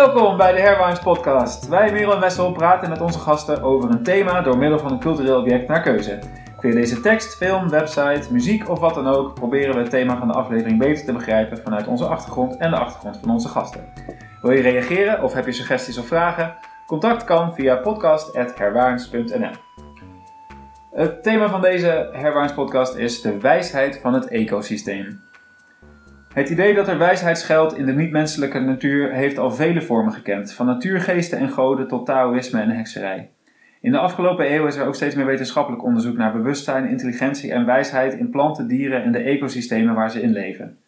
Welkom 0.00 0.36
bij 0.36 0.52
de 0.52 0.60
Herwijns 0.60 0.98
Podcast. 0.98 1.68
Wij, 1.68 1.92
Merel 1.92 2.14
en 2.14 2.20
Wessel, 2.20 2.52
praten 2.52 2.88
met 2.88 3.00
onze 3.00 3.18
gasten 3.18 3.62
over 3.62 3.90
een 3.90 4.02
thema 4.02 4.40
door 4.40 4.58
middel 4.58 4.78
van 4.78 4.92
een 4.92 4.98
cultureel 4.98 5.40
object 5.40 5.68
naar 5.68 5.82
keuze. 5.82 6.18
Via 6.58 6.72
deze 6.72 7.00
tekst, 7.00 7.36
film, 7.36 7.68
website, 7.68 8.32
muziek 8.32 8.68
of 8.68 8.78
wat 8.78 8.94
dan 8.94 9.06
ook 9.06 9.34
proberen 9.34 9.74
we 9.74 9.80
het 9.80 9.90
thema 9.90 10.18
van 10.18 10.28
de 10.28 10.34
aflevering 10.34 10.78
beter 10.78 11.04
te 11.04 11.12
begrijpen 11.12 11.58
vanuit 11.58 11.86
onze 11.86 12.04
achtergrond 12.04 12.56
en 12.56 12.70
de 12.70 12.76
achtergrond 12.76 13.18
van 13.20 13.30
onze 13.30 13.48
gasten. 13.48 13.92
Wil 14.42 14.50
je 14.50 14.62
reageren 14.62 15.22
of 15.22 15.32
heb 15.32 15.46
je 15.46 15.52
suggesties 15.52 15.98
of 15.98 16.06
vragen? 16.06 16.56
Contact 16.86 17.24
kan 17.24 17.54
via 17.54 17.76
podcast.herwaarns.nl. 17.76 19.54
Het 20.90 21.22
thema 21.22 21.48
van 21.48 21.60
deze 21.60 22.10
Herwaarns 22.12 22.54
podcast 22.54 22.94
is 22.94 23.20
de 23.20 23.40
wijsheid 23.40 23.98
van 23.98 24.14
het 24.14 24.28
ecosysteem. 24.28 25.29
Het 26.34 26.48
idee 26.48 26.74
dat 26.74 26.88
er 26.88 26.98
wijsheid 26.98 27.38
schuilt 27.38 27.76
in 27.76 27.86
de 27.86 27.92
niet-menselijke 27.92 28.58
natuur 28.58 29.12
heeft 29.12 29.38
al 29.38 29.50
vele 29.50 29.82
vormen 29.82 30.12
gekend, 30.12 30.52
van 30.52 30.66
natuurgeesten 30.66 31.38
en 31.38 31.48
goden 31.48 31.88
tot 31.88 32.06
taoïsme 32.06 32.60
en 32.60 32.70
hekserij. 32.70 33.30
In 33.80 33.92
de 33.92 33.98
afgelopen 33.98 34.54
eeuw 34.54 34.66
is 34.66 34.76
er 34.76 34.86
ook 34.86 34.94
steeds 34.94 35.14
meer 35.14 35.26
wetenschappelijk 35.26 35.84
onderzoek 35.84 36.16
naar 36.16 36.32
bewustzijn, 36.32 36.88
intelligentie 36.88 37.52
en 37.52 37.66
wijsheid 37.66 38.14
in 38.14 38.30
planten, 38.30 38.66
dieren 38.66 39.02
en 39.02 39.12
de 39.12 39.18
ecosystemen 39.18 39.94
waar 39.94 40.10
ze 40.10 40.22
in 40.22 40.32
leven. 40.32 40.78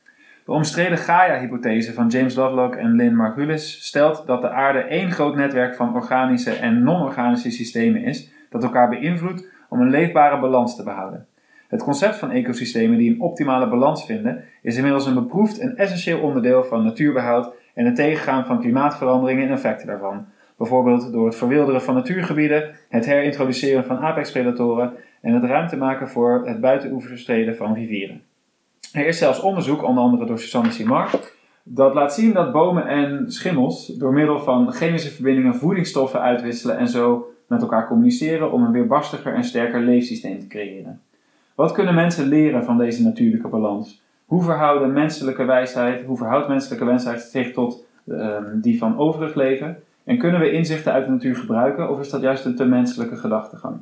De 0.45 0.53
omstreden 0.53 0.99
Gaia-hypothese 0.99 1.93
van 1.93 2.09
James 2.09 2.35
Lovelock 2.35 2.75
en 2.75 2.97
Lynn 2.97 3.17
Margulis 3.17 3.87
stelt 3.87 4.27
dat 4.27 4.43
de 4.43 4.51
aarde 4.51 4.79
één 4.79 5.11
groot 5.11 5.37
netwerk 5.37 5.75
van 5.75 5.95
organische 5.95 6.53
en 6.53 6.83
non-organische 6.83 7.51
systemen 7.51 8.05
is, 8.05 8.33
dat 8.51 8.63
elkaar 8.63 8.89
beïnvloedt 8.89 9.49
om 9.69 9.81
een 9.81 9.91
leefbare 9.91 10.41
balans 10.41 10.77
te 10.77 10.83
behouden. 10.83 11.27
Het 11.73 11.83
concept 11.83 12.17
van 12.17 12.31
ecosystemen 12.31 12.99
die 12.99 13.11
een 13.11 13.21
optimale 13.21 13.69
balans 13.69 14.05
vinden, 14.05 14.45
is 14.63 14.77
inmiddels 14.77 15.07
een 15.07 15.15
beproefd 15.15 15.59
en 15.59 15.77
essentieel 15.77 16.21
onderdeel 16.21 16.65
van 16.65 16.85
natuurbehoud 16.85 17.55
en 17.75 17.85
het 17.85 17.95
tegengaan 17.95 18.47
van 18.47 18.61
klimaatveranderingen 18.61 19.47
en 19.47 19.53
effecten 19.53 19.87
daarvan. 19.87 20.25
Bijvoorbeeld 20.57 21.13
door 21.13 21.27
het 21.27 21.37
verwilderen 21.37 21.83
van 21.83 21.95
natuurgebieden, 21.95 22.71
het 22.89 23.07
herintroduceren 23.07 23.85
van 23.85 23.99
apexpredatoren 23.99 24.93
en 25.21 25.35
het 25.35 25.45
ruimte 25.45 25.77
maken 25.77 26.09
voor 26.09 26.43
het 26.47 26.61
buitenoeverstreden 26.61 27.57
van 27.57 27.75
rivieren. 27.75 28.23
Er 28.93 29.07
is 29.07 29.19
zelfs 29.19 29.41
onderzoek, 29.41 29.83
onder 29.83 30.05
andere 30.05 30.27
door 30.27 30.39
Susanne 30.39 30.71
Simard, 30.71 31.37
dat 31.63 31.95
laat 31.95 32.15
zien 32.15 32.33
dat 32.33 32.53
bomen 32.53 32.87
en 32.87 33.25
schimmels 33.31 33.87
door 33.87 34.13
middel 34.13 34.39
van 34.39 34.73
chemische 34.73 35.11
verbindingen 35.11 35.55
voedingsstoffen 35.55 36.21
uitwisselen 36.21 36.79
en 36.79 36.89
zo 36.89 37.31
met 37.47 37.63
elkaar 37.63 37.87
communiceren 37.87 38.53
om 38.53 38.65
een 38.65 38.73
weerbarstiger 38.73 39.35
en 39.35 39.45
sterker 39.45 39.81
leefsysteem 39.81 40.39
te 40.39 40.47
creëren. 40.47 41.01
Wat 41.55 41.73
kunnen 41.73 41.95
mensen 41.95 42.29
leren 42.29 42.65
van 42.65 42.79
deze 42.79 43.03
natuurlijke 43.03 43.49
balans? 43.49 44.03
Hoe 44.25 44.43
verhouden 44.43 44.93
menselijke 44.93 45.45
wijsheid, 45.45 46.05
hoe 46.05 46.17
verhoudt 46.17 46.49
menselijke 46.49 46.85
wijsheid 46.85 47.21
zich 47.21 47.53
tot 47.53 47.85
ehm, 48.09 48.61
die 48.61 48.79
van 48.79 48.99
overig 48.99 49.35
leven? 49.35 49.83
En 50.05 50.19
kunnen 50.19 50.41
we 50.41 50.51
inzichten 50.51 50.93
uit 50.93 51.05
de 51.05 51.11
natuur 51.11 51.37
gebruiken 51.37 51.91
of 51.91 52.01
is 52.01 52.11
dat 52.11 52.21
juist 52.21 52.45
een 52.45 52.57
te 52.57 52.65
menselijke 52.65 53.17
gedachtegang? 53.17 53.81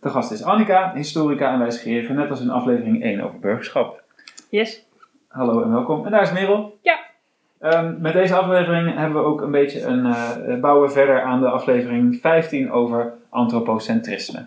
De 0.00 0.08
gast 0.08 0.32
is 0.32 0.42
Annika, 0.42 0.92
historica 0.94 1.52
en 1.52 1.58
wijsgeerige, 1.58 2.12
net 2.12 2.30
als 2.30 2.40
in 2.40 2.50
aflevering 2.50 3.02
1 3.02 3.20
over 3.20 3.38
burgerschap. 3.38 4.02
Yes. 4.50 4.86
Hallo 5.28 5.62
en 5.62 5.70
welkom. 5.70 6.04
En 6.04 6.10
daar 6.10 6.22
is 6.22 6.32
Merel. 6.32 6.78
Ja. 6.82 6.98
Ehm, 7.58 7.94
met 8.00 8.12
deze 8.12 8.34
aflevering 8.34 8.96
hebben 8.96 9.22
we 9.22 9.28
ook 9.28 9.40
een 9.40 9.50
beetje 9.50 9.82
een, 9.82 10.06
uh, 10.06 10.60
bouwen 10.60 10.92
verder 10.92 11.22
aan 11.22 11.40
de 11.40 11.48
aflevering 11.48 12.16
15 12.16 12.70
over 12.70 13.12
antropocentrisme. 13.28 14.46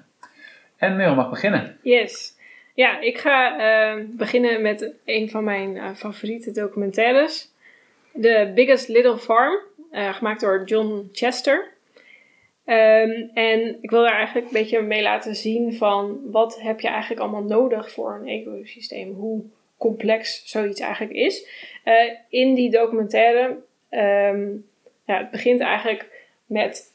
En 0.77 0.95
Merel 0.95 1.15
mag 1.15 1.29
beginnen. 1.29 1.77
Yes. 1.81 2.34
Ja, 2.75 2.99
ik 2.99 3.17
ga 3.17 3.59
uh, 3.59 4.03
beginnen 4.09 4.61
met 4.61 4.93
een 5.05 5.29
van 5.29 5.43
mijn 5.43 5.75
uh, 5.75 5.95
favoriete 5.95 6.51
documentaires. 6.51 7.51
The 8.21 8.51
Biggest 8.55 8.87
Little 8.87 9.17
Farm, 9.17 9.59
uh, 9.91 10.13
gemaakt 10.13 10.41
door 10.41 10.63
John 10.65 11.09
Chester. 11.11 11.73
Um, 12.65 13.31
en 13.33 13.77
ik 13.81 13.89
wil 13.89 14.01
daar 14.01 14.15
eigenlijk 14.15 14.45
een 14.45 14.53
beetje 14.53 14.81
mee 14.81 15.01
laten 15.01 15.35
zien 15.35 15.73
van 15.73 16.19
wat 16.31 16.61
heb 16.61 16.79
je 16.79 16.87
eigenlijk 16.87 17.21
allemaal 17.21 17.43
nodig 17.43 17.91
voor 17.91 18.19
een 18.21 18.27
ecosysteem. 18.27 19.13
Hoe 19.13 19.43
complex 19.77 20.41
zoiets 20.45 20.79
eigenlijk 20.79 21.13
is. 21.13 21.47
in 22.29 22.53
die 22.53 22.69
documentaire, 22.69 23.57
um, 23.89 24.65
ja, 25.05 25.17
het 25.17 25.31
begint 25.31 25.59
eigenlijk 25.59 26.27
met 26.45 26.93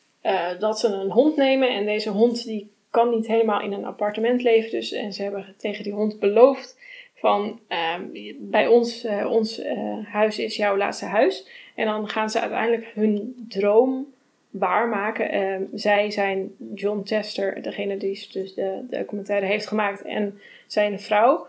dat 0.58 0.80
ze 0.80 0.88
een 0.88 1.10
hond 1.10 1.36
nemen. 1.36 1.68
En 1.68 1.84
deze 1.84 2.10
hond 2.10 2.44
die 2.44 2.70
kan 2.90 3.10
niet 3.10 3.26
helemaal 3.26 3.60
in 3.60 3.72
een 3.72 3.84
appartement 3.84 4.42
leven. 4.42 4.70
Dus, 4.70 4.92
en 4.92 5.12
ze 5.12 5.22
hebben 5.22 5.54
tegen 5.56 5.84
die 5.84 5.92
hond 5.92 6.18
beloofd 6.18 6.78
van 7.14 7.60
uh, 7.68 7.94
bij 8.38 8.66
ons, 8.66 9.04
uh, 9.04 9.30
ons 9.30 9.60
uh, 9.60 10.06
huis 10.06 10.38
is 10.38 10.56
jouw 10.56 10.76
laatste 10.76 11.04
huis. 11.04 11.48
En 11.74 11.86
dan 11.86 12.08
gaan 12.08 12.30
ze 12.30 12.40
uiteindelijk 12.40 12.90
hun 12.94 13.46
droom 13.48 14.06
waarmaken. 14.50 15.30
Ehm, 15.30 15.62
zij 15.74 16.10
zijn 16.10 16.54
John 16.74 17.00
Chester, 17.04 17.62
degene 17.62 17.96
die 17.96 18.28
dus 18.32 18.54
de, 18.54 18.84
de 18.90 18.96
documentaire 18.96 19.46
heeft 19.46 19.66
gemaakt, 19.66 20.02
en 20.02 20.40
zijn 20.66 21.00
vrouw 21.00 21.46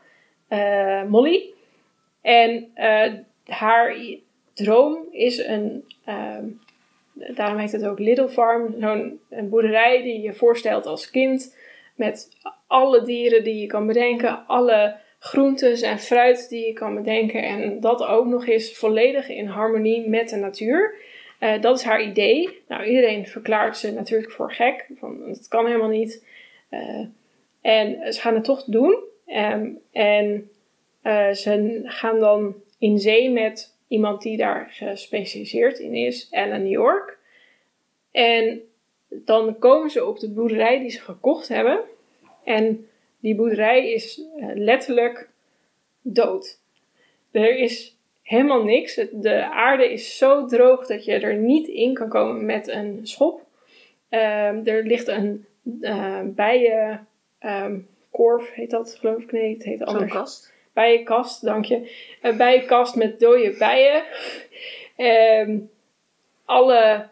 eh, 0.47 1.03
Molly. 1.03 1.53
En 2.21 2.71
haar 3.45 3.95
droom 4.53 4.97
is 5.11 5.37
een 5.37 5.85
ehm, 6.05 6.45
daarom 7.35 7.57
heet 7.57 7.71
het 7.71 7.85
ook 7.85 7.99
Little 7.99 8.29
Farm. 8.29 8.75
Zo'n 8.79 9.19
boerderij 9.49 10.01
die 10.01 10.21
je 10.21 10.33
voorstelt 10.33 10.85
als 10.85 11.09
kind. 11.09 11.57
Met 11.95 12.37
alle 12.67 13.03
dieren 13.03 13.43
die 13.43 13.61
je 13.61 13.67
kan 13.67 13.87
bedenken. 13.87 14.47
Alle 14.47 14.95
groentes 15.19 15.81
en 15.81 15.99
fruit 15.99 16.49
die 16.49 16.65
je 16.65 16.73
kan 16.73 16.95
bedenken. 16.95 17.43
En 17.43 17.79
dat 17.79 18.03
ook 18.03 18.25
nog 18.25 18.47
eens 18.47 18.77
volledig 18.77 19.29
in 19.29 19.45
harmonie 19.45 20.09
met 20.09 20.29
de 20.29 20.35
natuur. 20.35 20.95
Uh, 21.39 21.61
dat 21.61 21.77
is 21.77 21.83
haar 21.83 22.03
idee. 22.03 22.61
Nou, 22.67 22.83
iedereen 22.83 23.27
verklaart 23.27 23.77
ze 23.77 23.93
natuurlijk 23.93 24.31
voor 24.31 24.51
gek. 24.51 24.87
Van, 24.99 25.27
dat 25.27 25.47
kan 25.47 25.65
helemaal 25.65 25.89
niet. 25.89 26.25
Uh, 26.71 27.05
en 27.61 28.13
ze 28.13 28.21
gaan 28.21 28.35
het 28.35 28.43
toch 28.43 28.63
doen. 28.63 29.03
Um, 29.27 29.79
en 29.91 30.49
uh, 31.03 31.31
ze 31.31 31.81
gaan 31.83 32.19
dan 32.19 32.55
in 32.79 32.99
zee 32.99 33.29
met 33.29 33.70
iemand 33.91 34.21
die 34.21 34.37
daar 34.37 34.67
gespecialiseerd 34.69 35.79
in 35.79 35.93
is, 35.93 36.27
Ellen 36.29 36.67
York. 36.67 37.17
En 38.11 38.61
dan 39.09 39.59
komen 39.59 39.89
ze 39.89 40.05
op 40.05 40.19
de 40.19 40.29
boerderij 40.29 40.79
die 40.79 40.89
ze 40.89 40.99
gekocht 40.99 41.47
hebben. 41.47 41.79
En 42.43 42.87
die 43.19 43.35
boerderij 43.35 43.91
is 43.91 44.21
eh, 44.37 44.47
letterlijk 44.53 45.29
dood. 46.01 46.59
Er 47.31 47.57
is 47.57 47.97
helemaal 48.21 48.63
niks. 48.63 48.95
De 49.11 49.43
aarde 49.43 49.91
is 49.91 50.17
zo 50.17 50.45
droog 50.45 50.87
dat 50.87 51.05
je 51.05 51.13
er 51.13 51.35
niet 51.35 51.67
in 51.67 51.93
kan 51.93 52.09
komen 52.09 52.45
met 52.45 52.67
een 52.67 52.99
schop. 53.03 53.39
Um, 54.09 54.65
er 54.65 54.83
ligt 54.83 55.07
een 55.07 55.45
uh, 55.81 56.21
bijenkorf, 56.25 57.07
um, 58.47 58.53
heet 58.53 58.69
dat 58.69 58.95
geloof 58.99 59.21
ik. 59.21 59.31
Nee, 59.31 59.53
het 59.53 59.63
heet 59.63 59.83
anders. 59.83 60.11
Zo'n 60.11 60.21
kast? 60.21 60.53
Bijenkast, 60.73 61.43
dank 61.43 61.65
je. 61.65 61.91
Een 62.21 62.37
bijenkast 62.37 62.95
met 62.95 63.19
dode 63.19 63.55
bijen. 63.59 64.03
Um, 64.97 65.69
alle 66.45 67.09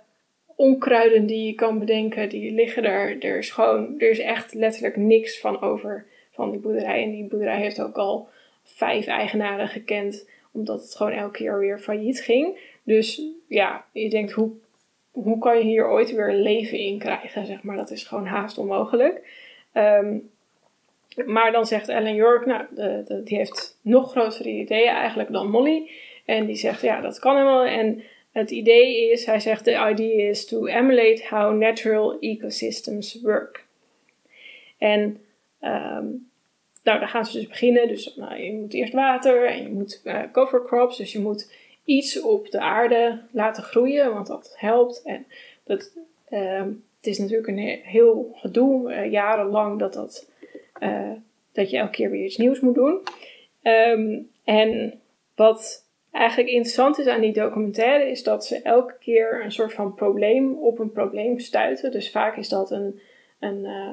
onkruiden 0.55 1.25
die 1.25 1.45
je 1.45 1.53
kan 1.53 1.79
bedenken, 1.79 2.29
die 2.29 2.51
liggen 2.51 2.83
er. 2.83 3.23
Er 3.23 3.37
is 3.37 3.51
gewoon, 3.51 3.95
er 3.97 4.09
is 4.09 4.19
echt 4.19 4.53
letterlijk 4.53 4.95
niks 4.95 5.39
van 5.39 5.61
over 5.61 6.05
van 6.31 6.51
die 6.51 6.59
boerderij. 6.59 7.03
En 7.03 7.11
die 7.11 7.27
boerderij 7.27 7.59
heeft 7.59 7.81
ook 7.81 7.97
al 7.97 8.29
vijf 8.63 9.07
eigenaren 9.07 9.67
gekend, 9.67 10.29
omdat 10.51 10.81
het 10.81 10.95
gewoon 10.95 11.11
elke 11.11 11.37
keer 11.37 11.59
weer 11.59 11.79
failliet 11.79 12.21
ging. 12.21 12.57
Dus 12.83 13.21
ja, 13.47 13.85
je 13.91 14.09
denkt, 14.09 14.31
hoe, 14.31 14.51
hoe 15.11 15.39
kan 15.39 15.57
je 15.57 15.63
hier 15.63 15.87
ooit 15.87 16.11
weer 16.11 16.33
leven 16.33 16.77
in 16.77 16.99
krijgen? 16.99 17.45
Zeg 17.45 17.63
maar, 17.63 17.75
dat 17.75 17.91
is 17.91 18.03
gewoon 18.03 18.25
haast 18.25 18.57
onmogelijk. 18.57 19.21
Um, 19.73 20.29
maar 21.25 21.51
dan 21.51 21.65
zegt 21.65 21.89
Ellen 21.89 22.15
York, 22.15 22.45
nou, 22.45 22.65
die 23.23 23.37
heeft 23.37 23.77
nog 23.81 24.11
grotere 24.11 24.49
ideeën 24.49 24.89
eigenlijk 24.89 25.31
dan 25.31 25.49
Molly. 25.49 25.89
En 26.25 26.45
die 26.45 26.55
zegt, 26.55 26.81
ja, 26.81 27.01
dat 27.01 27.19
kan 27.19 27.35
helemaal. 27.35 27.65
En 27.65 28.03
het 28.31 28.51
idee 28.51 29.11
is, 29.11 29.25
hij 29.25 29.39
zegt, 29.39 29.63
the 29.63 29.87
idea 29.89 30.29
is 30.29 30.45
to 30.45 30.65
emulate 30.65 31.23
how 31.29 31.57
natural 31.57 32.19
ecosystems 32.19 33.21
work. 33.21 33.65
En 34.77 35.01
um, 35.61 36.29
nou, 36.83 36.99
daar 36.99 37.07
gaan 37.07 37.25
ze 37.25 37.37
dus 37.37 37.47
beginnen. 37.47 37.87
Dus 37.87 38.15
nou, 38.15 38.41
je 38.41 38.53
moet 38.53 38.73
eerst 38.73 38.93
water 38.93 39.45
en 39.45 39.63
je 39.63 39.69
moet 39.69 40.01
uh, 40.03 40.21
cover 40.31 40.65
crops. 40.65 40.97
Dus 40.97 41.11
je 41.11 41.19
moet 41.19 41.53
iets 41.83 42.21
op 42.21 42.51
de 42.51 42.59
aarde 42.59 43.21
laten 43.31 43.63
groeien, 43.63 44.13
want 44.13 44.27
dat 44.27 44.53
helpt. 44.57 45.01
En 45.05 45.25
dat, 45.63 45.91
uh, 46.29 46.63
het 46.97 47.07
is 47.07 47.17
natuurlijk 47.17 47.47
een 47.47 47.79
heel 47.83 48.31
gedoe, 48.33 48.91
uh, 48.91 49.11
jarenlang 49.11 49.79
dat 49.79 49.93
dat 49.93 50.31
uh, 50.79 51.11
dat 51.53 51.69
je 51.69 51.77
elke 51.77 51.91
keer 51.91 52.09
weer 52.09 52.25
iets 52.25 52.37
nieuws 52.37 52.59
moet 52.59 52.75
doen. 52.75 53.01
Um, 53.63 54.29
en 54.43 55.01
wat 55.35 55.87
eigenlijk 56.11 56.49
interessant 56.49 56.99
is 56.99 57.07
aan 57.07 57.21
die 57.21 57.33
documentaire, 57.33 58.09
is 58.09 58.23
dat 58.23 58.45
ze 58.45 58.61
elke 58.61 58.95
keer 58.99 59.43
een 59.43 59.51
soort 59.51 59.73
van 59.73 59.93
probleem 59.93 60.53
op 60.53 60.79
een 60.79 60.91
probleem 60.91 61.39
stuiten. 61.39 61.91
Dus 61.91 62.11
vaak 62.11 62.37
is 62.37 62.49
dat 62.49 62.71
een, 62.71 62.99
een, 63.39 63.59
uh, 63.59 63.91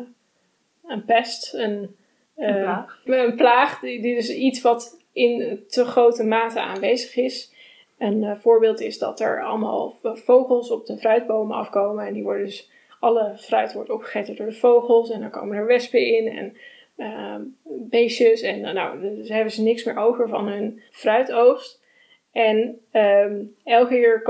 een 0.87 1.05
pest, 1.05 1.55
een, 1.55 1.97
uh, 2.37 2.47
een 2.47 2.63
plaag, 2.63 3.03
een 3.05 3.37
plaag 3.37 3.81
die, 3.81 4.03
die 4.03 4.15
dus 4.15 4.35
iets 4.35 4.61
wat 4.63 5.05
in 5.13 5.65
te 5.69 5.85
grote 5.85 6.25
mate 6.25 6.61
aanwezig 6.61 7.17
is. 7.17 7.55
Een 7.99 8.23
uh, 8.23 8.37
voorbeeld 8.39 8.81
is 8.81 8.99
dat 8.99 9.21
er 9.21 9.45
allemaal 9.45 9.97
vogels 10.03 10.71
op 10.71 10.87
de 10.87 10.99
fruitbomen 10.99 11.57
afkomen. 11.57 12.07
En 12.07 12.13
die 12.13 12.23
worden 12.23 12.45
dus, 12.45 12.71
alle 13.01 13.33
fruit 13.37 13.73
wordt 13.73 13.91
opgegeten 13.91 14.37
door 14.37 14.47
de 14.47 14.53
vogels. 14.53 15.11
En 15.11 15.21
dan 15.21 15.31
komen 15.31 15.57
er 15.57 15.67
wespen 15.67 16.07
in 16.07 16.29
en 16.29 16.57
beestjes. 17.65 18.41
En 18.41 18.61
nou, 18.61 19.01
dus 19.01 19.29
hebben 19.29 19.53
ze 19.53 19.63
niks 19.63 19.85
meer 19.85 19.97
over 19.97 20.29
van 20.29 20.49
hun 20.49 20.83
fruitoogst. 20.91 21.85
En 22.33 22.81
um, 22.93 23.55
elke 23.65 23.95
keer 23.95 24.23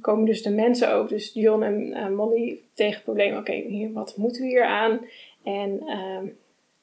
komen, 0.00 0.24
dus 0.24 0.42
de 0.42 0.50
mensen 0.50 0.92
ook, 0.92 1.08
dus 1.08 1.30
John 1.34 1.62
en 1.62 1.90
uh, 1.90 2.08
Molly, 2.08 2.58
tegen 2.74 2.94
het 2.94 3.04
probleem: 3.04 3.36
oké, 3.36 3.38
okay, 3.38 3.90
wat 3.92 4.16
moeten 4.16 4.42
we 4.42 4.48
hier 4.48 4.64
aan? 4.64 5.06
En 5.44 5.82
um, 5.88 6.36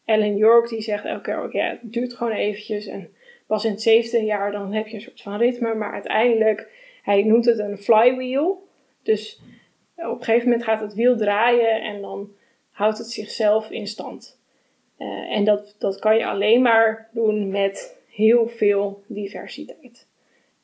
Ellen 0.05 0.35
York 0.35 0.69
die 0.69 0.81
zegt 0.81 1.05
elke 1.05 1.21
keer: 1.21 1.43
oké, 1.43 1.57
ja, 1.57 1.69
het 1.69 1.93
duurt 1.93 2.13
gewoon 2.13 2.33
eventjes. 2.33 2.85
En 2.85 3.13
pas 3.47 3.65
in 3.65 3.71
het 3.71 3.81
zevende 3.81 4.25
jaar 4.25 4.51
dan 4.51 4.73
heb 4.73 4.87
je 4.87 4.95
een 4.95 5.01
soort 5.01 5.21
van 5.21 5.37
ritme. 5.37 5.75
Maar 5.75 5.93
uiteindelijk, 5.93 6.69
hij 7.03 7.23
noemt 7.23 7.45
het 7.45 7.59
een 7.59 7.77
flywheel. 7.77 8.67
Dus 9.03 9.41
op 9.95 10.17
een 10.19 10.23
gegeven 10.23 10.49
moment 10.49 10.63
gaat 10.63 10.81
het 10.81 10.93
wiel 10.93 11.17
draaien 11.17 11.81
en 11.81 12.01
dan 12.01 12.31
houdt 12.71 12.97
het 12.97 13.11
zichzelf 13.11 13.69
in 13.69 13.87
stand. 13.87 14.40
Uh, 15.01 15.37
en 15.37 15.43
dat, 15.43 15.75
dat 15.79 15.99
kan 15.99 16.17
je 16.17 16.25
alleen 16.25 16.61
maar 16.61 17.09
doen 17.11 17.49
met 17.49 17.97
heel 18.09 18.47
veel 18.47 19.03
diversiteit 19.07 20.07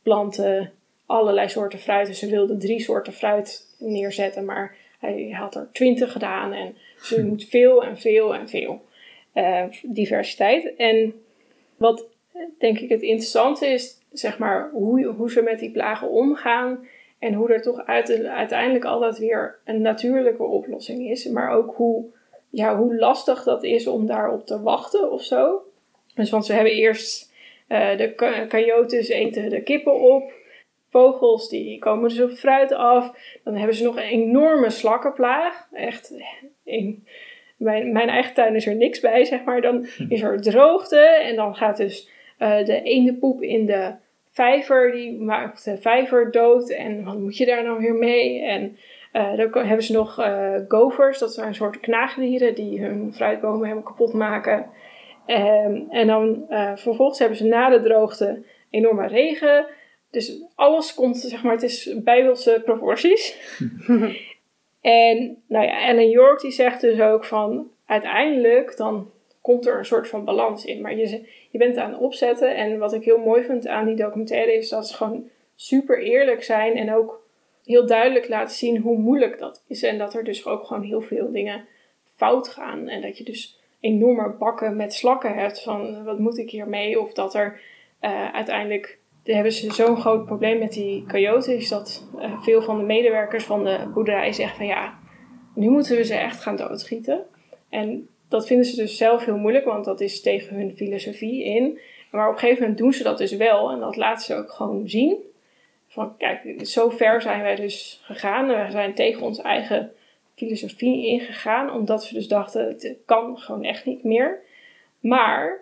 planten, 0.02 0.72
allerlei 1.06 1.50
soorten 1.50 1.80
fruit. 1.80 2.08
Dus 2.08 2.20
ze 2.20 2.30
wilden 2.30 2.60
drie 2.60 2.80
soorten 2.80 3.14
fruit 3.14 3.76
neerzetten, 3.80 4.46
maar 4.46 4.76
hij 5.00 5.30
had 5.30 5.56
er 5.56 5.70
twintig 5.72 6.12
gedaan. 6.12 6.54
En 6.54 6.76
dus 7.00 7.12
er 7.12 7.26
moet 7.26 7.46
veel 7.46 7.84
en 7.84 7.98
veel 7.98 8.36
en 8.36 8.50
veel 8.50 8.82
uh, 9.34 9.64
diversiteit. 9.82 10.76
En 10.76 11.14
wat 11.78 12.06
denk 12.60 12.80
ik 12.80 12.90
het 12.90 13.02
interessante 13.02 13.68
is, 13.68 13.98
zeg 14.12 14.38
maar, 14.38 14.70
hoe, 14.72 15.06
hoe 15.06 15.32
ze 15.32 15.42
met 15.42 15.60
die 15.60 15.72
plagen 15.72 16.10
omgaan. 16.10 16.88
En 17.20 17.34
hoe 17.34 17.54
er 17.54 17.62
toch 17.62 17.86
uiteindelijk 17.86 18.86
altijd 18.86 19.18
weer 19.18 19.60
een 19.66 19.82
natuurlijke 19.82 20.44
oplossing 20.44 21.10
is. 21.10 21.26
Maar 21.26 21.52
ook 21.52 21.76
hoe, 21.76 22.06
ja, 22.50 22.78
hoe 22.78 22.96
lastig 22.96 23.44
dat 23.44 23.64
is 23.64 23.88
om 23.88 24.06
daarop 24.06 24.46
te 24.46 24.62
wachten 24.62 25.12
of 25.12 25.24
zo. 25.24 25.62
Dus 26.16 26.30
want 26.30 26.46
ze 26.46 26.54
hebben 26.54 26.74
eerst 26.74 27.34
uh, 27.70 27.98
de 27.98 28.46
coyotes 28.50 29.08
eten 29.08 29.50
de 29.50 29.62
kippen 29.62 30.00
op. 30.00 30.32
Vogels 30.90 31.50
die 31.50 31.80
komen 31.80 32.10
dus 32.10 32.22
op 32.22 32.32
fruit 32.32 32.72
af. 32.74 33.12
Dan 33.44 33.56
hebben 33.56 33.76
ze 33.76 33.84
nog 33.84 33.96
een 33.96 34.04
enorme 34.04 34.70
slakkenplaag. 34.70 35.68
Echt, 35.74 36.14
in 36.64 37.06
mijn, 37.58 37.92
mijn 37.92 38.10
eigen 38.10 38.34
tuin 38.34 38.56
is 38.56 38.66
er 38.66 38.76
niks 38.76 39.00
bij, 39.00 39.26
zeg 39.26 39.44
maar. 39.44 39.62
Dan 39.62 39.88
is 40.10 40.22
er 40.22 40.42
droogte 40.42 41.00
en 41.00 41.36
dan 41.36 41.56
gaat 41.56 41.78
dus 41.78 42.10
uh, 42.40 42.66
de 42.66 42.82
ene 42.82 43.14
poep 43.14 43.42
in 43.42 43.66
de 43.66 43.94
vijver. 44.32 44.92
Die 44.92 45.20
maakt 45.20 45.64
de 45.64 45.78
vijver 45.78 46.32
dood. 46.32 46.70
En 46.70 47.04
wat 47.04 47.18
moet 47.18 47.38
je 47.38 47.46
daar 47.46 47.64
nou 47.64 47.80
weer 47.80 47.96
mee? 47.96 48.42
En 48.42 48.78
uh, 49.18 49.38
dan 49.38 49.66
hebben 49.66 49.86
ze 49.86 49.94
nog 49.94 50.20
uh, 50.20 50.56
govers, 50.68 51.20
dat 51.20 51.34
zijn 51.34 51.48
een 51.48 51.56
soort 51.56 51.80
knaagdieren 51.80 52.56
die 52.56 52.82
hun 52.82 53.14
fruitbomen 53.14 53.62
helemaal 53.62 53.84
kapot 53.84 54.14
maken. 54.14 54.66
Um, 55.28 55.88
en 55.90 56.08
dan 56.08 56.46
uh, 56.50 56.72
vervolgens 56.76 57.20
hebben 57.20 57.38
ze 57.38 57.46
na 57.46 57.70
de 57.70 57.82
droogte 57.82 58.44
enorme 58.70 59.08
regen. 59.08 59.66
Dus 60.12 60.44
alles 60.56 60.94
komt, 60.94 61.18
zeg 61.18 61.44
maar, 61.44 61.54
het 61.54 61.64
is 61.64 61.94
bijbelse 62.04 62.62
proporties. 62.66 63.38
en 64.82 65.44
nou 65.48 65.66
ja, 65.66 65.88
Ellen 65.88 66.10
York 66.10 66.42
die 66.42 66.52
zegt 66.52 66.82
dus 66.82 67.00
ook 67.00 67.26
van, 67.26 67.72
uiteindelijk 67.86 68.78
dan 68.78 69.12
komt 69.42 69.68
er 69.68 69.78
een 69.78 69.86
soort 69.86 70.08
van 70.08 70.26
balans 70.26 70.66
in. 70.66 70.82
Maar 70.82 70.96
je, 70.96 71.28
je 71.50 71.58
bent 71.58 71.78
aan 71.78 71.92
het 71.92 72.00
opzetten. 72.00 72.56
En 72.56 72.78
wat 72.78 72.94
ik 72.94 73.04
heel 73.04 73.18
mooi 73.18 73.44
vind 73.44 73.68
aan 73.68 73.86
die 73.86 73.96
documentaire 73.96 74.54
is 74.54 74.70
dat 74.70 74.88
ze 74.88 74.96
gewoon 74.96 75.30
super 75.56 76.00
eerlijk 76.00 76.44
zijn. 76.44 76.76
En 76.76 76.94
ook 76.94 77.27
heel 77.68 77.86
duidelijk 77.86 78.28
laten 78.28 78.56
zien 78.56 78.78
hoe 78.78 78.98
moeilijk 78.98 79.40
dat 79.40 79.64
is. 79.68 79.84
En 79.84 79.98
dat 79.98 80.14
er 80.14 80.24
dus 80.24 80.46
ook 80.46 80.66
gewoon 80.66 80.84
heel 80.84 81.02
veel 81.02 81.32
dingen 81.32 81.66
fout 82.16 82.48
gaan. 82.48 82.88
En 82.88 83.02
dat 83.02 83.18
je 83.18 83.24
dus 83.24 83.60
enorme 83.80 84.36
bakken 84.40 84.76
met 84.76 84.94
slakken 84.94 85.34
hebt 85.34 85.64
van 85.64 86.04
wat 86.04 86.20
moet 86.20 86.38
ik 86.38 86.50
hiermee? 86.50 87.02
Of 87.02 87.14
dat 87.14 87.36
er 87.36 87.62
uh, 88.02 88.34
uiteindelijk 88.34 89.00
hebben 89.24 89.52
ze 89.52 89.74
zo'n 89.74 89.98
groot 89.98 90.26
probleem 90.26 90.60
met 90.60 90.72
die 90.72 91.06
coyotes 91.08 91.70
dat 91.70 92.08
uh, 92.16 92.42
veel 92.42 92.62
van 92.62 92.78
de 92.78 92.84
medewerkers 92.84 93.44
van 93.44 93.64
de 93.64 93.90
boerderij 93.94 94.32
zeggen 94.32 94.58
van 94.58 94.66
ja, 94.66 95.00
nu 95.56 95.70
moeten 95.70 95.96
we 95.96 96.04
ze 96.04 96.16
echt 96.16 96.42
gaan 96.42 96.56
doodschieten. 96.56 97.26
En 97.70 98.08
dat 98.30 98.48
vinden 98.48 98.66
ze 98.66 98.76
dus 98.76 98.98
zelf 98.98 99.26
heel 99.26 99.38
moeilijk, 99.38 99.66
want 99.66 99.86
dat 99.86 100.02
is 100.02 100.22
tegen 100.22 100.56
hun 100.56 100.76
filosofie 100.76 101.44
in. 101.44 101.80
Maar 102.12 102.28
op 102.28 102.34
een 102.34 102.40
gegeven 102.40 102.62
moment 102.62 102.80
doen 102.80 102.94
ze 102.94 103.04
dat 103.04 103.18
dus 103.18 103.36
wel 103.36 103.72
en 103.72 103.80
dat 103.80 103.96
laten 103.96 104.26
ze 104.26 104.36
ook 104.36 104.52
gewoon 104.52 104.90
zien. 104.90 105.18
Kijk, 106.18 106.60
zo 106.68 106.90
ver 106.90 107.22
zijn 107.22 107.42
wij 107.42 107.56
dus 107.56 108.02
gegaan. 108.04 108.48
We 108.48 108.72
zijn 108.72 108.94
tegen 108.94 109.22
ons 109.22 109.42
eigen 109.42 109.92
filosofie 110.36 111.08
ingegaan, 111.08 111.72
omdat 111.72 112.10
we 112.10 112.16
dus 112.16 112.28
dachten, 112.28 112.66
het 112.68 112.98
kan 113.06 113.38
gewoon 113.38 113.64
echt 113.64 113.86
niet 113.86 114.04
meer. 114.04 114.40
Maar, 115.00 115.62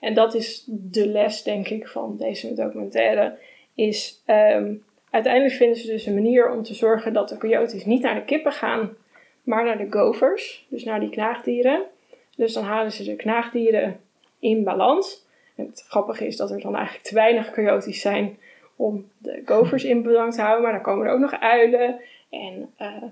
en 0.00 0.14
dat 0.14 0.34
is 0.34 0.64
de 0.66 1.06
les 1.06 1.42
denk 1.42 1.68
ik 1.68 1.88
van 1.88 2.16
deze 2.16 2.54
documentaire, 2.54 3.38
is 3.74 4.22
um, 4.26 4.84
uiteindelijk 5.10 5.54
vinden 5.54 5.76
ze 5.76 5.86
dus 5.86 6.06
een 6.06 6.14
manier 6.14 6.50
om 6.50 6.62
te 6.62 6.74
zorgen 6.74 7.12
dat 7.12 7.28
de 7.28 7.38
coyotes 7.38 7.84
niet 7.84 8.02
naar 8.02 8.14
de 8.14 8.24
kippen 8.24 8.52
gaan, 8.52 8.96
maar 9.42 9.64
naar 9.64 9.78
de 9.78 9.86
govers, 9.90 10.66
dus 10.68 10.84
naar 10.84 11.00
die 11.00 11.10
knaagdieren. 11.10 11.82
Dus 12.36 12.52
dan 12.52 12.64
halen 12.64 12.92
ze 12.92 13.04
de 13.04 13.16
knaagdieren 13.16 14.00
in 14.38 14.64
balans. 14.64 15.26
Het 15.54 15.84
grappige 15.88 16.26
is 16.26 16.36
dat 16.36 16.50
er 16.50 16.60
dan 16.60 16.74
eigenlijk 16.76 17.06
te 17.06 17.14
weinig 17.14 17.50
coyotes 17.50 18.00
zijn 18.00 18.38
om 18.78 19.08
de 19.18 19.42
govers 19.44 19.84
in 19.84 20.02
balans 20.02 20.36
te 20.36 20.42
houden, 20.42 20.62
maar 20.62 20.72
dan 20.72 20.82
komen 20.82 21.06
er 21.06 21.12
ook 21.12 21.20
nog 21.20 21.40
uilen 21.40 22.00
en 22.30 22.72
uh, 22.80 23.02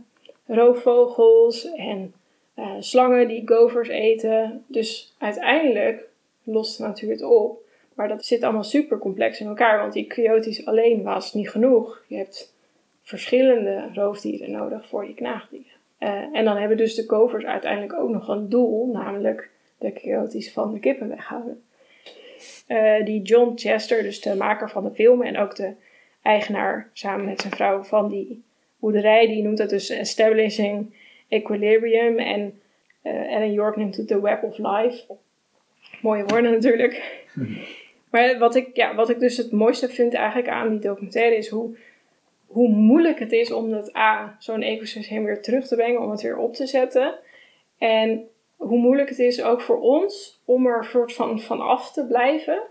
roofvogels 0.46 1.72
en 1.72 2.14
uh, 2.58 2.70
slangen 2.78 3.28
die 3.28 3.48
govers 3.48 3.88
eten. 3.88 4.64
Dus 4.66 5.14
uiteindelijk 5.18 6.08
lost 6.42 6.76
de 6.78 6.84
natuur 6.84 7.10
het 7.10 7.22
op. 7.22 7.64
Maar 7.94 8.08
dat 8.08 8.24
zit 8.24 8.42
allemaal 8.42 8.64
super 8.64 8.98
complex 8.98 9.40
in 9.40 9.46
elkaar, 9.46 9.78
want 9.78 9.92
die 9.92 10.06
coyotes 10.06 10.66
alleen 10.66 11.02
was 11.02 11.34
niet 11.34 11.50
genoeg. 11.50 12.04
Je 12.06 12.16
hebt 12.16 12.54
verschillende 13.02 13.88
roofdieren 13.94 14.50
nodig 14.50 14.86
voor 14.86 15.04
die 15.04 15.14
knaagdieren. 15.14 15.72
Uh, 16.00 16.08
en 16.32 16.44
dan 16.44 16.56
hebben 16.56 16.76
dus 16.76 16.94
de 16.94 17.04
govers 17.06 17.44
uiteindelijk 17.44 17.92
ook 17.92 18.10
nog 18.10 18.28
een 18.28 18.48
doel, 18.48 18.86
namelijk 18.92 19.50
de 19.78 19.92
coyotes 19.92 20.52
van 20.52 20.72
de 20.72 20.78
kippen 20.78 21.08
weghouden. 21.08 21.62
Uh, 22.68 23.04
die 23.04 23.22
John 23.22 23.52
Chester, 23.54 24.02
dus 24.02 24.20
de 24.20 24.34
maker 24.34 24.70
van 24.70 24.84
de 24.84 24.94
film 24.94 25.22
en 25.22 25.38
ook 25.38 25.56
de 25.56 25.74
eigenaar 26.22 26.90
samen 26.92 27.24
met 27.24 27.40
zijn 27.40 27.52
vrouw 27.52 27.82
van 27.82 28.08
die 28.08 28.42
boerderij, 28.80 29.26
die 29.26 29.42
noemt 29.42 29.58
dat 29.58 29.70
dus 29.70 29.90
Establishing 29.90 30.94
Equilibrium. 31.28 32.18
En 32.18 32.60
uh, 33.02 33.34
Ellen 33.34 33.52
York 33.52 33.76
noemt 33.76 33.96
het 33.96 34.08
The 34.08 34.20
Web 34.20 34.42
of 34.42 34.58
Life. 34.58 35.02
Mooie 36.00 36.24
woorden 36.24 36.50
natuurlijk. 36.50 37.24
Mhm. 37.34 37.52
Maar 38.10 38.38
wat 38.38 38.54
ik, 38.54 38.76
ja, 38.76 38.94
wat 38.94 39.10
ik 39.10 39.18
dus 39.18 39.36
het 39.36 39.52
mooiste 39.52 39.88
vind 39.88 40.14
eigenlijk 40.14 40.48
aan 40.48 40.70
die 40.70 40.78
documentaire 40.78 41.36
is 41.36 41.48
hoe, 41.48 41.76
hoe 42.46 42.68
moeilijk 42.68 43.18
het 43.18 43.32
is 43.32 43.52
om 43.52 43.70
dat 43.70 43.96
A, 43.96 44.36
zo'n 44.38 44.62
ecosysteem 44.62 45.24
weer 45.24 45.42
terug 45.42 45.66
te 45.66 45.76
brengen, 45.76 46.00
om 46.00 46.10
het 46.10 46.22
weer 46.22 46.36
op 46.36 46.54
te 46.54 46.66
zetten. 46.66 47.14
En 47.78 48.28
hoe 48.56 48.78
moeilijk 48.78 49.08
het 49.08 49.18
is 49.18 49.42
ook 49.42 49.60
voor 49.60 49.80
ons 49.80 50.40
om 50.44 50.66
er 50.66 50.78
een 50.78 50.84
soort 50.84 51.12
van, 51.12 51.40
van 51.40 51.60
af 51.60 51.92
te 51.92 52.06
blijven. 52.06 52.62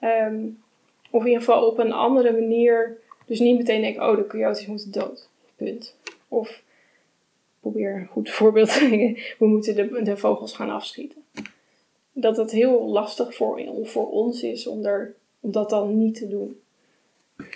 Um, 0.00 0.62
of 1.10 1.20
in 1.20 1.26
ieder 1.26 1.44
geval 1.44 1.66
op 1.66 1.78
een 1.78 1.92
andere 1.92 2.32
manier 2.32 2.98
dus 3.26 3.38
niet 3.38 3.58
meteen 3.58 3.80
denken, 3.80 4.08
oh, 4.08 4.16
de 4.16 4.26
coyotes 4.26 4.66
moeten 4.66 4.92
dood. 4.92 5.28
Punt. 5.56 5.96
Of 6.28 6.62
probeer 7.60 7.94
een 7.94 8.06
goed 8.06 8.30
voorbeeld 8.30 8.72
te 8.72 8.86
brengen. 8.86 9.14
We 9.38 9.46
moeten 9.46 9.74
de, 9.74 10.02
de 10.02 10.16
vogels 10.16 10.52
gaan 10.52 10.70
afschieten. 10.70 11.22
Dat 12.12 12.36
het 12.36 12.50
heel 12.50 12.86
lastig 12.86 13.34
voor, 13.34 13.62
voor 13.82 14.10
ons 14.10 14.42
is 14.42 14.66
om, 14.66 14.84
er, 14.84 15.14
om 15.40 15.52
dat 15.52 15.70
dan 15.70 15.98
niet 15.98 16.14
te 16.14 16.28
doen. 16.28 16.60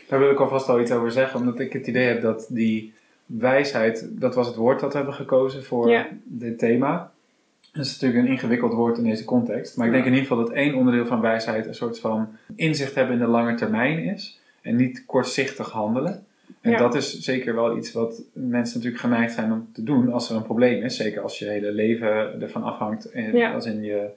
Daar 0.09 0.19
wil 0.19 0.31
ik 0.31 0.40
alvast 0.40 0.69
al 0.69 0.81
iets 0.81 0.90
over 0.90 1.12
zeggen, 1.12 1.40
omdat 1.40 1.59
ik 1.59 1.73
het 1.73 1.87
idee 1.87 2.07
heb 2.07 2.21
dat 2.21 2.47
die 2.50 2.93
wijsheid, 3.26 4.09
dat 4.11 4.35
was 4.35 4.47
het 4.47 4.57
woord 4.57 4.81
dat 4.81 4.90
we 4.90 4.97
hebben 4.97 5.14
gekozen 5.14 5.64
voor 5.64 6.07
dit 6.25 6.59
thema. 6.59 7.12
Dat 7.73 7.85
is 7.85 7.93
natuurlijk 7.93 8.27
een 8.27 8.33
ingewikkeld 8.33 8.73
woord 8.73 8.99
in 8.99 9.05
deze 9.05 9.25
context. 9.25 9.77
Maar 9.77 9.87
ik 9.87 9.93
denk 9.93 10.05
in 10.05 10.12
ieder 10.12 10.27
geval 10.27 10.45
dat 10.45 10.55
één 10.55 10.75
onderdeel 10.75 11.07
van 11.07 11.21
wijsheid 11.21 11.67
een 11.67 11.75
soort 11.75 12.00
van 12.00 12.29
inzicht 12.57 12.95
hebben 12.95 13.15
in 13.15 13.21
de 13.21 13.29
lange 13.29 13.55
termijn 13.55 13.99
is 13.99 14.41
en 14.62 14.77
niet 14.77 15.07
kortzichtig 15.07 15.71
handelen. 15.71 16.25
En 16.61 16.77
dat 16.77 16.95
is 16.95 17.19
zeker 17.19 17.55
wel 17.55 17.77
iets 17.77 17.93
wat 17.93 18.23
mensen 18.33 18.77
natuurlijk 18.77 19.03
geneigd 19.03 19.35
zijn 19.35 19.53
om 19.53 19.69
te 19.73 19.83
doen 19.83 20.12
als 20.12 20.31
er 20.31 20.37
een 20.37 20.43
probleem 20.43 20.83
is. 20.83 20.97
Zeker 20.97 21.23
als 21.23 21.39
je 21.39 21.49
hele 21.49 21.73
leven 21.73 22.43
ervan 22.43 22.62
afhangt, 22.62 23.11
en 23.11 23.53
als 23.53 23.67
in 23.67 23.83
je, 23.83 24.09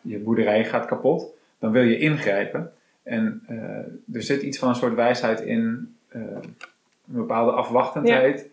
je 0.00 0.18
boerderij 0.18 0.64
gaat 0.64 0.86
kapot. 0.86 1.36
Dan 1.58 1.72
wil 1.72 1.82
je 1.82 1.98
ingrijpen. 1.98 2.72
En 3.02 3.42
uh, 3.50 4.16
er 4.16 4.22
zit 4.22 4.42
iets 4.42 4.58
van 4.58 4.68
een 4.68 4.74
soort 4.74 4.94
wijsheid 4.94 5.40
in 5.40 5.94
uh, 6.16 6.22
een 6.22 6.54
bepaalde 7.06 7.50
afwachtendheid. 7.50 8.46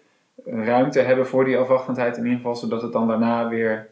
Ruimte 0.45 0.99
hebben 0.99 1.27
voor 1.27 1.45
die 1.45 1.57
afwachtendheid 1.57 2.17
in 2.17 2.23
ieder 2.23 2.37
geval, 2.37 2.55
zodat 2.55 2.81
het 2.81 2.91
dan 2.91 3.07
daarna 3.07 3.49
weer 3.49 3.89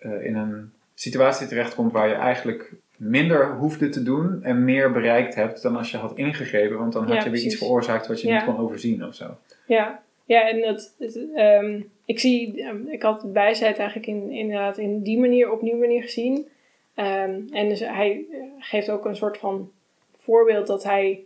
uh, 0.00 0.24
in 0.24 0.36
een 0.36 0.72
situatie 0.94 1.46
terechtkomt 1.46 1.92
waar 1.92 2.08
je 2.08 2.14
eigenlijk 2.14 2.72
minder 2.96 3.54
hoefde 3.54 3.88
te 3.88 4.02
doen 4.02 4.42
en 4.42 4.64
meer 4.64 4.92
bereikt 4.92 5.34
hebt 5.34 5.62
dan 5.62 5.76
als 5.76 5.90
je 5.90 5.96
had 5.96 6.16
ingegrepen. 6.16 6.78
Want 6.78 6.92
dan 6.92 7.02
had 7.02 7.10
Ja, 7.10 7.16
je 7.16 7.22
weer 7.22 7.30
precies. 7.30 7.52
iets 7.52 7.62
veroorzaakt 7.62 8.06
wat 8.06 8.20
je 8.20 8.28
Ja. 8.28 8.34
niet 8.34 8.44
kon 8.44 8.58
overzien 8.64 9.04
of 9.04 9.14
zo. 9.14 9.36
Ja, 9.66 10.02
ja 10.24 10.48
en 10.48 10.60
dat, 10.60 10.94
het, 10.98 11.20
ehm, 11.34 11.80
ik 12.04 12.20
zie, 12.20 12.62
ehm, 12.62 12.86
ik 12.86 13.02
had 13.02 13.22
wijsheid 13.32 13.76
eigenlijk 13.78 14.08
in, 14.08 14.30
inderdaad 14.30 14.78
in 14.78 15.02
die 15.02 15.18
manier, 15.18 15.50
op 15.52 15.60
die 15.60 15.74
manier 15.74 16.02
gezien. 16.02 16.48
Ehm, 16.94 17.40
en 17.50 17.68
dus 17.68 17.80
hij 17.80 18.24
eh, 18.32 18.38
geeft 18.58 18.90
ook 18.90 19.04
een 19.04 19.16
soort 19.16 19.38
van 19.38 19.70
voorbeeld 20.16 20.66
dat 20.66 20.84
hij, 20.84 21.24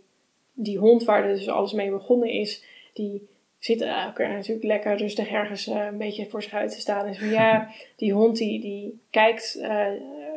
die 0.53 0.77
hond 0.77 1.03
waar 1.03 1.23
dus 1.23 1.49
alles 1.49 1.73
mee 1.73 1.89
begonnen 1.89 2.29
is, 2.29 2.63
die 2.93 3.27
zit 3.63 3.81
elkaar 3.81 4.29
natuurlijk 4.29 4.65
lekker 4.65 4.97
rustig 4.97 5.29
ergens 5.29 5.67
eh, 5.67 5.85
een 5.85 5.97
beetje 5.97 6.29
voor 6.29 6.43
zich 6.43 6.53
uit 6.53 6.71
te 6.71 6.79
staan. 6.79 7.05
En 7.05 7.15
zo, 7.15 7.25
ja, 7.25 7.69
die 7.97 8.13
hond 8.13 8.37
die, 8.37 8.59
die 8.59 9.01
kijkt, 9.09 9.59
eh, 9.61 9.87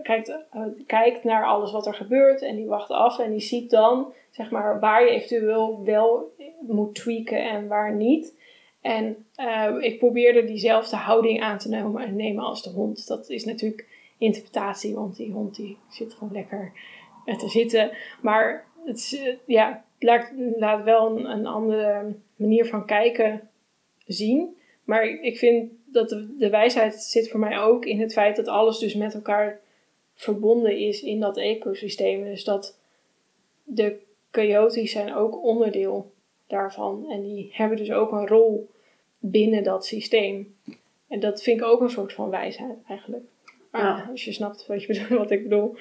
kijkt, 0.02 0.28
eh, 0.28 0.62
kijkt 0.87 1.25
naar 1.25 1.47
alles 1.47 1.73
wat 1.73 1.87
er 1.87 1.95
gebeurt 1.95 2.42
en 2.42 2.56
die 2.56 2.66
wacht 2.66 2.90
af 2.90 3.18
en 3.18 3.30
die 3.30 3.40
ziet 3.40 3.71
dan, 3.71 4.12
zeg 4.30 4.50
maar, 4.50 4.80
waar 4.80 5.04
je 5.04 5.11
eventueel 5.11 5.85
wel 5.85 6.35
moet 6.61 6.95
tweaken 6.95 7.50
en 7.50 7.66
waar 7.68 7.95
niet. 7.95 8.35
En 8.80 9.26
ik 9.80 9.99
probeerde 9.99 10.45
diezelfde 10.45 10.97
houding 10.97 11.42
aan 11.42 11.59
te 11.59 11.68
nemen, 11.68 12.16
nemen 12.16 12.45
als 12.45 12.62
de 12.62 12.71
hond. 12.71 13.06
Dat 13.06 13.28
is 13.28 13.45
natuurlijk 13.45 13.87
interpretatie, 14.18 14.95
want 14.95 15.16
die 15.16 15.33
hond 15.33 15.56
die 15.56 15.78
zit 15.88 16.14
gewoon 16.14 16.33
lekker 16.33 16.73
te 17.38 17.49
zitten. 17.49 17.90
Maar 18.23 18.64
het 18.85 19.33
ja, 19.47 19.85
laat, 19.98 20.32
laat 20.56 20.84
wel 20.84 21.16
een, 21.18 21.24
een 21.30 21.46
andere 21.46 22.14
manier 22.36 22.66
van 22.66 22.86
kijken 22.86 23.48
zien. 24.06 24.56
Maar 24.84 25.04
ik- 25.04 25.38
vind 25.38 25.72
dat 25.84 26.08
de, 26.08 26.36
de 26.38 26.50
wijsheid 26.50 26.94
zit 26.94 27.28
voor 27.30 27.40
mij 27.40 27.58
ook 27.58 27.84
in 27.84 28.00
het 28.00 28.12
feit 28.12 28.36
dat 28.36 28.48
alles 28.48 28.78
dus 28.78 28.94
met 28.94 29.14
elkaar 29.14 29.60
verbonden 30.14 30.78
is 30.78 31.02
in 31.02 31.20
dat 31.20 31.36
ecosysteem. 31.36 32.24
Dus 32.24 32.44
dat 32.44 32.78
de 33.64 33.96
coyotes 34.30 34.92
zijn 34.92 35.14
ook 35.14 35.42
onderdeel 35.44 36.12
daarvan. 36.46 37.06
En 37.10 37.22
die 37.22 37.50
hebben 37.52 37.76
dus 37.76 37.92
ook 37.92 38.12
een 38.12 38.26
rol 38.26 38.68
binnen 39.18 39.62
dat 39.62 39.86
systeem. 39.86 40.56
En 41.08 41.20
dat 41.20 41.42
vind 41.42 41.60
ik 41.60 41.66
ook 41.66 41.80
een 41.80 41.90
soort 41.90 42.12
van 42.12 42.30
wijsheid 42.30 42.78
eigenlijk. 42.88 43.24
Ah, 43.70 43.80
Ja. 43.82 44.08
Als 44.10 44.24
je 44.24 44.32
snapt 44.32 44.66
wat, 44.66 44.80
je 44.80 44.86
bedoelt, 44.86 45.08
wat 45.22 45.30
ik 45.30 45.42
bedoel. 45.42 45.76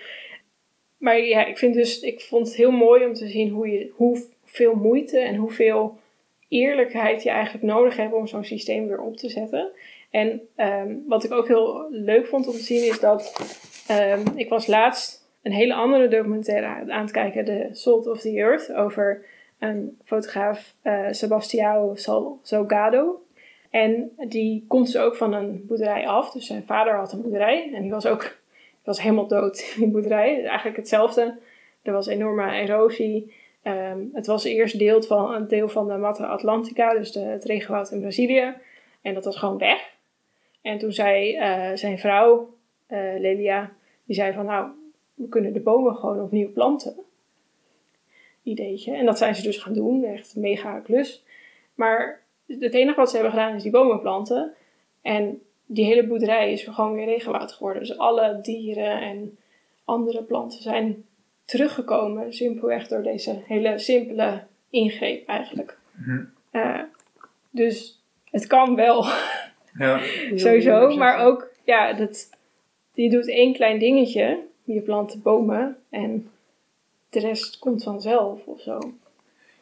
Maar 0.97 1.19
ja, 1.19 1.45
ik, 1.45 1.57
vind 1.57 1.73
dus, 1.73 1.99
ik 1.99 2.21
vond 2.21 2.47
het 2.47 2.55
heel 2.55 2.71
mooi 2.71 3.05
om 3.05 3.13
te 3.13 3.27
zien 3.27 3.49
hoe 3.49 3.67
je, 3.71 3.91
hoeveel 3.95 4.75
moeite 4.75 5.19
en 5.19 5.35
hoeveel 5.35 5.97
eerlijkheid 6.47 7.23
je 7.23 7.29
eigenlijk 7.29 7.63
nodig 7.63 7.97
hebt 7.97 8.13
om 8.13 8.27
zo'n 8.27 8.43
systeem 8.43 8.87
weer 8.87 9.01
op 9.01 9.17
te 9.17 9.29
zetten. 9.29 9.71
En 10.09 10.41
ehm, 10.55 10.95
wat 11.07 11.23
ik 11.23 11.31
ook 11.31 11.47
heel 11.47 11.87
leuk 11.89 12.27
vond 12.27 12.47
om 12.47 12.53
te 12.53 12.63
zien 12.63 12.87
is 12.87 12.99
dat 12.99 13.33
ehm, 13.87 14.21
ik 14.35 14.49
was 14.49 14.67
laatst 14.67 15.29
een 15.41 15.51
hele 15.51 15.73
andere 15.73 16.07
documentaire 16.07 16.91
aan 16.91 17.01
het 17.01 17.11
kijken, 17.11 17.45
The 17.45 17.69
Salt 17.71 18.07
of 18.07 18.21
the 18.21 18.29
Earth, 18.29 18.73
over 18.73 19.25
een 19.59 19.97
fotograaf, 20.03 20.75
Sal- 21.11 22.39
Salgado. 22.41 23.21
En 23.69 24.11
die 24.27 24.65
komt 24.67 24.85
dus 24.85 24.97
ook 24.97 25.15
van 25.15 25.33
een 25.33 25.63
boerderij 25.67 26.07
af. 26.07 26.31
Dus 26.31 26.45
zijn 26.45 26.63
vader 26.65 26.95
had 26.95 27.13
een 27.13 27.21
boerderij 27.21 27.71
en 27.73 27.81
die 27.81 27.91
was 27.91 28.05
ook 28.05 28.37
was 28.85 29.01
helemaal 29.01 29.27
dood 29.27 29.59
in 29.75 29.81
die 29.81 29.91
boerderij. 29.91 30.45
Eigenlijk 30.45 30.77
hetzelfde. 30.77 31.37
Er 31.81 31.93
was 31.93 32.07
enorme 32.07 32.51
erosie. 32.51 33.33
Ehm, 33.61 33.99
het 34.13 34.25
was 34.25 34.43
eerst 34.43 34.79
deel 34.79 35.01
van, 35.01 35.33
een 35.33 35.47
deel 35.47 35.69
van 35.69 35.87
de 35.87 35.97
Mata 35.97 36.25
Atlantica, 36.25 36.93
dus 36.93 37.11
de, 37.11 37.19
het 37.19 37.43
regenwoud 37.43 37.91
in 37.91 37.99
Brazilië. 37.99 38.53
En 39.01 39.13
dat 39.13 39.25
was 39.25 39.37
gewoon 39.37 39.57
weg. 39.57 39.93
En 40.61 40.77
toen 40.77 40.91
zei 40.91 41.35
eh, 41.35 41.71
zijn 41.73 41.99
vrouw, 41.99 42.53
eh, 42.87 42.99
Lelia, 43.17 43.71
die 44.03 44.15
zei 44.15 44.33
van 44.33 44.45
nou, 44.45 44.69
we 45.13 45.27
kunnen 45.27 45.53
de 45.53 45.59
bomen 45.59 45.95
gewoon 45.95 46.21
opnieuw 46.21 46.51
planten. 46.51 46.95
Ideetje. 48.43 48.95
En 48.95 49.05
dat 49.05 49.17
zijn 49.17 49.35
ze 49.35 49.41
dus 49.41 49.57
gaan 49.57 49.73
doen. 49.73 50.03
Echt 50.03 50.35
mega 50.35 50.79
klus. 50.79 51.23
Maar 51.75 52.23
het 52.47 52.73
enige 52.73 52.99
wat 52.99 53.09
ze 53.09 53.15
hebben 53.15 53.33
gedaan 53.33 53.55
is 53.55 53.63
die 53.63 53.71
bomen 53.71 53.99
planten. 53.99 54.53
En 55.01 55.41
die 55.65 55.85
hele 55.85 56.07
boerderij 56.07 56.51
is 56.51 56.63
gewoon 56.63 56.93
weer 56.93 57.05
regenwoud 57.05 57.51
geworden. 57.51 57.81
Dus 57.81 57.97
alle 57.97 58.39
dieren 58.41 59.01
en 59.01 59.37
andere 59.85 60.23
planten 60.23 60.61
zijn 60.61 61.05
teruggekomen. 61.45 62.33
Simpelweg 62.33 62.87
door 62.87 63.03
deze 63.03 63.41
hele 63.45 63.79
simpele 63.79 64.43
ingreep 64.69 65.27
eigenlijk. 65.27 65.77
Mhm. 65.91 66.23
Eh, 66.51 66.81
dus 67.49 68.01
het 68.31 68.47
kan 68.47 68.75
wel. 68.75 69.05
Ja. 69.77 69.99
Sowieso, 70.35 70.95
maar 70.95 71.25
ook, 71.25 71.51
ja, 71.63 71.93
dat, 71.93 72.29
je 72.93 73.09
doet 73.09 73.29
één 73.29 73.53
klein 73.53 73.79
dingetje. 73.79 74.39
Je 74.63 74.81
plant 74.81 75.23
bomen 75.23 75.77
en 75.89 76.29
de 77.09 77.19
rest 77.19 77.59
komt 77.59 77.83
vanzelf 77.83 78.45
of 78.45 78.61
zo. 78.61 78.79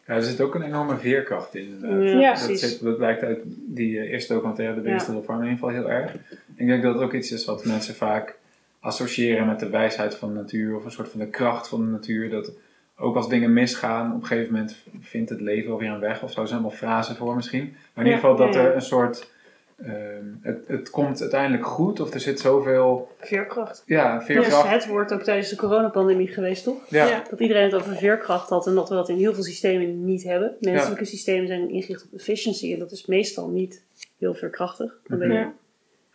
Ja, 0.07 0.13
er 0.13 0.23
zit 0.23 0.41
ook 0.41 0.55
een 0.55 0.61
enorme 0.61 0.97
veerkracht 0.97 1.55
in. 1.55 1.65
inderdaad. 1.65 2.09
Ja, 2.09 2.19
Ja. 2.19 2.47
Dat, 2.47 2.59
zit, 2.59 2.83
dat 2.83 2.97
blijkt 2.97 3.23
uit 3.23 3.39
die 3.45 3.99
eh, 3.99 4.11
eerste 4.11 4.33
documentaire, 4.33 4.81
de. 4.81 4.89
Little 4.89 5.21
Farm, 5.23 5.41
in 5.41 5.49
ieder 5.49 5.59
geval 5.59 5.69
heel 5.69 5.89
erg. 5.89 6.13
Ik 6.55 6.67
denk 6.67 6.83
dat 6.83 6.93
het 6.93 7.03
ook 7.03 7.13
iets 7.13 7.31
is 7.31 7.45
wat 7.45 7.65
mensen 7.65 7.95
vaak 7.95 8.37
associëren 8.79 9.47
met 9.47 9.59
de 9.59 9.69
wijsheid 9.69 10.15
van 10.15 10.33
de 10.33 10.39
natuur 10.39 10.75
of 10.75 10.85
een 10.85 10.91
soort 10.91 11.09
van 11.09 11.19
de 11.19 11.29
kracht 11.29 11.67
van 11.67 11.79
de 11.85 11.91
natuur. 11.91 12.29
Dat 12.29 12.51
ook 12.97 13.15
als 13.15 13.29
dingen 13.29 13.53
misgaan, 13.53 14.13
op 14.15 14.21
een 14.21 14.27
gegeven 14.27 14.53
moment 14.53 14.75
vindt 15.01 15.29
het 15.29 15.41
leven 15.41 15.71
alweer 15.71 15.89
een 15.89 15.99
weg 15.99 16.23
of 16.23 16.31
zo. 16.31 16.41
Er 16.41 16.47
zijn 16.47 16.59
allemaal 16.59 16.77
frasen 16.77 17.15
voor 17.15 17.35
misschien. 17.35 17.75
Maar 17.93 18.05
in 18.05 18.11
ieder 18.11 18.29
geval 18.29 18.35
dat 18.35 18.55
er 18.55 18.75
een 18.75 18.81
soort. 18.81 19.31
Ehm, 19.77 20.25
het, 20.41 20.67
het 20.67 20.89
komt 20.89 21.21
uiteindelijk 21.21 21.65
goed 21.65 21.99
of 21.99 22.13
er 22.13 22.19
zit 22.19 22.39
zoveel. 22.39 23.07
Veerkracht. 23.19 23.83
Ja, 23.85 24.11
Dat 24.11 24.19
is 24.21 24.25
veerkracht. 24.27 24.69
het 24.69 24.87
woord 24.87 25.13
ook 25.13 25.21
tijdens 25.23 25.49
de 25.49 25.55
coronapandemie 25.55 26.27
geweest, 26.27 26.63
toch? 26.63 26.87
Ja, 26.89 27.05
Ja. 27.07 27.23
Dat 27.29 27.39
iedereen 27.39 27.63
het 27.63 27.73
over 27.73 27.95
veerkracht 27.95 28.49
had 28.49 28.67
en 28.67 28.75
dat 28.75 28.89
we 28.89 28.95
dat 28.95 29.09
in 29.09 29.17
heel 29.17 29.33
veel 29.33 29.43
systemen 29.43 30.05
niet 30.05 30.23
hebben. 30.23 30.55
Menselijke 30.59 31.05
systemen 31.05 31.47
zijn 31.47 31.69
ingericht 31.69 32.03
op 32.05 32.13
efficiency 32.19 32.73
en 32.73 32.79
dat 32.79 32.91
is 32.91 33.05
meestal 33.05 33.47
niet 33.49 33.83
heel 34.17 34.33
veerkrachtig. 34.33 34.99
Dan 35.07 35.19
ben 35.19 35.27
je 35.27 35.33
Ja. 35.33 35.53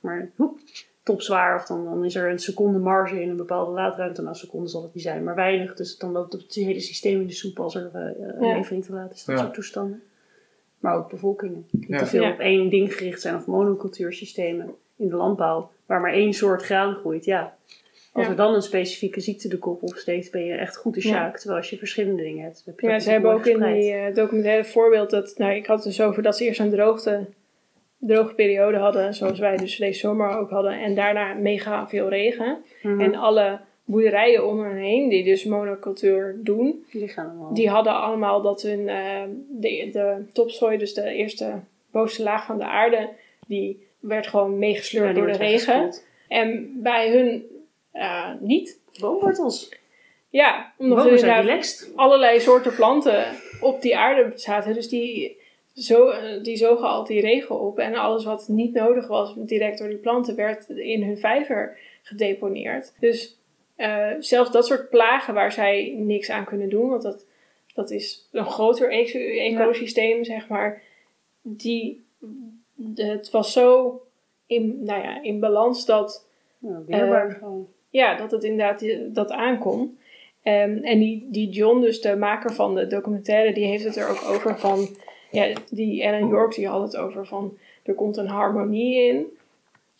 maar 0.01 0.31
hoep, 0.37 0.59
topzwaar 1.03 1.55
of 1.57 1.65
dan, 1.67 1.85
dan 1.85 2.05
is 2.05 2.15
er 2.15 2.31
een 2.31 2.39
seconde 2.39 2.79
marge 2.79 3.23
in 3.23 3.29
een 3.29 3.37
bepaalde 3.37 3.73
laadruimte. 3.73 4.23
Nou, 4.23 4.37
seconde 4.37 4.69
zal 4.69 4.83
het 4.83 4.95
niet 4.95 5.03
zijn, 5.03 5.25
maar 5.25 5.35
weinig. 5.35 5.75
Dus 5.75 5.97
dan 5.99 6.13
loopt 6.13 6.33
het 6.33 6.55
hele 6.55 6.81
systeem 6.81 7.21
in 7.21 7.27
de 7.27 7.33
soep 7.33 7.61
als 7.61 7.75
er 7.75 7.91
een 7.93 8.15
Ja. 8.47 8.57
levering 8.57 8.85
te 8.85 8.93
laat 8.93 9.13
is. 9.13 9.25
Dat 9.25 9.37
Ja. 9.37 9.43
soort 9.43 9.55
toestanden. 9.55 10.03
Maar 10.79 10.97
ook 10.97 11.11
bevolkingen. 11.11 11.67
Die 11.71 11.85
Ja. 11.93 11.99
te 11.99 12.07
veel 12.07 12.23
Ja. 12.23 12.31
op 12.33 12.39
één 12.39 12.69
ding 12.69 12.95
gericht 12.95 13.21
zijn 13.21 13.35
of 13.35 13.47
monocultuursystemen 13.47 14.75
in 14.97 15.09
de 15.09 15.17
landbouw. 15.17 15.71
Waar 15.87 16.01
maar 16.01 16.13
één 16.13 16.33
soort 16.33 16.63
graan 16.63 16.95
groeit, 16.95 17.25
ja. 17.25 17.57
Als 18.13 18.25
Ja. 18.25 18.31
er 18.31 18.37
dan 18.37 18.55
een 18.55 18.63
specifieke 18.63 19.21
ziekte 19.21 19.49
de 19.49 19.59
kop 19.59 19.83
opsteekt, 19.83 20.31
ben 20.31 20.45
je 20.45 20.53
echt 20.55 20.77
goed 20.77 20.95
de 20.95 21.01
Ja. 21.03 21.09
sjaak. 21.09 21.37
Terwijl 21.39 21.59
als 21.61 21.71
je 21.71 21.79
verschillende 21.79 22.23
dingen 22.23 22.45
hebt, 22.45 22.63
heb 22.67 22.81
je 22.81 22.89
Ja, 22.89 22.99
ze 22.99 23.11
hebben 23.11 23.33
ook 23.33 23.47
in 23.47 23.63
die 23.63 23.93
eh, 23.93 24.15
documentaire 24.15 24.65
voorbeeld 24.65 25.11
dat, 25.11 25.35
nou, 25.37 25.53
ik 25.55 25.67
had 25.67 25.77
het 25.77 25.87
dus 25.87 26.01
over 26.01 26.23
dat 26.23 26.37
ze 26.37 26.45
eerst 26.45 26.61
een 26.61 26.71
droogte, 26.71 27.27
droge 27.99 28.35
periode 28.35 28.77
hadden, 28.77 29.15
zoals 29.15 29.39
wij 29.39 29.57
dus 29.57 29.77
deze 29.77 29.99
zomer 29.99 30.39
ook 30.39 30.51
hadden, 30.51 30.81
en 30.81 30.95
daarna 30.95 31.35
mega 31.35 31.89
veel 31.89 32.09
regen. 32.09 32.59
Mhm. 32.83 33.01
En 33.01 33.15
alle 33.15 33.61
boerderijen 33.89 34.47
om 34.47 34.61
hen 34.61 34.77
heen, 34.77 35.09
die 35.09 35.25
dus 35.25 35.45
monocultuur 35.45 36.39
doen, 36.43 36.85
die 36.91 37.09
gaan 37.09 37.27
allemaal. 37.27 37.55
die 37.55 37.69
hadden 37.69 37.93
allemaal 37.93 38.43
dat 38.43 38.63
hun, 38.63 38.89
eh, 38.89 39.23
de, 39.49 39.89
de 39.93 40.25
topsoil, 40.33 40.79
dus 40.79 40.95
de 40.95 41.13
eerste 41.13 41.61
bovenste 41.91 42.23
laag 42.23 42.47
van 42.47 42.59
de 42.59 42.65
aarde, 42.65 43.09
die 43.47 43.87
werd 44.01 44.27
gewoon 44.27 44.59
meegesleurd 44.59 45.17
Ja, 45.17 45.23
door 45.23 45.33
de 45.33 45.39
regen. 45.39 45.95
En 46.29 46.71
bij 46.83 47.11
hun 47.11 47.45
eh, 47.93 48.31
niet. 48.41 48.81
Boomwortels. 49.01 49.69
Ja, 50.31 50.73
omdat 50.79 50.99
er 50.99 51.05
Bomen 51.05 51.19
zijn 51.19 51.31
inderdaad 51.31 51.51
relaxed. 51.51 51.93
allerlei 51.97 52.41
soorten 52.41 52.75
planten 52.75 53.27
op 53.61 53.83
die 53.83 53.97
aarde 53.97 54.33
zaten. 54.35 54.75
Dus 54.75 54.89
die, 54.89 55.37
zo, 55.75 56.09
eh, 56.09 56.43
die 56.43 56.57
zogen 56.57 56.89
al 56.89 57.05
die 57.05 57.21
regen 57.21 57.61
op. 57.61 57.79
En 57.79 57.95
alles 57.95 58.25
wat 58.25 58.49
niet 58.49 58.75
nodig 58.75 59.07
was 59.07 59.35
direct 59.37 59.79
door 59.79 59.89
die 59.89 59.97
planten 59.97 60.37
werd 60.37 60.69
in 60.69 61.03
hun 61.03 61.19
vijver 61.19 61.79
gedeponeerd. 62.03 62.93
Dus 63.01 63.39
eh, 63.79 64.07
zelfs 64.19 64.51
dat 64.51 64.67
soort 64.67 64.91
plagen 64.91 65.35
waar 65.35 65.53
zij 65.53 65.95
niks 65.97 66.31
aan 66.31 66.45
kunnen 66.45 66.69
doen. 66.69 66.89
Want 66.89 67.03
dat, 67.03 67.25
dat 67.75 67.91
is 67.91 68.29
een 68.33 68.47
groter 68.47 68.91
eco- 68.91 69.19
ecosysteem, 69.19 70.25
zeg 70.25 70.49
maar. 70.49 70.83
Die, 71.43 72.05
het 72.95 73.31
was 73.31 73.53
zo 73.53 74.01
in, 74.47 74.83
nou 74.85 75.03
ja, 75.03 75.23
in 75.23 75.41
balans 75.41 75.85
dat 75.87 76.27
weerbaar 76.87 77.29
Eh, 77.29 77.35
gewoon. 77.35 77.69
ja, 77.91 78.17
dat 78.17 78.31
het 78.31 78.45
inderdaad 78.45 78.79
die- 78.79 79.13
dat 79.13 79.31
aankon. 79.31 79.99
Ehm, 80.43 80.77
en 80.83 80.99
die, 80.99 81.27
die 81.31 81.49
John, 81.49 81.81
dus 81.81 82.01
de 82.01 82.17
maker 82.17 82.53
van 82.55 82.75
de 82.75 82.87
documentaire, 82.87 83.53
die 83.53 83.65
heeft 83.67 83.85
het 83.85 83.97
er 83.97 84.09
ook 84.09 84.23
over 84.25 84.59
van... 84.59 84.89
Ja, 85.31 85.55
die 85.71 86.03
Ellen 86.03 86.29
York, 86.29 86.55
die 86.55 86.69
had 86.69 86.83
het 86.83 86.97
over 86.97 87.27
van... 87.27 87.59
Er 87.83 87.95
komt 87.95 88.17
een 88.17 88.27
harmonie 88.27 89.07
in. 89.09 89.27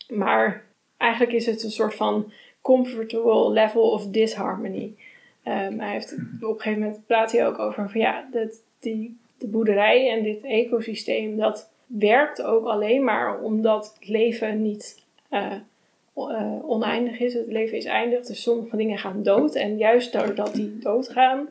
Maar 0.09 0.65
eigenlijk 0.97 1.33
is 1.33 1.47
het 1.47 1.63
een 1.63 1.71
soort 1.71 1.95
van 1.95 2.33
comfortable 2.61 3.51
level 3.51 3.91
of 3.91 4.07
disharmony. 4.07 4.95
Ehm, 5.43 5.79
hij 5.79 5.93
heeft, 5.93 6.13
op 6.41 6.51
een 6.51 6.61
gegeven 6.61 6.83
moment 6.83 7.07
praat 7.07 7.33
hij 7.33 7.47
ook 7.47 7.59
over 7.59 7.91
van 7.91 8.01
ja, 8.01 8.29
dat 8.33 8.63
die, 8.79 9.19
de 9.39 9.47
boerderij 9.47 10.11
en 10.11 10.23
dit 10.23 10.45
ecosysteem, 10.45 11.37
dat 11.37 11.71
werkt 11.87 12.43
ook 12.43 12.67
alleen 12.67 13.05
maar 13.05 13.41
omdat 13.41 13.95
het 13.99 14.09
leven 14.09 14.63
niet 14.63 15.05
eh, 15.29 15.53
eh, 16.15 16.69
oneindig 16.69 17.19
is. 17.19 17.35
Het 17.35 17.47
leven 17.47 17.77
is 17.77 17.85
eindig, 17.85 18.27
dus 18.27 18.43
sommige 18.43 18.77
dingen 18.77 18.99
gaan 18.99 19.23
dood. 19.23 19.55
En 19.55 19.77
juist 19.77 20.13
doordat 20.13 20.55
die 20.55 20.79
doodgaan, 20.79 21.49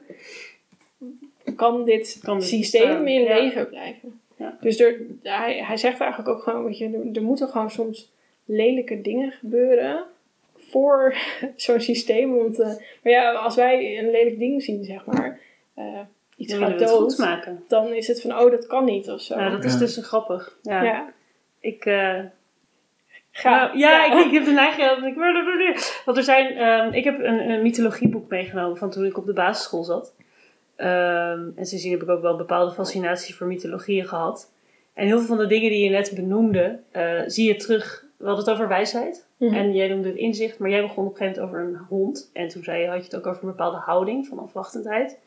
kan 1.55 1.85
dit 1.85 2.19
Kan 2.23 2.39
dit 2.39 2.47
systeem 2.47 2.81
bestaan, 2.81 3.07
in 3.07 3.21
ja. 3.21 3.41
leven 3.41 3.69
blijven. 3.69 4.19
Ja. 4.37 4.57
Dus 4.61 4.79
er, 4.79 5.01
hij, 5.23 5.63
hij 5.63 5.77
zegt 5.77 5.99
eigenlijk 5.99 6.29
ook 6.29 6.43
gewoon, 6.43 6.65
weet 6.65 6.77
je, 6.77 6.85
er, 6.85 7.15
er 7.15 7.23
moeten 7.23 7.47
gewoon 7.47 7.71
soms 7.71 8.11
lelijke 8.45 9.01
dingen 9.01 9.31
gebeuren 9.31 10.03
voor 10.69 11.15
zo'n 11.55 11.79
systeem. 11.79 12.37
Om 12.37 12.53
te, 12.53 12.63
maar 13.03 13.13
ja, 13.13 13.31
als 13.31 13.55
wij 13.55 13.99
een 13.99 14.11
lelijk 14.11 14.39
ding 14.39 14.63
zien, 14.63 14.83
zeg 14.83 15.05
maar, 15.05 15.39
eh, 15.73 15.99
iets 16.37 16.53
Dan 16.53 16.67
gaat 16.69 16.79
dood, 16.79 17.17
maken. 17.17 17.63
dan 17.67 17.93
is 17.93 18.07
het 18.07 18.21
van, 18.21 18.39
oh, 18.39 18.51
dat 18.51 18.67
kan 18.67 18.85
niet 18.85 19.09
of 19.09 19.21
zo. 19.21 19.39
Ja, 19.39 19.49
dat 19.49 19.63
is 19.63 19.73
Ja. 19.73 19.79
dus 19.79 19.97
grappig. 20.01 20.57
Ja. 20.61 20.83
ja. 20.83 21.13
Ik, 21.59 21.85
eh, 21.85 22.19
Ga. 23.31 23.65
Nou, 23.65 23.77
ja, 23.77 24.05
Ik, 24.19 24.25
ik 24.25 24.31
heb 24.31 24.45
de 24.45 24.51
neiging 24.51 24.87
dat 24.87 25.03
ik... 25.03 26.01
Want 26.05 26.17
er 26.17 26.23
zijn... 26.23 26.55
ehm, 26.57 26.93
ik 26.93 27.03
heb 27.03 27.19
een, 27.19 27.49
een 27.49 27.61
mythologieboek 27.61 28.29
meegenomen 28.29 28.77
van 28.77 28.89
toen 28.89 29.05
ik 29.05 29.17
op 29.17 29.25
de 29.25 29.33
basisschool 29.33 29.83
zat. 29.83 30.13
Ehm, 30.75 31.39
en 31.55 31.65
sindsdien 31.65 31.91
heb 31.91 32.01
ik 32.01 32.09
ook 32.09 32.21
wel 32.21 32.31
een 32.31 32.37
bepaalde 32.37 32.71
fascinatie 32.73 33.35
voor 33.35 33.47
mythologieën 33.47 34.05
gehad. 34.05 34.51
En 34.93 35.05
heel 35.05 35.17
veel 35.17 35.27
van 35.27 35.37
de 35.37 35.47
dingen 35.47 35.69
die 35.69 35.83
je 35.83 35.89
net 35.89 36.11
benoemde, 36.15 36.79
eh, 36.91 37.21
zie 37.25 37.47
je 37.47 37.55
terug. 37.55 38.05
We 38.17 38.25
hadden 38.25 38.45
het 38.45 38.53
over 38.53 38.67
wijsheid. 38.67 39.27
Mhm. 39.37 39.53
En 39.53 39.73
jij 39.73 39.87
noemde 39.87 40.07
het 40.07 40.17
inzicht, 40.17 40.59
maar 40.59 40.69
jij 40.69 40.81
begon 40.81 41.05
op 41.05 41.11
een 41.11 41.17
gegeven 41.17 41.43
moment 41.43 41.55
over 41.55 41.73
een 41.73 41.85
hond. 41.87 42.29
En 42.33 42.47
toen 42.47 42.63
zei 42.63 42.81
je, 42.81 42.87
had 42.87 42.97
je 42.97 43.03
het 43.03 43.15
ook 43.15 43.27
over 43.27 43.43
een 43.43 43.49
bepaalde 43.49 43.77
houding 43.77 44.27
van 44.27 44.39
afwachtendheid. 44.39 45.19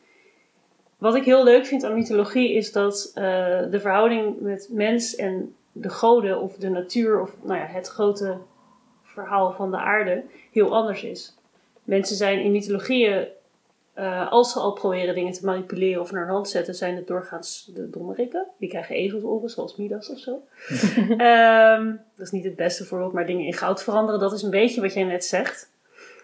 Wat 0.97 1.15
ik 1.15 1.23
heel 1.23 1.43
leuk 1.43 1.65
vind 1.65 1.83
aan 1.83 1.93
mythologie 1.93 2.53
is 2.53 2.71
dat 2.71 3.11
eh, 3.13 3.23
de 3.71 3.79
verhouding 3.79 4.39
met 4.39 4.69
mens 4.71 5.15
en 5.15 5.55
de 5.71 5.89
goden 5.89 6.41
of 6.41 6.55
de 6.55 6.69
natuur 6.69 7.21
of 7.21 7.35
nou 7.41 7.59
ja, 7.59 7.65
het 7.65 7.87
grote 7.87 8.37
verhaal 9.03 9.53
van 9.53 9.71
de 9.71 9.77
aarde 9.77 10.23
heel 10.51 10.75
anders 10.75 11.03
is. 11.03 11.35
Mensen 11.83 12.15
zijn 12.15 12.39
in 12.39 12.51
mythologieën, 12.51 13.27
eh, 14.01 14.31
als 14.31 14.51
ze 14.51 14.59
al 14.59 14.73
proberen 14.73 15.15
dingen 15.15 15.31
te 15.31 15.45
manipuleren 15.45 16.01
of 16.01 16.11
naar 16.11 16.23
hun 16.23 16.33
hand 16.33 16.49
zetten, 16.49 16.75
zijn 16.75 16.95
het 16.95 17.07
doorgaans 17.07 17.71
de 17.73 17.89
dommerikken. 17.89 18.47
Die 18.57 18.69
krijgen 18.69 18.95
ezelsoren, 18.95 19.49
zoals 19.49 19.75
Midas 19.75 20.09
of 20.09 20.19
zo. 20.19 20.41
Ehm, 21.17 21.85
dat 22.15 22.25
is 22.25 22.31
niet 22.31 22.43
het 22.43 22.55
beste 22.55 22.85
voorbeeld, 22.85 23.13
maar 23.13 23.25
dingen 23.25 23.45
in 23.45 23.53
goud 23.53 23.83
veranderen, 23.83 24.19
dat 24.19 24.33
is 24.33 24.41
een 24.41 24.49
beetje 24.49 24.81
wat 24.81 24.93
jij 24.93 25.03
net 25.03 25.25
zegt. 25.25 25.71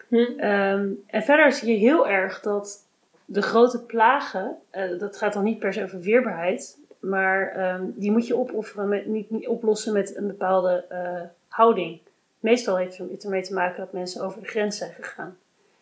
Hm. 0.08 0.16
Ehm, 0.16 0.90
en 1.08 1.24
verder 1.24 1.52
zie 1.52 1.72
je 1.72 1.78
heel 1.78 2.08
erg 2.08 2.42
dat 2.42 2.86
de 3.26 3.42
grote 3.42 3.84
plagen, 3.84 4.58
eh, 4.70 5.00
dat 5.00 5.18
gaat 5.18 5.34
dan 5.34 5.44
niet 5.44 5.60
per 5.60 5.74
se 5.74 5.84
over 5.84 6.00
weerbaarheid, 6.00 6.78
maar 7.00 7.52
ehm, 7.52 7.84
die 7.96 8.12
moet 8.12 8.28
je 8.28 8.38
opofferen 8.38 8.88
met, 8.88 9.06
niet, 9.06 9.30
niet 9.30 9.48
oplossen 9.48 9.94
met 9.94 10.16
een 10.16 10.28
bepaalde 10.28 10.86
eh, 10.90 11.22
houding. 11.48 12.00
Meestal 12.40 12.78
heeft 12.78 12.98
het 12.98 13.24
ermee 13.24 13.44
te 13.44 13.54
maken 13.54 13.80
dat 13.80 13.94
mensen 13.94 14.24
over 14.24 14.42
de 14.42 14.48
grens 14.48 14.78
zijn 14.78 14.92
gegaan, 14.92 15.38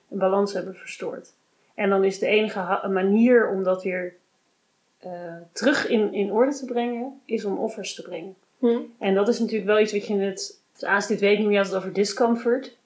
een 0.09 0.17
balans 0.17 0.53
hebben 0.53 0.75
verstoord. 0.75 1.33
En 1.75 1.89
dan 1.89 2.03
is 2.03 2.19
de 2.19 2.27
enige 2.27 2.87
manier 2.89 3.49
om 3.49 3.63
dat 3.63 3.83
weer 3.83 4.15
eh, 4.97 5.35
terug 5.51 5.87
in, 5.87 6.13
in 6.13 6.31
orde 6.31 6.53
te 6.53 6.65
brengen, 6.65 7.21
is 7.25 7.45
om 7.45 7.57
offers 7.57 7.95
te 7.95 8.01
brengen. 8.01 8.35
Hm. 8.59 8.79
En 8.99 9.13
dat 9.13 9.27
is 9.27 9.39
natuurlijk 9.39 9.67
wel 9.67 9.79
iets 9.79 9.91
wat 9.91 10.07
je 10.07 10.13
net, 10.13 10.61
als 10.79 11.07
dit 11.07 11.19
weet, 11.19 11.39
noem 11.39 11.51
je 11.51 11.57
altijd 11.57 11.75
over 11.75 11.93
discomfort. 11.93 12.77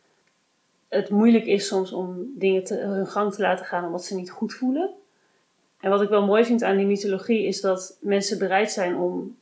Het 0.88 1.10
moeilijk 1.10 1.46
is 1.46 1.68
soms 1.68 1.94
om 1.94 2.34
dingen 2.36 2.64
te, 2.64 2.76
hun 2.76 3.08
gang 3.08 3.34
te 3.34 3.42
laten 3.42 3.66
gaan 3.66 3.86
omdat 3.86 4.06
ze 4.06 4.16
niet 4.16 4.32
goed 4.32 4.54
voelen. 4.54 4.90
En 5.80 5.90
wat 5.90 6.02
ik 6.02 6.10
wel 6.10 6.26
mooi 6.26 6.46
vind 6.46 6.64
aan 6.64 6.78
die 6.78 6.86
mythologie 6.86 7.46
is 7.46 7.62
dat 7.62 7.98
mensen 8.02 8.40
bereid 8.40 8.72
zijn 8.72 8.96
om 8.96 9.38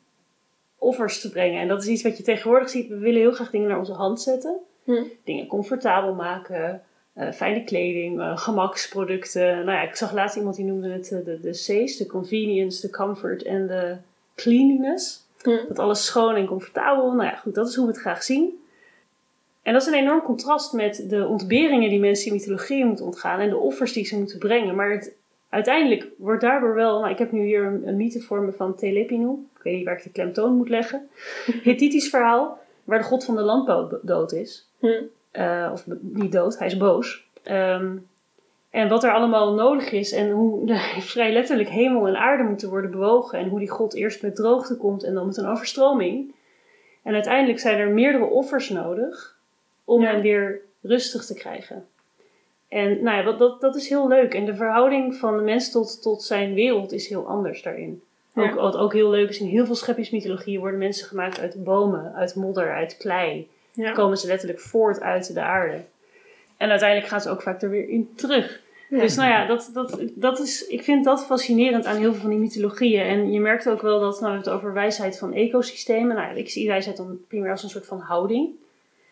offers 0.78 1.22
te 1.22 1.30
brengen. 1.30 1.62
En 1.62 1.68
dat 1.68 1.82
is 1.82 1.88
iets 1.88 2.04
wat 2.04 2.18
je 2.18 2.24
tegenwoordig 2.24 2.70
ziet. 2.70 2.88
We 2.88 2.98
willen 2.98 3.22
heel 3.22 3.32
graag 3.32 3.50
dingen 3.50 3.68
naar 3.68 3.80
onze 3.80 3.94
hand 3.94 4.22
zetten. 4.22 4.58
Hm. 4.84 5.04
Dingen 5.24 5.48
comfortabel 5.48 6.14
maken, 6.14 6.84
eh, 7.18 7.32
fijne 7.32 7.64
kleding, 7.64 8.20
eh, 8.20 8.38
gemaksproducten. 8.38 9.56
Nou 9.66 9.72
ja, 9.72 9.82
ik 9.82 9.96
zag 9.96 10.14
laatst 10.14 10.38
iemand 10.38 10.56
die 10.56 10.66
noemde 10.66 10.90
het 10.90 11.12
eh, 11.12 11.26
de, 11.26 11.40
de 11.40 11.52
C's, 11.52 11.98
de 11.98 12.06
convenience, 12.08 12.82
de 12.82 12.94
comfort 12.94 13.44
en 13.44 13.68
de 13.68 13.96
cleanliness. 14.36 15.26
Dat 15.68 15.80
alles 15.80 16.06
schoon 16.06 16.36
en 16.36 16.46
comfortabel. 16.46 17.12
Nou 17.12 17.24
ja, 17.24 17.36
goed, 17.36 17.56
dat 17.56 17.68
is 17.68 17.76
hoe 17.76 17.86
we 17.86 17.92
het 17.92 18.02
graag 18.02 18.24
zien. 18.24 18.62
En 19.62 19.74
dat 19.74 19.82
is 19.82 19.88
een 19.88 19.94
enorm 19.94 20.22
contrast 20.22 20.74
met 20.74 21.06
de 21.10 21.28
ontberingen 21.28 21.90
die 21.90 22.00
mensen 22.00 22.28
in 22.28 22.34
mythologie 22.34 22.86
moeten 22.86 23.06
ontgaan 23.06 23.40
en 23.40 23.50
de 23.50 23.58
offers 23.58 23.94
die 23.94 24.06
ze 24.06 24.18
moeten 24.18 24.40
brengen. 24.40 24.76
Maar 24.76 24.92
het, 24.92 25.14
uiteindelijk 25.50 26.08
wordt 26.18 26.42
daardoor 26.42 26.74
wel, 26.74 27.00
nou, 27.00 27.12
ik 27.12 27.18
heb 27.18 27.32
nu 27.32 27.46
hier 27.46 27.64
een, 27.64 27.88
een 27.88 27.98
mythe 27.98 28.22
voor 28.22 28.42
me 28.42 28.52
van 28.52 28.76
Telepinu. 28.76 29.30
Ik 29.58 29.64
weet 29.64 29.76
niet 29.76 29.86
waar 29.86 29.98
ik 29.98 30.04
de 30.04 30.12
klemtoon 30.12 30.54
moet 30.54 30.70
leggen. 30.70 31.10
Hittitisch 31.64 32.10
verhaal, 32.10 32.60
waar 32.84 32.98
de 33.00 33.06
god 33.06 33.26
van 33.26 33.36
de 33.36 33.42
landbouw 33.42 33.88
do- 33.88 34.00
dood 34.02 34.32
is. 34.32 34.68
Eh, 35.32 35.70
of 35.72 35.86
niet 36.02 36.32
dood, 36.32 36.58
hij 36.58 36.68
is 36.68 36.78
boos. 36.78 37.28
Ehm, 37.44 37.96
en 38.70 38.90
wat 38.90 39.04
er 39.04 39.14
allemaal 39.14 39.54
nodig 39.54 39.92
is 39.92 40.12
en 40.12 40.32
hoe 40.32 40.76
vrij 41.00 41.32
letterlijk 41.34 41.70
hemel 41.70 42.08
en 42.08 42.18
aarde 42.18 42.44
moeten 42.44 42.70
worden 42.70 42.92
bewogen. 42.92 43.40
En 43.40 43.50
hoe 43.50 43.60
die 43.60 43.70
god 43.70 43.94
eerst 43.96 44.22
met 44.22 44.36
droogte 44.36 44.78
komt 44.78 45.04
en 45.04 45.14
dan 45.14 45.26
met 45.26 45.38
een 45.38 45.48
overstroming. 45.48 46.36
En 47.04 47.14
uiteindelijk 47.14 47.60
zijn 47.60 47.80
er 47.80 47.90
meerdere 47.90 48.26
offers 48.26 48.70
nodig 48.70 49.38
om 49.86 50.02
Ja. 50.02 50.12
hem 50.12 50.22
weer 50.22 50.62
rustig 50.82 51.26
te 51.26 51.34
krijgen. 51.34 51.88
En 52.68 53.04
nou 53.04 53.18
ja, 53.18 53.24
dat, 53.24 53.40
dat, 53.40 53.62
dat 53.62 53.76
is 53.76 53.90
heel 53.90 54.08
leuk. 54.08 54.34
En 54.34 54.46
de 54.46 54.56
verhouding 54.56 55.16
van 55.16 55.38
de 55.38 55.44
mens 55.44 55.72
tot, 55.72 56.02
tot 56.02 56.24
zijn 56.24 56.54
wereld 56.54 56.92
is 56.92 57.08
heel 57.10 57.28
anders 57.28 57.62
daarin. 57.62 58.02
Ja. 58.34 58.44
Ook, 58.50 58.56
wat 58.56 58.78
ook 58.78 58.94
heel 58.94 59.10
leuk 59.10 59.30
is, 59.30 59.40
in 59.40 59.48
heel 59.48 59.66
veel 59.66 59.76
scheppingsmythologieën 59.76 60.60
worden 60.60 60.80
mensen 60.80 61.08
gemaakt 61.08 61.40
uit 61.40 61.64
bomen, 61.64 62.14
uit 62.14 62.36
modder, 62.36 62.74
uit 62.74 62.98
klei 62.98 63.50
Ja. 63.78 63.92
komen 63.92 64.18
ze 64.18 64.28
letterlijk 64.28 64.60
voort 64.60 65.02
uit 65.02 65.34
de 65.34 65.42
aarde. 65.42 65.84
En 66.58 66.70
uiteindelijk 66.70 67.10
gaan 67.10 67.22
ze 67.22 67.30
ook 67.30 67.42
vaak 67.42 67.62
er 67.62 67.70
weer 67.70 67.90
in 67.90 68.10
terug. 68.16 68.62
Ja. 68.90 69.00
Dus 69.00 69.16
nou 69.16 69.30
ja, 69.30 69.46
dat, 69.46 69.70
dat, 69.74 70.02
dat 70.16 70.40
is, 70.40 70.68
ik 70.68 70.84
vind 70.84 71.06
dat 71.06 71.26
fascinerend 71.26 71.86
aan 71.86 71.98
heel 71.98 72.12
veel 72.12 72.22
van 72.22 72.30
die 72.30 72.40
mythologieën. 72.40 73.06
En 73.06 73.32
je 73.32 73.40
merkt 73.40 73.70
ook 73.70 73.82
wel 73.82 74.00
dat, 74.00 74.12
nou, 74.12 74.20
we 74.20 74.26
hebben 74.26 74.52
het 74.52 74.62
over 74.62 74.74
wijsheid 74.74 75.18
van 75.18 75.34
ecosystemen. 75.34 76.16
Nou, 76.16 76.28
ja, 76.28 76.34
ik 76.34 76.50
zie 76.50 76.68
wijsheid 76.68 76.98
dan 76.98 77.20
primair 77.28 77.52
als 77.52 77.64
een 77.64 77.70
soort 77.70 77.86
van 77.86 78.00
houding. 78.00 78.50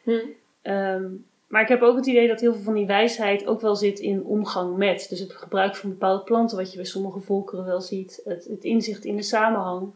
Hm. 0.03 0.19
Ehm, 0.61 1.03
maar 1.47 1.61
ik 1.61 1.67
heb 1.67 1.81
ook 1.81 1.95
het 1.95 2.05
idee 2.05 2.27
dat 2.27 2.39
heel 2.39 2.53
veel 2.53 2.63
van 2.63 2.73
die 2.73 2.85
wijsheid 2.85 3.45
ook 3.45 3.61
wel 3.61 3.75
zit 3.75 3.99
in 3.99 4.23
omgang 4.23 4.77
met. 4.77 5.05
Dus 5.09 5.19
het 5.19 5.33
gebruik 5.33 5.75
van 5.75 5.89
bepaalde 5.89 6.23
planten, 6.23 6.57
wat 6.57 6.71
je 6.71 6.77
bij 6.77 6.85
sommige 6.85 7.19
volkeren 7.19 7.65
wel 7.65 7.81
ziet. 7.81 8.21
Het, 8.25 8.45
het 8.45 8.63
inzicht 8.63 9.05
in 9.05 9.15
de 9.15 9.23
samenhang. 9.23 9.91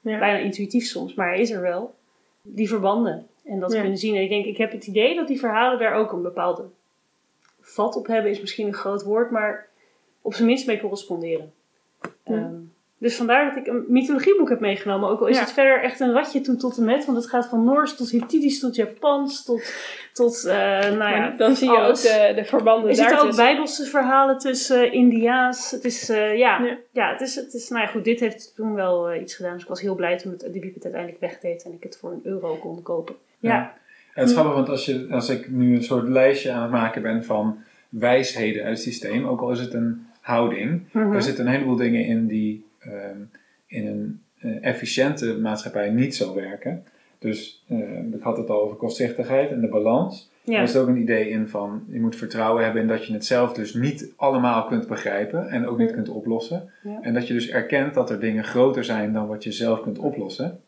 Ja. 0.00 0.18
Bijna 0.18 0.38
intuïtief 0.38 0.84
soms, 0.84 1.14
maar 1.14 1.28
hij 1.28 1.40
is 1.40 1.50
er 1.50 1.60
wel. 1.60 1.94
Die 2.42 2.68
verbanden. 2.68 3.26
En 3.44 3.60
dat 3.60 3.72
Ja. 3.72 3.80
kunnen 3.80 3.98
zien. 3.98 4.14
En 4.14 4.22
ik 4.22 4.28
denk, 4.28 4.44
ik 4.44 4.56
heb 4.56 4.72
het 4.72 4.86
idee 4.86 5.14
dat 5.14 5.26
die 5.26 5.38
verhalen 5.38 5.78
daar 5.78 5.94
ook 5.94 6.12
een 6.12 6.22
bepaalde 6.22 6.64
vat 7.60 7.96
op 7.96 8.06
hebben, 8.06 8.30
is 8.30 8.40
misschien 8.40 8.66
een 8.66 8.74
groot 8.74 9.02
woord, 9.02 9.30
maar 9.30 9.68
op 10.22 10.34
zijn 10.34 10.46
minst 10.46 10.66
mee 10.66 10.80
corresponderen. 10.80 11.52
Ja. 12.00 12.10
Ehm, 12.24 12.54
dus 12.98 13.16
vandaar 13.16 13.48
dat 13.48 13.56
ik 13.56 13.66
een 13.72 13.84
mythologieboek 13.88 14.48
heb 14.48 14.60
meegenomen. 14.60 15.08
Ook 15.08 15.20
al 15.20 15.26
is 15.26 15.36
Ja. 15.36 15.42
het 15.42 15.52
verder 15.52 15.82
echt 15.82 16.00
een 16.00 16.12
ratje 16.12 16.40
toe 16.40 16.56
tot 16.56 16.76
en 16.78 16.84
met. 16.84 17.04
Want 17.04 17.18
het 17.18 17.26
gaat 17.26 17.46
van 17.46 17.64
Noors 17.64 17.96
tot 17.96 18.10
Hittitisch 18.10 18.60
tot 18.60 18.74
Japans 18.76 19.44
tot, 19.44 19.72
tot 20.12 20.44
eh, 20.44 20.54
nou 20.80 20.98
ja, 21.14 21.34
dan 21.36 21.56
zie 21.56 21.70
je 21.70 21.76
alles. 21.76 22.06
ook 22.06 22.12
de, 22.12 22.32
de 22.34 22.44
verbanden 22.44 22.88
Er 22.90 22.96
zitten 22.96 23.20
ook 23.20 23.36
bijbelse 23.36 23.84
verhalen 23.84 24.38
tussen, 24.38 24.92
Indiaas. 24.92 25.70
Het 25.70 25.84
is, 25.84 26.08
eh, 26.08 26.36
ja, 26.38 26.62
Ja. 26.64 26.76
ja. 26.90 27.10
het 27.12 27.20
is, 27.20 27.34
het 27.34 27.54
is, 27.54 27.68
nou 27.68 27.82
ja, 27.82 27.88
goed, 27.88 28.04
dit 28.04 28.20
heeft 28.20 28.52
toen 28.56 28.74
wel 28.74 29.10
eh, 29.10 29.20
iets 29.20 29.34
gedaan. 29.34 29.52
Dus 29.52 29.62
ik 29.62 29.68
was 29.68 29.80
heel 29.80 29.94
blij 29.94 30.18
toen 30.18 30.32
het, 30.32 30.40
de 30.40 30.46
het 30.74 30.84
uiteindelijk 30.84 31.20
wegdeed 31.20 31.62
en 31.64 31.72
ik 31.72 31.82
het 31.82 31.96
voor 31.98 32.12
een 32.12 32.20
euro 32.22 32.54
kon 32.56 32.82
kopen. 32.82 33.14
Ja, 33.38 33.50
Ja. 33.54 33.74
Het 34.12 34.26
is 34.28 34.32
grappig, 34.32 34.54
want 34.54 34.68
als, 34.68 34.84
je, 34.84 35.06
als 35.10 35.28
ik 35.28 35.50
nu 35.50 35.76
een 35.76 35.82
soort 35.82 36.08
lijstje 36.08 36.50
aan 36.52 36.62
het 36.62 36.70
maken 36.70 37.02
ben 37.02 37.24
van 37.24 37.58
wijsheden 37.88 38.62
uit 38.64 38.72
het 38.72 38.82
systeem, 38.82 39.26
ook 39.26 39.40
al 39.40 39.50
is 39.50 39.60
het 39.60 39.74
een 39.74 40.06
houding, 40.20 40.82
Mhm. 40.92 41.12
er 41.14 41.22
zitten 41.22 41.46
een 41.46 41.52
heleboel 41.52 41.76
dingen 41.76 42.04
in 42.04 42.26
die 42.26 42.64
ehm, 42.84 43.18
in 43.66 43.86
een 43.86 44.22
eh, 44.38 44.64
efficiënte 44.68 45.38
maatschappij 45.38 45.90
niet 45.90 46.16
zo 46.16 46.34
werken. 46.34 46.84
Dus 47.18 47.64
eh, 47.68 47.78
ik 48.12 48.20
had 48.22 48.36
het 48.36 48.50
al 48.50 48.60
over 48.62 48.76
kortzichtigheid 48.76 49.50
en 49.50 49.60
de 49.60 49.68
balans. 49.68 50.30
ja. 50.42 50.60
Er 50.60 50.68
zit 50.68 50.80
ook 50.80 50.88
een 50.88 51.00
idee 51.00 51.28
in 51.28 51.48
van 51.48 51.84
je 51.88 52.00
moet 52.00 52.16
vertrouwen 52.16 52.64
hebben 52.64 52.82
in 52.82 52.88
dat 52.88 53.06
je 53.06 53.12
het 53.12 53.24
zelf 53.26 53.52
dus 53.52 53.74
niet 53.74 54.12
allemaal 54.16 54.66
kunt 54.66 54.86
begrijpen 54.88 55.48
en 55.48 55.66
ook 55.66 55.78
niet 55.78 55.92
kunt 55.92 56.08
oplossen. 56.08 56.70
Ja. 56.82 56.98
En 57.02 57.14
dat 57.14 57.26
je 57.26 57.34
dus 57.34 57.48
erkent 57.48 57.94
dat 57.94 58.10
er 58.10 58.20
dingen 58.20 58.44
groter 58.44 58.84
zijn 58.84 59.12
dan 59.12 59.26
wat 59.26 59.44
je 59.44 59.52
zelf 59.52 59.80
kunt 59.82 59.98
oplossen. 59.98 60.60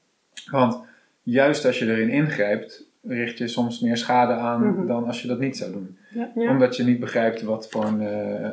Want 0.50 0.80
juist 1.22 1.64
als 1.64 1.78
je 1.78 1.86
erin 1.86 2.08
ingrijpt, 2.08 2.84
richt 3.02 3.38
je 3.38 3.48
soms 3.48 3.80
meer 3.80 3.96
schade 3.96 4.32
aan 4.32 4.66
Mhm. 4.66 4.86
dan 4.86 5.06
als 5.06 5.22
je 5.22 5.28
dat 5.28 5.38
niet 5.38 5.56
zou 5.56 5.72
doen. 5.72 5.98
Ja. 6.10 6.30
Omdat 6.34 6.76
je 6.76 6.84
niet 6.84 7.00
begrijpt 7.00 7.42
wat 7.42 7.68
voor 7.68 7.84
een, 7.84 8.00
eh, 8.00 8.50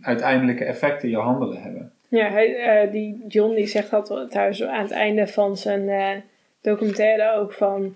uiteindelijke 0.00 0.64
effecten 0.64 1.08
je 1.08 1.16
handelen 1.16 1.62
hebben. 1.62 1.92
Ja, 2.10 2.30
hij, 2.30 2.56
eh, 2.56 2.92
die 2.92 3.24
John 3.28 3.54
die 3.54 3.66
zegt 3.66 3.90
dat 3.90 4.26
thuis 4.30 4.62
aan 4.64 4.82
het 4.82 4.90
einde 4.90 5.26
van 5.26 5.56
zijn 5.56 5.88
eh, 5.88 6.10
documentaire 6.62 7.32
ook 7.38 7.52
van... 7.52 7.94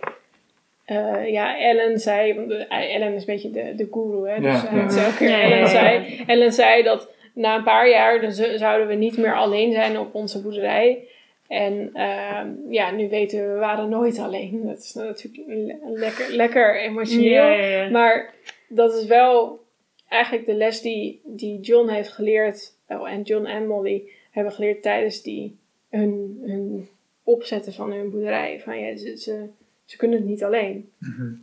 eh, 0.85 1.31
ja, 1.31 1.59
Ellen 1.59 1.99
zei... 1.99 2.35
want, 2.35 2.67
Ellen 2.69 3.13
is 3.15 3.21
een 3.21 3.35
beetje 3.35 3.51
de, 3.51 3.75
de 3.75 3.89
guru, 3.91 4.29
hè. 4.29 4.41
Dus 4.41 4.63
Ja, 4.63 4.69
ja. 4.73 5.05
elke 5.05 5.17
keer 5.17 5.29
Ja, 5.29 5.37
ja, 5.39 5.45
Ellen 5.45 5.59
ja. 5.59 5.67
zei... 5.67 6.23
Ellen 6.27 6.53
zei 6.53 6.83
dat 6.83 7.09
na 7.35 7.57
een 7.57 7.63
paar 7.65 7.89
jaar 7.89 8.21
dan 8.21 8.33
zouden 8.33 8.87
we 8.87 8.95
niet 8.95 9.17
meer 9.17 9.35
alleen 9.37 9.73
zijn 9.73 9.99
op 9.99 10.15
onze 10.15 10.43
boerderij. 10.43 11.09
En 11.49 11.91
ehm, 11.93 12.49
ja, 12.69 12.91
nu 12.91 13.09
weten 13.09 13.47
we, 13.47 13.53
we 13.53 13.59
waren 13.59 13.89
nooit 13.89 14.19
alleen. 14.19 14.61
Dat 14.67 14.79
is 14.79 14.93
natuurlijk 14.95 15.45
le- 15.47 15.79
lekker, 16.01 16.33
lekker 16.37 16.81
emotioneel. 16.81 17.31
Ja, 17.45 17.53
ja, 17.53 17.83
ja. 17.83 17.91
Maar 17.91 18.35
dat 18.69 18.95
is 18.95 19.07
wel 19.07 19.61
eigenlijk 20.09 20.47
de 20.47 20.55
les 20.55 20.81
die, 20.81 21.21
die 21.25 21.61
John 21.61 21.89
heeft 21.89 22.13
geleerd. 22.13 22.74
Oh, 22.89 23.11
en 23.11 23.23
John 23.23 23.45
en 23.45 23.67
Molly 23.67 24.03
hebben 24.31 24.53
geleerd 24.53 24.83
tijdens 24.83 25.23
die, 25.23 25.57
hun, 25.91 26.41
hun 26.45 26.89
opzetten 27.23 27.73
van 27.73 27.93
hun 27.93 28.11
boerderij. 28.11 28.61
Van 28.61 28.79
ja, 28.79 28.97
ze, 28.97 29.17
ze, 29.17 29.47
ze 29.85 29.97
kunnen 29.97 30.19
het 30.19 30.27
niet 30.29 30.45
alleen. 30.45 30.91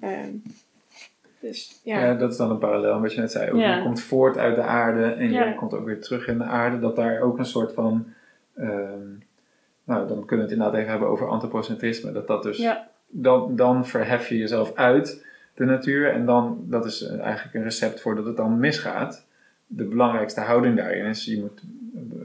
Ehm, 0.01 0.33
dus 1.39 1.79
ja. 1.83 1.99
Ja, 2.05 2.13
dat 2.13 2.31
is 2.31 2.37
dan 2.37 2.51
een 2.51 2.57
parallel 2.57 3.01
wat 3.01 3.13
je 3.13 3.19
net 3.21 3.31
zei. 3.31 3.51
Ook, 3.51 3.59
Ja. 3.59 3.75
Je 3.77 3.83
komt 3.83 4.01
voort 4.01 4.37
uit 4.37 4.55
de 4.55 4.61
aarde 4.61 5.03
en 5.03 5.31
Ja. 5.31 5.45
je 5.45 5.55
komt 5.55 5.73
ook 5.73 5.85
weer 5.85 6.01
terug 6.01 6.27
in 6.27 6.37
de 6.37 6.43
aarde. 6.43 6.79
Dat 6.79 6.95
daar 6.95 7.21
ook 7.21 7.37
een 7.37 7.45
soort 7.45 7.73
van... 7.73 8.05
ehm, 8.55 9.07
nou, 9.83 10.07
dan 10.07 10.25
kunnen 10.25 10.45
we 10.45 10.51
het 10.51 10.51
inderdaad 10.51 10.75
even 10.75 10.89
hebben 10.89 11.07
over 11.09 11.27
antropocentrisme. 11.27 12.11
Dat 12.11 12.27
dat 12.27 12.43
dus... 12.43 12.57
Ja. 12.57 12.89
Dan, 13.07 13.55
dan 13.55 13.85
verhef 13.85 14.27
je 14.29 14.37
jezelf 14.37 14.75
uit 14.75 15.25
de 15.55 15.65
natuur. 15.65 16.11
En 16.11 16.25
dan, 16.25 16.63
dat 16.67 16.85
is 16.85 17.07
eigenlijk 17.07 17.55
een 17.55 17.63
recept 17.63 18.01
voor 18.01 18.15
dat 18.15 18.25
het 18.25 18.37
dan 18.37 18.59
misgaat. 18.59 19.25
De 19.73 19.83
belangrijkste 19.83 20.41
houding 20.41 20.75
daarin 20.75 21.05
is... 21.05 21.25
Je 21.25 21.39
moet 21.39 21.61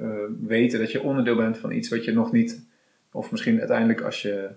eh, 0.00 0.09
weten 0.46 0.78
dat 0.78 0.92
je 0.92 1.02
onderdeel 1.02 1.37
bent 1.37 1.59
van 1.59 1.72
iets 1.72 1.88
wat 1.88 2.04
je 2.04 2.12
nog 2.12 2.32
niet... 2.32 2.64
Of 3.12 3.30
misschien 3.30 3.59
uiteindelijk 3.59 4.00
als 4.00 4.22
je 4.22 4.50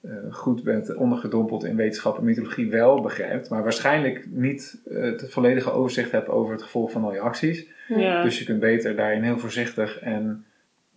eh, 0.00 0.12
goed 0.30 0.62
bent 0.62 0.94
ondergedompeld 0.94 1.64
in 1.64 1.76
wetenschap 1.76 2.18
en 2.18 2.24
mythologie 2.24 2.70
wel 2.70 3.00
begrijpt, 3.00 3.50
maar 3.50 3.62
waarschijnlijk 3.62 4.26
niet 4.30 4.80
eh, 4.84 5.02
het 5.02 5.30
volledige 5.30 5.70
overzicht 5.70 6.10
hebt 6.10 6.28
over 6.28 6.52
het 6.52 6.62
gevolg 6.62 6.90
van 6.90 7.04
al 7.04 7.12
je 7.12 7.20
acties. 7.20 7.66
Ja. 7.88 8.22
Dus 8.22 8.38
je 8.38 8.44
kunt 8.44 8.60
beter 8.60 8.96
daarin 8.96 9.22
heel 9.22 9.38
voorzichtig 9.38 9.98
en 9.98 10.44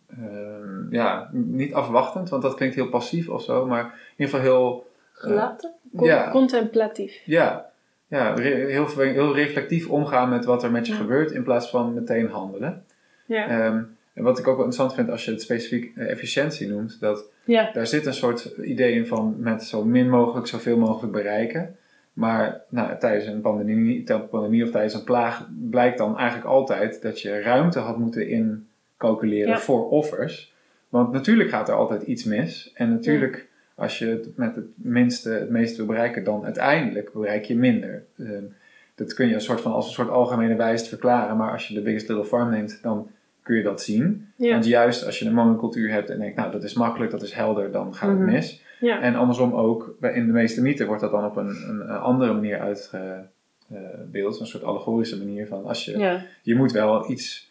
ehm, 0.09 0.93
ja, 0.93 1.29
niet 1.31 1.73
afwachtend, 1.73 2.29
want 2.29 2.41
dat 2.41 2.55
klinkt 2.55 2.75
heel 2.75 2.89
passief 2.89 3.29
of 3.29 3.43
zo, 3.43 3.65
maar 3.65 3.83
in 3.83 4.25
ieder 4.25 4.35
geval 4.35 4.41
heel, 4.41 4.87
Gelaten? 5.11 5.73
Con- 5.95 6.07
ja. 6.07 6.29
Contemplatief. 6.31 7.21
ja, 7.25 7.71
ja, 8.09 8.37
heel, 8.39 8.87
heel 8.97 9.35
reflectief 9.35 9.87
omgaan 9.89 10.29
met 10.29 10.45
wat 10.45 10.63
er 10.63 10.71
met 10.71 10.85
je 10.87 10.93
Ja. 10.93 10.99
gebeurt 10.99 11.31
in 11.31 11.43
plaats 11.43 11.69
van 11.69 11.93
meteen 11.93 12.27
handelen. 12.29 12.83
Ja. 13.25 13.47
Ehm, 13.47 13.81
en 14.13 14.23
wat 14.23 14.39
ik 14.39 14.47
ook 14.47 14.55
wel 14.57 14.65
interessant 14.65 14.93
vind 14.93 15.09
als 15.09 15.25
je 15.25 15.31
het 15.31 15.41
specifiek 15.41 15.91
eh, 15.95 16.09
efficiëntie 16.11 16.67
noemt, 16.67 16.97
dat 16.99 17.23
Ja. 17.43 17.69
daar 17.73 17.87
zit 17.87 18.05
een 18.05 18.13
soort 18.13 18.45
idee 18.63 18.93
in 18.93 19.05
van 19.07 19.35
met 19.37 19.63
zo 19.63 19.85
min 19.85 20.09
mogelijk 20.09 20.47
zoveel 20.47 20.77
mogelijk 20.77 21.13
bereiken. 21.13 21.75
Maar 22.13 22.61
nou, 22.69 22.97
tijdens 22.99 23.25
een 23.25 23.41
pandemie, 23.41 24.03
pandemie 24.29 24.63
of 24.63 24.71
tijdens 24.71 24.93
een 24.93 25.03
plaag 25.03 25.47
blijkt 25.69 25.97
dan 25.97 26.17
eigenlijk 26.17 26.47
altijd 26.49 27.01
dat 27.01 27.21
je 27.21 27.41
ruimte 27.41 27.79
had 27.79 27.97
moeten 27.97 28.27
incalculeren 28.29 29.59
voor 29.59 29.89
offers. 29.89 30.53
Want 30.89 31.11
natuurlijk 31.11 31.49
gaat 31.49 31.69
er 31.69 31.75
altijd 31.75 32.01
iets 32.01 32.23
mis. 32.23 32.71
En 32.73 32.89
natuurlijk, 32.89 33.47
als 33.79 33.99
je 33.99 34.05
het 34.05 34.37
met 34.37 34.55
het 34.55 34.65
minste 34.75 35.29
het 35.29 35.49
meeste 35.49 35.77
wil 35.77 35.85
bereiken, 35.85 36.23
dan 36.23 36.43
uiteindelijk 36.45 37.13
bereik 37.13 37.45
je 37.45 37.55
minder. 37.55 38.03
Ehm, 38.17 38.43
dat 38.95 39.13
kun 39.13 39.27
je 39.27 39.33
een 39.33 39.41
soort 39.41 39.61
van 39.61 39.71
als 39.71 39.85
een 39.87 39.93
soort 39.93 40.09
algemene 40.09 40.55
wijze 40.55 40.85
verklaren. 40.85 41.37
Maar 41.37 41.51
als 41.51 41.67
je 41.67 41.73
de 41.73 41.81
Biggest 41.81 42.07
Little 42.07 42.25
Farm 42.25 42.49
neemt, 42.49 42.79
dan 42.81 43.09
kun 43.43 43.55
je 43.57 43.63
dat 43.63 43.81
zien. 43.81 44.27
Ja. 44.35 44.51
Want 44.51 44.65
juist 44.65 45.05
als 45.05 45.19
je 45.19 45.25
een 45.25 45.33
monocultuur 45.33 45.91
hebt 45.91 46.09
en 46.09 46.19
denkt, 46.19 46.35
nou 46.35 46.51
dat 46.51 46.63
is 46.63 46.73
makkelijk, 46.73 47.11
dat 47.11 47.21
is 47.21 47.33
helder, 47.33 47.71
dan 47.71 47.95
gaat 47.95 48.09
Mhm. 48.09 48.21
het 48.21 48.31
mis. 48.31 48.63
Ja. 48.79 49.01
En 49.01 49.15
andersom 49.15 49.53
ook, 49.53 49.95
in 50.01 50.25
de 50.25 50.31
meeste 50.31 50.61
mythen 50.61 50.87
wordt 50.87 51.01
dat 51.01 51.11
dan 51.11 51.25
op 51.25 51.35
een, 51.35 51.55
een, 51.69 51.89
andere 51.89 52.33
manier 52.33 52.59
uitgebeeld. 52.59 54.39
Een 54.39 54.47
soort 54.47 54.63
allegorische 54.63 55.17
manier 55.17 55.47
van, 55.47 55.65
als 55.65 55.85
je, 55.85 55.97
Ja. 55.97 56.21
je 56.41 56.55
moet 56.55 56.71
wel 56.71 57.11
iets 57.11 57.47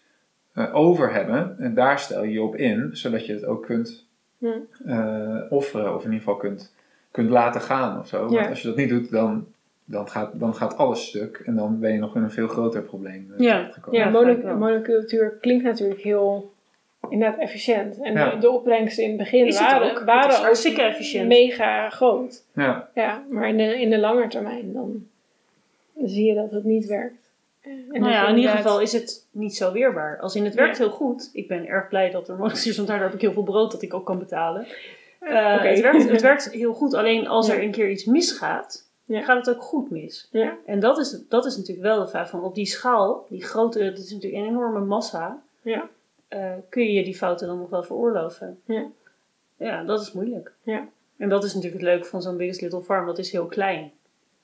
eh, 0.52 0.74
over 0.74 1.12
hebben 1.12 1.56
en 1.58 1.74
daar 1.74 1.98
stel 1.98 2.24
je 2.24 2.32
je 2.32 2.42
op 2.42 2.56
in, 2.56 2.88
zodat 2.92 3.26
je 3.26 3.32
het 3.32 3.44
ook 3.44 3.62
kunt 3.66 4.06
Ja. 4.38 4.54
eh, 4.86 5.52
offeren 5.52 5.94
of 5.94 6.04
in 6.04 6.12
ieder 6.12 6.18
geval 6.18 6.36
kunt, 6.36 6.74
kunt 7.10 7.30
laten 7.30 7.60
gaan 7.60 7.98
of 7.98 8.06
zo. 8.06 8.26
Want 8.28 8.48
als 8.48 8.62
je 8.62 8.68
dat 8.68 8.76
niet 8.76 8.88
doet, 8.88 9.10
dan, 9.10 9.46
dan, 9.84 10.08
gaat, 10.08 10.30
dan 10.40 10.54
gaat 10.54 10.76
alles 10.76 11.06
stuk 11.08 11.42
en 11.44 11.56
dan 11.56 11.78
ben 11.80 11.92
je 11.92 11.98
nog 11.98 12.16
in 12.16 12.22
een 12.22 12.30
veel 12.30 12.48
groter 12.48 12.82
probleem 12.82 13.32
eh, 13.36 13.44
Ja. 13.44 13.56
terechtgekomen. 13.56 14.00
Ja, 14.00 14.06
Ja, 14.06 14.10
mono- 14.12 14.34
vaak 14.34 14.42
wel. 14.42 14.56
monocultuur 14.56 15.38
klinkt 15.40 15.64
natuurlijk 15.64 16.00
heel 16.00 16.52
inderdaad 17.08 17.38
efficiënt. 17.40 18.00
En 18.02 18.12
Ja. 18.12 18.30
de, 18.30 18.38
de 18.38 18.50
opbrengsten 18.50 19.02
in 19.04 19.08
het 19.08 19.18
begin 19.18 19.46
Is 19.46 19.58
het 19.58 19.70
waren, 19.70 19.90
ook? 19.90 19.94
Het 19.96 20.04
waren 20.06 20.30
ook 20.36 20.36
hartstikke 20.42 20.82
efficiënt. 20.82 21.28
mega 21.28 21.90
groot. 21.90 22.44
Ja. 22.54 22.88
Ja, 22.94 23.22
maar 23.30 23.48
in 23.48 23.56
de, 23.56 23.80
in 23.80 23.90
de 23.90 23.98
lange 23.98 24.28
termijn 24.28 24.72
dan 24.72 25.06
zie 26.04 26.24
je 26.26 26.34
dat 26.34 26.50
het 26.50 26.64
niet 26.64 26.86
werkt. 26.86 27.17
En 27.90 28.00
nou 28.00 28.12
ja, 28.12 28.22
je 28.24 28.28
in 28.30 28.36
ieder 28.36 28.50
geval 28.56 28.80
is 28.80 28.92
het 28.92 29.26
niet 29.30 29.56
zo 29.56 29.72
weerbaar. 29.72 30.18
Als 30.20 30.34
in 30.34 30.44
het 30.44 30.54
werkt 30.54 30.76
Ja. 30.78 30.84
heel 30.84 30.92
goed. 30.92 31.30
Ik 31.32 31.48
ben 31.48 31.66
erg 31.66 31.88
blij 31.88 32.10
dat 32.10 32.28
er 32.28 32.36
mogelijk 32.36 32.64
is, 32.66 32.76
want 32.76 32.88
daardoor 32.88 33.06
heb 33.06 33.14
ik 33.14 33.20
heel 33.20 33.32
veel 33.32 33.42
brood 33.42 33.70
dat 33.72 33.82
ik 33.82 33.94
ook 33.94 34.06
kan 34.06 34.18
betalen. 34.18 34.66
Eh, 35.20 35.62
het, 35.62 35.80
werkt, 35.80 36.08
het 36.10 36.20
werkt 36.30 36.50
heel 36.50 36.72
goed. 36.72 36.94
Alleen 36.94 37.26
als 37.28 37.46
Ja. 37.46 37.54
er 37.54 37.62
een 37.62 37.70
keer 37.70 37.90
iets 37.90 38.04
misgaat, 38.04 38.86
Ja. 39.04 39.22
gaat 39.22 39.46
het 39.46 39.56
ook 39.56 39.62
goed 39.62 39.90
mis. 39.90 40.28
Ja. 40.30 40.56
En 40.66 40.80
dat 40.80 40.98
is, 40.98 41.18
dat 41.28 41.44
is 41.46 41.56
natuurlijk 41.56 41.86
wel 41.86 42.00
de 42.00 42.08
vraag 42.08 42.30
van 42.30 42.42
op 42.42 42.54
die 42.54 42.66
schaal, 42.66 43.26
die 43.28 43.44
grote, 43.44 43.78
dat 43.84 43.98
is 43.98 44.12
natuurlijk 44.12 44.42
een 44.42 44.48
enorme 44.48 44.80
massa. 44.80 45.42
Ja. 45.62 45.88
eh, 46.28 46.52
kun 46.68 46.92
je 46.92 47.04
die 47.04 47.16
fouten 47.16 47.46
dan 47.46 47.58
nog 47.58 47.70
wel 47.70 47.82
veroorloven? 47.82 48.60
Ja. 48.64 48.84
Ja, 49.56 49.82
dat 49.84 50.00
is 50.00 50.12
moeilijk. 50.12 50.52
Ja. 50.62 50.86
En 51.16 51.28
dat 51.28 51.44
is 51.44 51.54
natuurlijk 51.54 51.82
het 51.82 51.90
leuke 51.90 52.04
van 52.08 52.22
zo'n 52.22 52.36
Biggest 52.36 52.60
Little 52.60 52.82
Farm, 52.82 53.06
dat 53.06 53.18
is 53.18 53.32
heel 53.32 53.46
klein. 53.46 53.90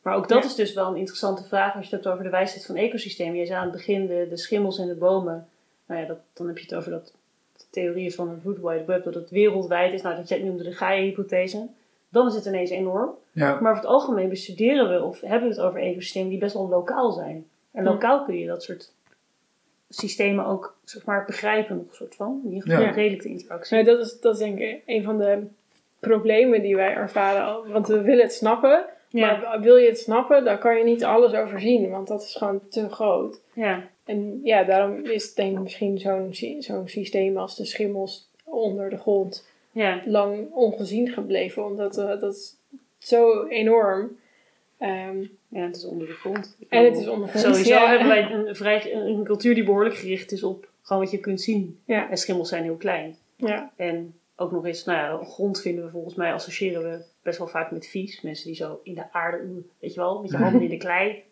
Maar 0.04 0.16
ook 0.16 0.28
dat 0.28 0.42
Ja. 0.42 0.48
is 0.48 0.54
dus 0.54 0.72
wel 0.74 0.88
een 0.88 0.96
interessante 0.96 1.44
vraag 1.44 1.74
als 1.76 1.88
je 1.88 1.94
het 1.94 2.04
hebt 2.04 2.06
over 2.14 2.24
de 2.24 2.30
wijsheid 2.30 2.66
van 2.66 2.76
ecosystemen. 2.76 3.34
Je 3.38 3.46
zei 3.46 3.58
aan 3.58 3.64
het 3.64 3.72
begin 3.72 4.06
de, 4.06 4.26
de 4.28 4.36
schimmels 4.36 4.78
en 4.78 4.86
de 4.86 4.94
bomen. 4.94 5.48
Nou 5.86 6.00
ja, 6.00 6.06
dat, 6.06 6.18
dan 6.32 6.46
heb 6.46 6.58
je 6.58 6.64
het 6.64 6.74
over 6.74 6.90
dat 6.90 7.12
de 7.56 7.64
theorieën 7.70 8.12
van 8.12 8.28
het 8.28 8.42
Wood 8.42 8.56
Wide 8.60 8.84
Web, 8.86 9.04
dat 9.04 9.14
het 9.14 9.30
wereldwijd 9.30 9.92
is. 9.92 10.02
Nou, 10.02 10.16
dat 10.16 10.28
jij 10.28 10.42
noemde 10.42 10.62
de 10.64 10.72
Gaia-hypothese. 10.72 11.66
Dan 12.08 12.26
is 12.26 12.34
het 12.34 12.44
ineens 12.44 12.70
enorm. 12.70 13.10
Ja. 13.32 13.48
Maar 13.60 13.70
over 13.72 13.82
het 13.82 13.92
algemeen 13.92 14.28
bestuderen 14.28 14.88
we 14.90 15.02
of 15.02 15.20
hebben 15.20 15.48
we 15.48 15.54
het 15.54 15.64
over 15.64 15.80
ecosystemen 15.80 16.28
die 16.28 16.38
best 16.38 16.54
wel 16.54 16.68
lokaal 16.68 17.12
zijn. 17.12 17.46
En 17.72 17.84
Ja. 17.84 17.90
lokaal 17.90 18.24
kun 18.24 18.38
je 18.38 18.46
dat 18.46 18.62
soort 18.62 18.92
systemen 19.88 20.44
ook 20.46 20.76
zeg 20.84 21.04
maar, 21.04 21.24
begrijpen, 21.24 21.76
nog 21.76 21.86
een 21.88 21.94
soort 21.94 22.14
van. 22.14 22.40
In 22.44 22.52
ieder 22.52 22.68
geval 22.70 22.84
Ja. 22.84 22.90
redelijk 22.90 23.22
de 23.22 23.28
interactie. 23.28 23.76
Nee, 23.76 23.84
dat, 23.84 24.00
is, 24.04 24.20
dat 24.20 24.32
is 24.34 24.38
denk 24.40 24.58
ik 24.58 24.82
een 24.86 25.02
van 25.02 25.18
de 25.18 25.42
problemen 26.00 26.62
die 26.62 26.76
wij 26.76 26.94
ervaren. 26.94 27.70
Want 27.72 27.86
we 27.86 28.00
willen 28.00 28.22
het 28.24 28.32
snappen. 28.34 28.84
Ja, 29.14 29.36
Maar 29.36 29.60
wil 29.60 29.76
je 29.76 29.88
het 29.88 29.98
snappen, 29.98 30.44
dan 30.44 30.58
kan 30.58 30.78
je 30.78 30.84
niet 30.84 31.04
alles 31.04 31.32
overzien. 31.32 31.90
Want 31.90 32.08
dat 32.08 32.22
is 32.22 32.34
gewoon 32.34 32.60
te 32.68 32.88
groot. 32.88 33.40
ja. 33.52 33.92
En 34.04 34.40
ja, 34.42 34.64
daarom 34.64 35.04
is 35.04 35.34
denk 35.34 35.52
ik 35.56 35.62
misschien 35.62 35.98
zo'n 35.98 36.34
zo'n 36.58 36.88
systeem 36.88 37.36
als 37.36 37.56
de 37.56 37.64
schimmels 37.64 38.28
onder 38.44 38.90
de 38.90 38.96
grond 38.96 39.46
ja. 39.72 40.02
lang 40.04 40.50
ongezien 40.52 41.08
gebleven. 41.08 41.64
Omdat 41.64 41.98
eh, 41.98 42.20
dat 42.20 42.34
is 42.34 42.54
zo 42.98 43.46
enorm. 43.46 44.18
Ehm, 44.78 45.20
ja, 45.48 45.66
het 45.66 45.76
is 45.76 45.84
onder 45.84 46.06
de 46.06 46.12
grond. 46.12 46.56
En 46.68 46.84
het 46.84 46.96
is 46.96 47.08
onder 47.08 47.26
de 47.32 47.38
grond. 47.38 47.54
Sowieso 47.54 47.74
ja. 47.74 47.88
hebben 47.88 48.08
wij 48.08 48.30
een, 48.30 48.56
vrij, 48.56 48.94
een 48.94 49.24
cultuur 49.24 49.54
die 49.54 49.64
behoorlijk 49.64 49.96
gericht 49.96 50.32
is 50.32 50.42
op 50.42 50.68
gewoon 50.82 51.02
wat 51.02 51.10
je 51.10 51.18
kunt 51.18 51.40
zien. 51.40 51.78
Ja. 51.84 52.10
En 52.10 52.16
schimmels 52.16 52.48
zijn 52.48 52.62
heel 52.62 52.76
klein. 52.76 53.16
Ja, 53.36 53.72
En 53.76 54.14
ook 54.36 54.52
nog 54.52 54.66
eens, 54.66 54.84
nou 54.84 54.98
ja, 54.98 55.24
grond 55.24 55.60
vinden 55.60 55.84
we 55.84 55.90
volgens 55.90 56.14
mij, 56.14 56.32
associëren 56.32 56.82
we 56.82 57.04
best 57.22 57.38
wel 57.38 57.46
vaak 57.46 57.70
met 57.70 57.86
vies. 57.86 58.20
Mensen 58.20 58.46
die 58.46 58.56
zo 58.56 58.80
in 58.82 58.94
de 58.94 59.12
aarde, 59.12 59.62
weet 59.80 59.94
je 59.94 60.00
wel, 60.00 60.20
met 60.20 60.30
je 60.30 60.36
handen 60.36 60.62
in 60.62 60.68
de 60.68 60.76
klei. 60.76 61.22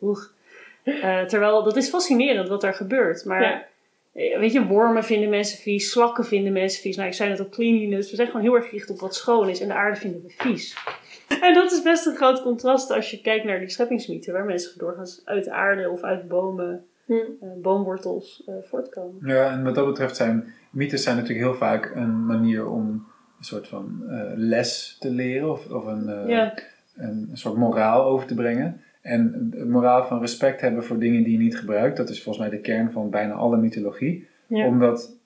Eh, 0.84 1.24
terwijl, 1.24 1.62
dat 1.62 1.76
is 1.76 1.88
fascinerend 1.88 2.48
wat 2.48 2.60
daar 2.60 2.74
gebeurt. 2.74 3.24
Maar 3.24 3.42
Ja. 3.42 3.66
eh, 4.12 4.38
weet 4.38 4.52
je, 4.52 4.66
wormen 4.66 5.04
vinden 5.04 5.30
mensen 5.30 5.58
vies, 5.58 5.90
slakken 5.90 6.24
vinden 6.24 6.52
mensen 6.52 6.80
vies. 6.82 6.96
Nou, 6.96 7.08
ik 7.08 7.14
zei 7.14 7.28
net 7.30 7.38
al, 7.40 7.48
cleanliness. 7.48 8.10
We 8.10 8.16
zijn 8.16 8.28
gewoon 8.28 8.42
heel 8.42 8.54
erg 8.54 8.64
gericht 8.68 8.90
op 8.90 9.00
wat 9.00 9.14
schoon 9.14 9.48
is. 9.48 9.60
En 9.60 9.68
de 9.68 9.74
aarde 9.74 9.96
vinden 10.00 10.22
we 10.22 10.32
vies. 10.36 10.74
En 11.40 11.54
dat 11.54 11.72
is 11.72 11.82
best 11.82 12.06
een 12.06 12.16
groot 12.16 12.42
contrast 12.42 12.90
als 12.90 13.10
je 13.10 13.20
kijkt 13.20 13.44
naar 13.44 13.58
die 13.58 13.68
scheppingsmythen. 13.68 14.32
Waar 14.32 14.44
mensen 14.44 14.78
doorgaans 14.78 15.22
uit 15.24 15.44
de 15.44 15.50
aarde 15.52 15.90
of 15.90 16.02
uit 16.02 16.28
bomen, 16.28 16.86
Hm. 17.06 17.12
eh, 17.12 17.48
boomwortels 17.62 18.42
eh, 18.46 18.54
voortkomen. 18.62 19.26
Ja, 19.28 19.50
en 19.50 19.64
wat 19.64 19.74
dat 19.74 19.86
betreft 19.86 20.16
zijn 20.16 20.52
mythes 20.70 21.02
zijn 21.02 21.16
natuurlijk 21.16 21.46
heel 21.46 21.54
vaak 21.58 21.92
een 21.94 22.26
manier 22.26 22.66
om 22.68 23.06
een 23.38 23.44
soort 23.44 23.68
van 23.68 24.02
eh, 24.08 24.20
les 24.34 24.96
te 25.00 25.10
leren 25.10 25.50
of, 25.50 25.70
of 25.70 25.86
een, 25.86 26.08
eh, 26.08 26.28
Ja, 26.28 26.54
een, 26.96 27.26
een 27.30 27.36
soort 27.36 27.56
moraal 27.56 28.04
over 28.04 28.26
te 28.26 28.34
brengen. 28.34 28.80
En 29.00 29.48
het 29.54 29.68
moraal 29.68 30.04
van 30.04 30.20
respect 30.20 30.60
hebben 30.60 30.84
voor 30.84 30.98
dingen 30.98 31.22
die 31.22 31.32
je 31.32 31.38
niet 31.38 31.58
gebruikt, 31.58 31.96
dat 31.96 32.08
is 32.08 32.22
volgens 32.22 32.44
mij 32.48 32.56
de 32.56 32.62
kern 32.62 32.90
van 32.90 33.10
bijna 33.10 33.32
alle 33.34 33.56
mythologie. 33.56 34.28
Ja. 34.46 34.66
Omdat 34.66 35.16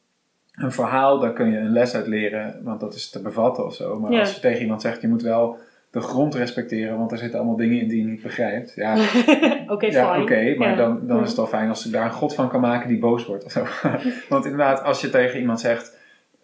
een 0.52 0.72
verhaal, 0.72 1.18
daar 1.18 1.32
kun 1.32 1.50
je 1.50 1.58
een 1.58 1.70
les 1.72 1.94
uit 1.94 2.06
leren, 2.06 2.60
want 2.62 2.80
dat 2.80 2.94
is 2.94 3.10
te 3.10 3.22
bevatten 3.22 3.64
of 3.64 3.74
zo. 3.74 4.00
Maar 4.00 4.12
Ja. 4.12 4.20
als 4.20 4.34
je 4.34 4.40
tegen 4.40 4.62
iemand 4.62 4.80
zegt, 4.82 5.00
je 5.00 5.08
moet 5.08 5.22
wel 5.22 5.58
de 5.90 6.00
grond 6.00 6.34
respecteren, 6.34 6.98
want 6.98 7.12
er 7.12 7.18
zitten 7.18 7.38
allemaal 7.38 7.56
dingen 7.56 7.80
in 7.80 7.88
die 7.88 7.98
je 8.00 8.06
niet 8.10 8.22
begrijpt. 8.22 8.72
Ja, 8.74 8.92
oké, 9.74 9.86
ja, 9.86 10.12
fine. 10.12 10.22
oké, 10.24 10.54
maar 10.58 10.68
Ja. 10.68 10.76
dan, 10.76 11.06
dan 11.06 11.16
Ja. 11.16 11.22
is 11.22 11.28
het 11.28 11.36
wel 11.36 11.46
fijn 11.46 11.68
als 11.68 11.86
ik 11.86 11.92
daar 11.92 12.04
een 12.04 12.10
god 12.12 12.34
van 12.34 12.48
kan 12.48 12.60
maken 12.60 12.88
die 12.88 12.98
boos 12.98 13.26
wordt 13.26 13.44
of 13.44 13.50
zo. 13.52 13.64
want 14.28 14.44
inderdaad, 14.44 14.82
als 14.82 15.00
je 15.00 15.10
tegen 15.10 15.40
iemand 15.40 15.60
zegt, 15.60 15.98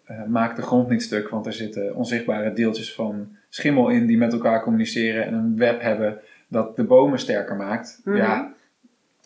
eh, 0.05 0.23
maak 0.27 0.55
de 0.55 0.61
grond 0.61 0.89
niet 0.89 1.03
stuk, 1.03 1.29
want 1.29 1.45
er 1.45 1.53
zitten 1.53 1.95
onzichtbare 1.95 2.53
deeltjes 2.53 2.93
van 2.93 3.27
schimmel 3.49 3.89
in 3.89 4.05
die 4.05 4.17
met 4.17 4.33
elkaar 4.33 4.63
communiceren 4.63 5.25
en 5.25 5.33
een 5.33 5.57
web 5.57 5.81
hebben 5.81 6.17
dat 6.47 6.75
de 6.75 6.83
bomen 6.83 7.19
sterker 7.19 7.55
maakt. 7.55 8.01
Mhm. 8.03 8.15
Ja, 8.17 8.53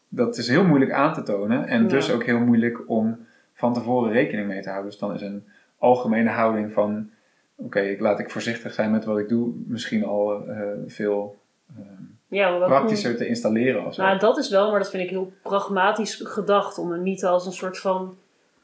dat 0.10 0.38
is 0.38 0.48
heel 0.48 0.64
moeilijk 0.66 0.92
aan 0.92 1.14
te 1.14 1.24
tonen 1.24 1.68
en 1.68 1.82
Ja. 1.82 1.88
dus 1.88 2.12
ook 2.12 2.24
heel 2.24 2.40
moeilijk 2.40 2.90
om 2.90 3.26
van 3.54 3.74
tevoren 3.74 4.12
rekening 4.12 4.48
mee 4.48 4.62
te 4.62 4.70
houden. 4.70 4.90
Dus 4.92 5.00
dan 5.00 5.14
is 5.14 5.22
een 5.22 5.44
algemene 5.78 6.30
houding 6.30 6.72
van 6.74 7.10
oké, 7.58 7.80
ik 7.80 8.00
laat 8.00 8.20
ik 8.20 8.30
voorzichtig 8.30 8.74
zijn 8.74 8.92
met 8.92 9.06
wat 9.06 9.18
ik 9.18 9.30
doe, 9.30 9.52
misschien 9.68 10.06
al 10.06 10.48
eh, 10.48 10.68
veel 10.88 11.38
eh, 11.78 11.84
Ja, 12.28 12.50
maar 12.50 12.60
wat- 12.60 12.68
praktischer 12.70 13.18
te 13.18 13.28
installeren 13.28 13.86
of 13.86 13.94
zo. 13.94 14.02
Nou, 14.02 14.20
dat 14.20 14.38
is 14.38 14.50
wel, 14.50 14.70
maar 14.72 14.80
dat 14.80 14.90
vind 14.90 15.04
ik 15.04 15.10
heel 15.10 15.32
pragmatisch 15.42 16.16
gedacht. 16.24 16.78
Om 16.78 16.92
het 16.92 17.02
niet 17.02 17.24
als 17.26 17.46
een 17.46 17.52
soort 17.52 17.80
van 17.80 18.18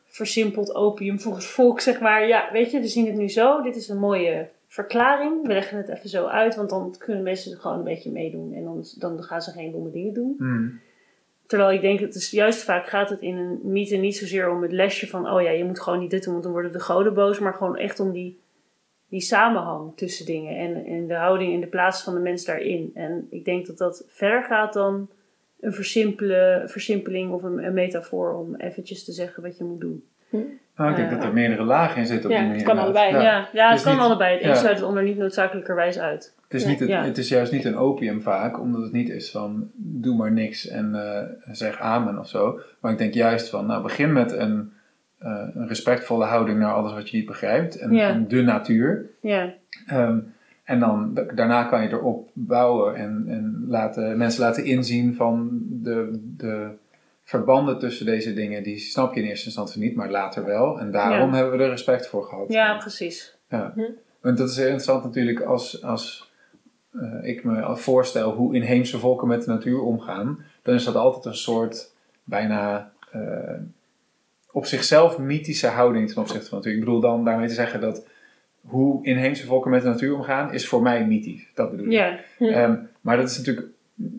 versimpeld 0.08 0.76
opium 0.76 1.20
voor 1.20 1.34
het 1.36 1.46
volk, 1.46 1.80
zeg 1.80 2.00
maar. 2.00 2.28
Ja, 2.28 2.50
weet 2.52 2.72
je, 2.72 2.80
we 2.80 2.88
zien 2.88 3.06
het 3.06 3.16
nu 3.16 3.30
zo. 3.30 3.62
Dit 3.62 3.76
is 3.76 3.90
een 3.90 4.00
mooie 4.00 4.48
verklaring. 4.68 5.48
We 5.48 5.54
leggen 5.54 5.78
het 5.78 5.90
even 5.90 6.10
zo 6.10 6.26
uit, 6.26 6.56
want 6.56 6.70
dan 6.70 6.96
kunnen 6.98 7.24
mensen 7.24 7.52
er 7.52 7.58
gewoon 7.60 7.78
een 7.78 7.84
beetje 7.84 8.12
meedoen. 8.12 8.54
En 8.54 8.64
dan, 8.64 8.84
dan 8.98 9.24
gaan 9.24 9.42
ze 9.42 9.52
geen 9.52 9.72
domme 9.72 9.92
dingen 9.92 10.14
doen. 10.14 10.36
Hmm. 10.38 10.80
Terwijl 11.46 11.72
ik 11.72 11.82
denk, 11.82 12.00
het 12.00 12.16
is 12.16 12.32
juist 12.32 12.64
vaak 12.64 12.88
gaat 12.88 13.10
het 13.10 13.22
in 13.22 13.38
een 13.38 13.60
mythe 13.64 13.96
niet 13.96 14.18
zozeer 14.18 14.50
om 14.50 14.62
het 14.62 14.72
lesje 14.72 15.08
van... 15.08 15.30
Oh 15.32 15.42
ja, 15.42 15.50
je 15.50 15.64
moet 15.64 15.80
gewoon 15.80 16.00
niet 16.00 16.10
dit 16.10 16.24
doen, 16.24 16.32
want 16.34 16.44
dan 16.44 16.54
worden 16.54 16.72
de 16.72 16.80
goden 16.80 17.14
boos. 17.14 17.40
Maar 17.40 17.54
gewoon 17.54 17.78
echt 17.78 18.00
om 18.00 18.12
die, 18.12 18.40
die 19.14 19.22
samenhang 19.22 19.92
tussen 19.96 20.26
dingen. 20.26 20.58
En, 20.58 20.86
en 20.86 21.08
de 21.08 21.16
houding 21.16 21.54
in 21.54 21.60
de 21.62 21.68
plaats 21.68 22.04
van 22.04 22.14
de 22.14 22.20
mens 22.20 22.46
daarin. 22.46 22.92
En 22.94 23.28
ik 23.30 23.46
denk 23.46 23.66
dat 23.68 23.78
dat 23.78 24.06
verder 24.08 24.44
gaat 24.44 24.74
dan 24.74 25.10
een 25.60 25.74
versimpeling 26.66 27.32
of 27.32 27.44
een, 27.44 27.64
een 27.66 27.74
metafoor 27.74 28.34
om 28.34 28.56
eventjes 28.56 29.04
te 29.06 29.12
zeggen 29.12 29.44
wat 29.44 29.58
je 29.58 29.64
moet 29.64 29.82
doen. 29.82 30.04
Nou, 30.76 30.90
ik 30.90 30.96
denk 30.96 31.10
dat 31.10 31.24
er 31.24 31.34
meerdere 31.34 31.64
lagen 31.64 31.98
in 32.02 32.08
zitten 32.08 32.30
op 32.30 32.36
ja, 32.36 32.44
die 32.44 32.52
het 32.54 32.64
kan 32.64 32.78
allebei. 32.78 33.12
Ja, 33.12 33.50
ja, 33.54 33.72
Het 33.72 33.82
kan 33.82 33.94
niet- 33.94 34.02
allebei. 34.02 34.34
Het 34.34 34.44
een 34.44 34.50
ja. 34.50 34.56
sluit 34.56 34.76
het 34.78 34.86
ander 34.86 35.04
niet 35.04 35.18
noodzakelijkerwijs 35.18 36.00
uit. 36.00 36.34
Het 36.44 36.62
is, 36.62 36.66
niet 36.68 36.80
het, 36.80 36.90
Ja. 36.90 37.04
het 37.04 37.18
is 37.18 37.30
juist 37.30 37.52
niet 37.52 37.66
een 37.66 37.78
opium 37.78 38.22
vaak, 38.22 38.60
omdat 38.60 38.82
het 38.82 38.92
niet 38.92 39.10
is 39.10 39.32
van 39.32 39.70
doe 39.76 40.16
maar 40.16 40.32
niks 40.32 40.68
en 40.68 40.96
eh, 40.96 41.54
zeg 41.56 41.80
amen 41.80 42.20
of 42.20 42.28
zo. 42.28 42.60
Maar 42.80 42.92
ik 42.92 42.98
denk 42.98 43.14
juist 43.14 43.50
van, 43.50 43.66
nou 43.66 43.84
begin 43.84 44.14
met 44.14 44.32
een, 44.32 44.73
een 45.24 45.68
respectvolle 45.68 46.26
houding 46.26 46.60
naar 46.60 46.74
alles 46.74 46.94
wat 46.94 47.10
je 47.10 47.18
niet 47.18 47.26
begrijpt 47.26 47.78
en, 47.78 47.92
Ja. 47.94 48.10
en 48.10 48.28
de 48.28 48.42
natuur. 48.42 49.10
Ja, 49.22 49.54
Ehm, 49.88 50.20
en 50.64 50.80
dan 50.80 51.14
da- 51.14 51.24
daarna 51.36 51.64
kan 51.64 51.82
je 51.84 51.90
erop 51.90 52.30
bouwen 52.34 52.96
en, 52.96 53.24
en 53.28 53.64
laten, 53.68 54.18
mensen 54.18 54.42
laten 54.44 54.66
inzien 54.66 55.16
van 55.16 55.50
de, 55.70 56.20
de 56.38 56.68
verbanden 57.24 57.80
tussen 57.80 58.06
deze 58.06 58.34
dingen. 58.34 58.64
Die 58.64 58.78
snap 58.78 59.14
je 59.14 59.22
in 59.22 59.28
eerste 59.28 59.46
instantie 59.46 59.82
niet, 59.82 59.96
maar 59.96 60.10
later 60.12 60.46
wel. 60.46 60.80
En 60.80 60.92
daarom 60.92 61.30
Ja. 61.30 61.36
hebben 61.36 61.58
we 61.58 61.64
er 61.64 61.70
respect 61.70 62.08
voor 62.08 62.24
gehad. 62.24 62.52
ja 62.52 62.78
precies. 62.78 63.38
Want 64.22 64.38
dat 64.38 64.50
is 64.50 64.56
heel 64.56 64.66
interessant 64.66 65.04
natuurlijk 65.04 65.42
als, 65.42 65.84
als 65.84 66.32
eh, 66.92 67.20
ik 67.22 67.44
me 67.44 67.76
voorstel 67.78 68.32
hoe 68.32 68.56
inheemse 68.56 69.00
volken 69.00 69.28
met 69.28 69.44
de 69.44 69.52
natuur 69.52 69.82
omgaan. 69.82 70.40
Dan 70.62 70.76
is 70.76 70.84
dat 70.84 70.96
altijd 70.96 71.26
een 71.26 71.36
soort 71.36 71.92
bijna 72.24 72.92
eh, 73.12 73.22
op 74.54 74.66
zichzelf 74.66 75.18
mythische 75.18 75.68
houding 75.68 76.08
ten 76.08 76.22
opzichte 76.22 76.50
van 76.50 76.62
de 76.62 76.64
natuur. 76.64 76.74
Ik 76.74 76.86
bedoel 76.86 77.00
dan 77.00 77.26
daarmee 77.26 77.48
te 77.48 77.54
zeggen 77.54 77.82
dat 77.82 78.06
hoe 78.62 79.06
inheemse 79.06 79.46
volken 79.46 79.72
met 79.72 79.82
de 79.82 79.88
natuur 79.88 80.16
omgaan 80.16 80.54
is 80.54 80.68
voor 80.68 80.82
mij 80.82 81.06
mythisch. 81.06 81.48
Dat 81.54 81.72
bedoel 81.72 81.86
ik. 81.86 81.92
Ja, 81.92 82.20
Ehm, 82.40 82.76
maar 83.02 83.18
dat 83.18 83.30
is 83.30 83.38
natuurlijk 83.38 83.68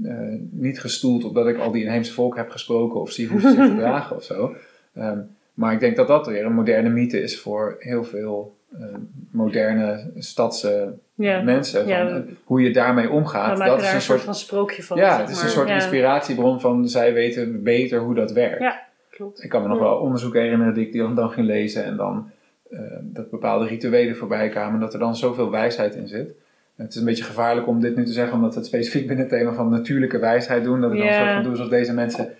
eh, 0.04 0.12
niet 0.50 0.80
gestoeld 0.80 1.24
op 1.24 1.34
dat 1.34 1.46
ik 1.46 1.58
al 1.58 1.70
die 1.70 1.84
inheemse 1.84 2.12
volken 2.12 2.40
heb 2.40 2.50
gesproken 2.50 3.00
of 3.00 3.10
zie 3.10 3.28
hoe 3.28 3.40
ze 3.40 3.48
zich 3.50 3.66
gedragen 3.74 4.16
of 4.16 4.22
zo. 4.24 4.54
Ehm, 4.94 5.18
maar 5.54 5.72
ik 5.72 5.80
denk 5.80 5.96
dat 5.96 6.06
dat 6.08 6.26
weer 6.26 6.44
een 6.44 6.54
moderne 6.54 6.88
mythe 6.88 7.22
is 7.22 7.40
voor 7.40 7.76
heel 7.78 8.04
veel 8.04 8.56
eh, 8.72 8.86
moderne 9.30 10.10
stadse 10.16 10.92
ja. 11.14 11.42
mensen. 11.42 11.80
Van, 11.80 11.88
Ja, 11.88 12.08
eh, 12.08 12.20
hoe 12.44 12.62
je 12.62 12.72
daarmee 12.72 13.10
omgaat, 13.10 13.58
dat 13.58 13.82
is 13.82 13.92
een 13.92 14.00
soort 14.00 14.20
van 14.20 14.34
sprookje 14.34 14.82
van. 14.82 14.96
ja, 14.96 15.20
het 15.20 15.30
is 15.30 15.42
een 15.42 15.48
soort 15.48 15.68
inspiratiebron 15.68 16.60
van 16.60 16.88
zij 16.88 17.12
weten 17.12 17.62
beter 17.62 18.00
hoe 18.00 18.14
dat 18.14 18.32
werkt. 18.32 18.60
Ja. 18.60 18.82
Klopt. 19.14 19.42
Ik 19.42 19.50
kan 19.50 19.62
me 19.62 19.68
nog 19.68 19.78
wel 19.78 19.96
onderzoeken 19.96 20.40
herinneren 20.40 20.74
die 20.74 20.86
ik 20.86 20.96
dan, 20.96 21.14
dan 21.14 21.30
ging 21.30 21.46
lezen 21.46 21.84
en 21.84 21.96
dan 21.96 22.30
eh, 22.70 22.80
dat 23.00 23.30
bepaalde 23.30 23.66
rituelen 23.66 24.16
voorbij 24.16 24.48
kwamen, 24.48 24.80
dat 24.80 24.92
er 24.92 24.98
dan 24.98 25.16
zoveel 25.16 25.50
wijsheid 25.50 25.94
in 25.94 26.08
zit. 26.08 26.34
Het 26.76 26.90
is 26.90 26.96
een 26.96 27.04
beetje 27.04 27.24
gevaarlijk 27.24 27.66
om 27.66 27.80
dit 27.80 27.96
nu 27.96 28.04
te 28.04 28.12
zeggen, 28.12 28.34
omdat 28.34 28.52
we 28.52 28.58
het 28.58 28.68
specifiek 28.68 29.06
binnen 29.06 29.26
het 29.26 29.34
thema 29.34 29.52
van 29.52 29.68
natuurlijke 29.68 30.18
wijsheid 30.18 30.64
doen. 30.64 30.80
Dat 30.80 30.92
ik 30.92 30.98
dan 30.98 31.12
soort 31.12 31.32
van 31.32 31.42
doe 31.42 31.52
alsof 31.52 31.68
deze 31.68 31.94
mensen 31.94 32.34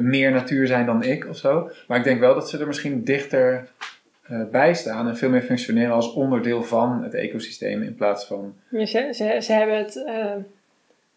meer 0.00 0.30
natuur 0.30 0.66
zijn 0.66 0.86
dan 0.86 1.02
ik 1.02 1.26
of 1.28 1.36
zo. 1.36 1.70
Maar 1.88 1.98
ik 1.98 2.04
denk 2.04 2.20
wel 2.20 2.34
dat 2.34 2.48
ze 2.48 2.58
er 2.58 2.66
misschien 2.66 3.04
dichter 3.04 3.68
eh, 4.22 4.42
bij 4.50 4.74
staan 4.74 5.08
en 5.08 5.16
veel 5.16 5.30
meer 5.30 5.42
functioneren 5.42 5.94
als 5.94 6.12
onderdeel 6.12 6.62
van 6.62 7.02
het 7.02 7.14
ecosysteem 7.14 7.82
in 7.82 7.94
plaats 7.94 8.24
van. 8.24 8.54
Ja, 8.68 8.86
ze, 8.86 9.08
ze, 9.12 9.38
ze 9.40 9.52
hebben 9.52 9.76
het 9.76 10.04
eh, 10.04 10.36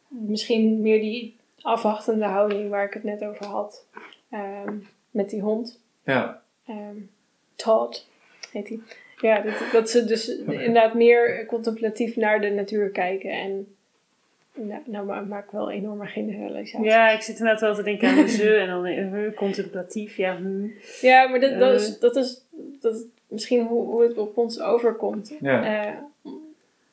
misschien 0.08 0.82
meer 0.82 1.02
die 1.02 1.36
afwachtende 1.62 2.26
houding 2.26 2.70
waar 2.70 2.86
ik 2.86 2.94
het 2.94 3.04
net 3.04 3.24
over 3.24 3.46
had. 3.46 3.86
Ehm, 4.34 4.76
met 5.12 5.30
die 5.30 5.42
hond. 5.42 5.80
Ja, 6.04 6.42
ehm 6.68 6.98
Todd 7.56 8.08
heet 8.52 8.68
hij. 8.70 8.80
Ja, 9.22 9.40
dat, 9.42 9.54
dat 9.72 9.90
ze 9.90 10.06
dus 10.06 10.28
inderdaad 10.38 10.94
meer 10.94 11.46
contemplatief 11.46 12.16
naar 12.16 12.42
de 12.42 12.50
natuur 12.50 12.90
kijken. 12.90 13.30
En 13.32 13.76
nou, 14.54 14.82
nou 14.86 15.06
ma- 15.06 15.22
maak 15.22 15.46
ik 15.46 15.52
wel 15.52 15.72
enorme 15.72 16.06
generalisaties. 16.06 16.88
Ja, 16.92 17.10
ik 17.10 17.22
zit 17.22 17.38
inderdaad 17.38 17.62
wel 17.62 17.76
te 17.76 17.84
denken 17.84 18.10
aan 18.10 18.16
de 18.16 18.28
ze 18.30 18.56
en 18.56 18.68
dan 18.68 18.86
uh, 18.88 19.36
contemplatief. 19.36 20.18
Ja, 20.18 20.38
hm. 20.38 20.68
Ja, 21.02 21.28
maar 21.28 21.40
dat, 21.40 21.60
dat, 21.60 21.70
Eh. 21.70 21.76
is, 21.76 22.00
dat 22.00 22.16
is 22.16 22.42
dat 22.82 22.94
is 22.96 23.04
misschien 23.28 23.66
hoe, 23.66 23.86
hoe 23.86 24.04
het 24.04 24.18
op 24.18 24.38
ons 24.38 24.60
overkomt. 24.62 25.34
ja. 25.42 25.86
Eh, 25.88 25.94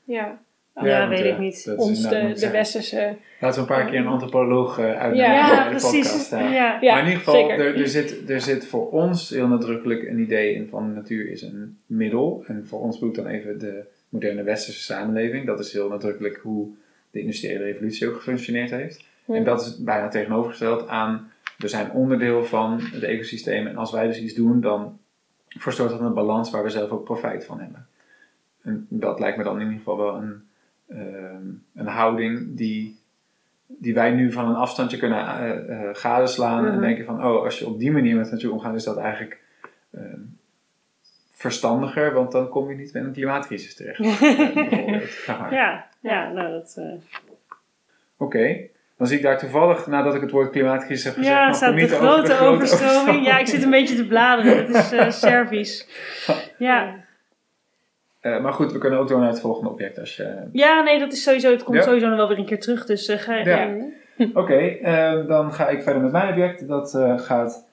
ja, 0.05 0.41
Ja, 0.75 0.99
want, 0.99 1.21
weet 1.21 1.33
ik 1.33 1.39
niet. 1.39 1.73
ons 1.77 2.09
de, 2.09 2.33
de 2.35 2.51
westerse... 2.51 3.17
Laten 3.41 3.65
we 3.65 3.71
een 3.71 3.77
paar 3.77 3.91
keer 3.91 3.99
een 3.99 4.07
antropoloog 4.07 4.79
eh 4.79 4.85
uitnodigen 4.85 5.33
Ja, 5.33 5.47
bij 5.47 5.73
ja, 5.73 5.79
de 5.79 5.83
podcast. 5.83 6.31
ja. 6.31 6.39
Ja. 6.39 6.79
Ja, 6.81 6.93
maar 6.93 7.03
in 7.03 7.09
ieder 7.09 7.23
geval, 7.23 7.51
er, 7.51 7.77
er, 7.81 7.89
zit, 7.89 8.31
er 8.31 8.41
zit 8.41 8.67
voor 8.67 8.91
ons 8.91 9.31
heel 9.31 9.47
nadrukkelijk 9.49 10.09
een 10.09 10.19
idee 10.19 10.55
in 10.55 10.69
van 10.69 10.95
natuur 10.95 11.31
is 11.31 11.43
een 11.43 11.79
middel. 11.87 12.45
En 12.47 12.67
voor 12.67 12.81
ons 12.81 12.99
bedoel 12.99 13.15
ik 13.15 13.17
dan 13.17 13.27
even 13.27 13.59
de 13.59 13.85
moderne 14.09 14.43
westerse 14.43 14.83
samenleving. 14.83 15.47
Dat 15.47 15.61
is 15.61 15.73
heel 15.73 15.89
nadrukkelijk 15.89 16.41
hoe 16.43 16.69
de 17.11 17.21
industriële 17.21 17.65
revolutie 17.65 18.09
ook 18.09 18.17
gefunctioneerd 18.17 18.71
heeft. 18.71 19.05
En 19.27 19.45
dat 19.45 19.61
is 19.61 19.79
bijna 19.79 20.09
tegenovergesteld 20.09 20.89
aan, 20.89 21.33
we 21.59 21.69
zijn 21.69 21.91
onderdeel 21.91 22.45
van 22.45 22.81
het 22.81 23.03
ecosysteem. 23.03 23.67
En 23.67 23.77
als 23.77 23.93
wij 23.93 24.07
dus 24.07 24.21
iets 24.21 24.35
doen, 24.35 24.61
dan 24.61 24.99
verstoort 25.49 25.91
dat 25.91 26.01
een 26.01 26.15
balans 26.15 26.51
waar 26.51 26.63
we 26.63 26.71
zelf 26.71 26.91
ook 26.91 27.05
profijt 27.05 27.45
van 27.45 27.61
hebben. 27.61 27.87
En 28.63 28.87
dat 28.89 29.21
lijkt 29.21 29.37
me 29.37 29.45
dan 29.45 29.55
in 29.55 29.61
ieder 29.61 29.79
geval 29.79 29.97
wel 29.97 30.15
een, 30.15 30.43
een 31.75 31.87
houding 31.87 32.57
die, 32.57 32.99
die 33.67 33.95
wij 33.95 34.11
nu 34.11 34.33
van 34.33 34.49
een 34.49 34.55
afstandje 34.55 34.97
kunnen 34.99 35.27
eh, 35.27 35.51
eh, 35.83 35.89
gadeslaan. 35.93 36.67
En 36.67 36.73
Mhm. 36.73 36.81
denken 36.81 37.05
van, 37.05 37.25
oh, 37.25 37.43
als 37.45 37.59
je 37.59 37.67
op 37.67 37.79
die 37.79 37.93
manier 37.93 38.17
met 38.17 38.31
natuur 38.31 38.53
omgaat, 38.53 38.75
is 38.75 38.85
dat 38.85 38.97
eigenlijk 38.97 39.41
ehm, 39.95 40.21
verstandiger. 41.33 42.13
Want 42.13 42.33
dan 42.33 42.49
kom 42.49 42.69
je 42.71 42.77
niet 42.77 42.95
in 42.95 43.05
een 43.05 43.13
klimaatcrisis 43.13 43.75
terecht. 43.75 43.99
Ja, 45.51 45.87
ja, 46.01 46.31
nou 46.33 46.51
dat... 46.53 46.75
eh, 46.79 47.25
Oké, 48.17 48.57
dan 48.97 49.07
zie 49.07 49.17
ik 49.17 49.23
daar 49.23 49.39
toevallig, 49.39 49.87
nadat 49.87 50.15
ik 50.15 50.21
het 50.21 50.31
woord 50.31 50.51
klimaatcrisis 50.51 51.05
heb 51.05 51.15
gezegd, 51.15 51.37
ja, 51.37 51.47
nog 51.47 51.57
staat 51.57 51.75
de 51.77 51.89
grote, 51.89 52.05
over 52.07 52.29
de 52.29 52.35
grote 52.35 52.55
overstroming. 52.55 53.27
Ja, 53.27 53.39
ik 53.39 53.47
zit 53.47 53.63
een 53.63 53.71
beetje 53.71 53.97
te 53.97 54.07
bladeren. 54.07 54.57
Het 54.57 54.69
is 54.77 54.93
eh 54.93 55.11
Servisch. 55.31 55.89
Ja. 56.59 56.95
Eh, 58.21 58.41
maar 58.41 58.53
goed, 58.53 58.73
we 58.73 58.79
kunnen 58.79 58.99
ook 58.99 59.09
door 59.09 59.19
naar 59.21 59.29
het 59.29 59.41
volgende 59.41 59.71
object 59.71 59.99
als 59.99 60.17
je... 60.17 60.49
ja, 60.53 60.83
nee, 60.83 60.99
dat 60.99 61.13
is 61.13 61.23
sowieso... 61.23 61.51
Het 61.51 61.63
komt 61.63 61.77
Ja. 61.77 61.83
sowieso 61.83 62.07
nog 62.09 62.17
wel 62.17 62.29
weer 62.29 62.39
een 62.39 62.45
keer 62.47 62.61
terug. 62.61 62.87
Dus 62.87 63.09
eh, 63.09 63.19
ga 63.19 63.35
ja. 63.37 63.69
Oké, 64.35 64.55
eh, 64.57 65.27
dan 65.27 65.53
ga 65.53 65.69
ik 65.69 65.83
verder 65.83 66.03
met 66.03 66.13
mijn 66.13 66.29
object. 66.29 66.69
Dat 66.69 66.95
eh, 66.95 67.19
gaat 67.19 67.69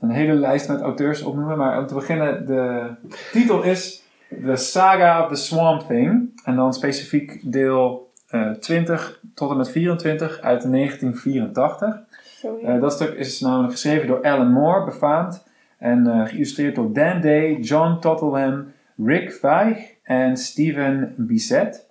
een 0.00 0.10
hele 0.10 0.32
lijst 0.32 0.68
met 0.68 0.80
auteurs 0.80 1.22
opnoemen. 1.22 1.58
Maar 1.58 1.78
om 1.78 1.86
te 1.86 1.94
beginnen, 1.94 2.46
de 2.46 2.90
titel 3.32 3.62
is 3.62 4.02
The 4.44 4.56
Saga 4.56 5.22
of 5.22 5.28
the 5.28 5.34
Swamp 5.36 5.80
Thing. 5.80 6.40
En 6.44 6.56
dan 6.56 6.72
specifiek 6.72 7.52
deel 7.52 8.10
eh, 8.28 8.50
20 8.50 9.20
tot 9.34 9.50
en 9.50 9.56
met 9.56 9.70
24 9.70 10.40
uit 10.40 10.72
1984. 10.72 12.00
Sorry. 12.24 12.64
Eh, 12.64 12.80
dat 12.80 12.92
stuk 12.92 13.14
is 13.14 13.40
namelijk 13.40 13.72
geschreven 13.72 14.06
door 14.06 14.22
Alan 14.22 14.52
Moore, 14.52 14.84
befaamd. 14.84 15.50
En 15.78 16.26
geïllustreerd 16.26 16.74
door 16.74 16.92
Dan 16.92 17.20
Day, 17.20 17.54
John 17.60 17.98
Tottenham, 18.00 18.71
Rick 18.96 19.32
Veig 19.32 19.94
en 20.02 20.36
Steven 20.36 21.14
Bissett. 21.16 21.88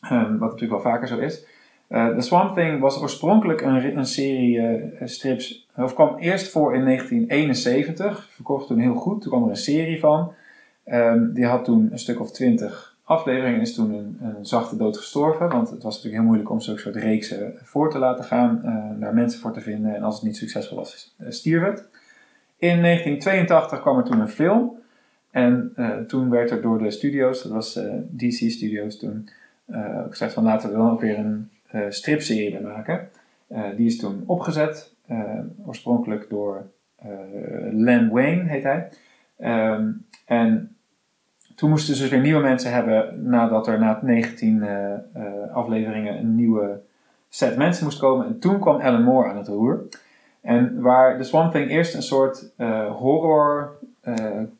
Ehm, 0.00 0.38
wat 0.38 0.50
natuurlijk 0.50 0.82
wel 0.82 0.92
vaker 0.92 1.08
zo 1.08 1.18
is. 1.18 1.44
Eh 1.88 2.08
The 2.08 2.20
Swamp 2.20 2.54
Thing 2.54 2.80
was 2.80 3.00
oorspronkelijk 3.00 3.60
een, 3.60 3.96
een 3.96 4.06
serie 4.06 4.60
eh, 4.60 5.06
strips, 5.06 5.68
of 5.76 5.94
kwam 5.94 6.16
eerst 6.18 6.50
voor 6.50 6.74
in 6.74 6.84
1971, 6.84 8.28
verkocht 8.30 8.66
toen 8.66 8.78
heel 8.78 8.94
goed. 8.94 9.22
Toen 9.22 9.30
kwam 9.30 9.44
er 9.44 9.50
een 9.50 9.56
serie 9.56 10.00
van. 10.00 10.32
Ehm, 10.84 11.32
die 11.32 11.46
had 11.46 11.64
toen 11.64 11.88
een 11.92 11.98
stuk 11.98 12.20
of 12.20 12.30
twintig 12.30 12.96
afleveringen 13.04 13.54
en 13.54 13.60
is 13.60 13.74
toen 13.74 14.16
een, 14.20 14.46
zachte 14.46 14.76
dood 14.76 14.96
gestorven. 14.96 15.48
Want 15.48 15.70
het 15.70 15.82
was 15.82 15.94
natuurlijk 15.94 16.14
heel 16.14 16.24
moeilijk 16.24 16.50
om 16.50 16.60
zo'n 16.60 16.78
soort 16.78 16.96
reeksen 16.96 17.54
voor 17.62 17.90
te 17.90 17.98
laten 17.98 18.24
gaan, 18.24 18.60
eh, 18.64 19.00
daar 19.00 19.14
mensen 19.14 19.40
voor 19.40 19.52
te 19.52 19.60
vinden. 19.60 19.94
En 19.94 20.02
als 20.02 20.14
het 20.14 20.24
niet 20.24 20.36
succesvol 20.36 20.76
was, 20.76 21.14
eh, 21.18 21.26
stierf 21.30 21.64
het. 21.64 21.88
In 22.56 22.80
1982 22.80 23.80
kwam 23.80 23.98
er 23.98 24.04
toen 24.04 24.20
een 24.20 24.28
film. 24.28 24.82
En 25.34 25.72
eh, 25.76 25.98
toen 25.98 26.30
werd 26.30 26.50
er 26.50 26.62
door 26.62 26.78
de 26.78 26.90
studio's, 26.90 27.42
dat 27.42 27.52
was 27.52 27.76
eh, 27.76 27.94
DC 28.10 28.50
Studios 28.50 28.98
toen, 28.98 29.28
eh, 29.66 30.02
gezegd 30.08 30.32
van 30.32 30.44
laten 30.44 30.70
we 30.70 30.76
dan 30.76 30.90
ook 30.90 31.00
weer 31.00 31.18
een 31.18 31.48
stripserie 31.88 32.50
bij 32.50 32.60
maken. 32.60 33.08
Die 33.76 33.86
is 33.86 33.98
toen 33.98 34.22
opgezet, 34.26 34.94
oorspronkelijk 35.66 36.30
door 36.30 36.66
Len 37.70 38.10
Wayne 38.10 38.48
heet 38.48 38.62
hij. 38.62 38.88
Ehm, 39.36 39.90
en 40.26 40.76
toen 41.54 41.70
moesten 41.70 41.94
ze 41.94 42.02
dus 42.02 42.10
weer 42.10 42.20
nieuwe 42.20 42.42
mensen 42.42 42.72
hebben 42.72 43.28
nadat 43.28 43.66
er 43.66 43.78
na 43.78 43.98
19 44.02 44.62
eh, 44.62 44.92
eh, 44.92 45.00
afleveringen 45.52 46.18
een 46.18 46.34
nieuwe 46.34 46.80
set 47.28 47.56
mensen 47.56 47.84
moest 47.84 47.98
komen. 47.98 48.26
En 48.26 48.38
toen 48.38 48.60
kwam 48.60 48.80
Alan 48.80 49.02
Moore 49.02 49.28
aan 49.28 49.36
het 49.36 49.48
roer. 49.48 49.82
En 50.40 50.80
waar 50.80 51.16
The 51.16 51.22
Swamp 51.22 51.52
Thing 51.52 51.70
eerst 51.70 51.94
een 51.94 52.02
soort 52.02 52.52
horror, 52.98 53.76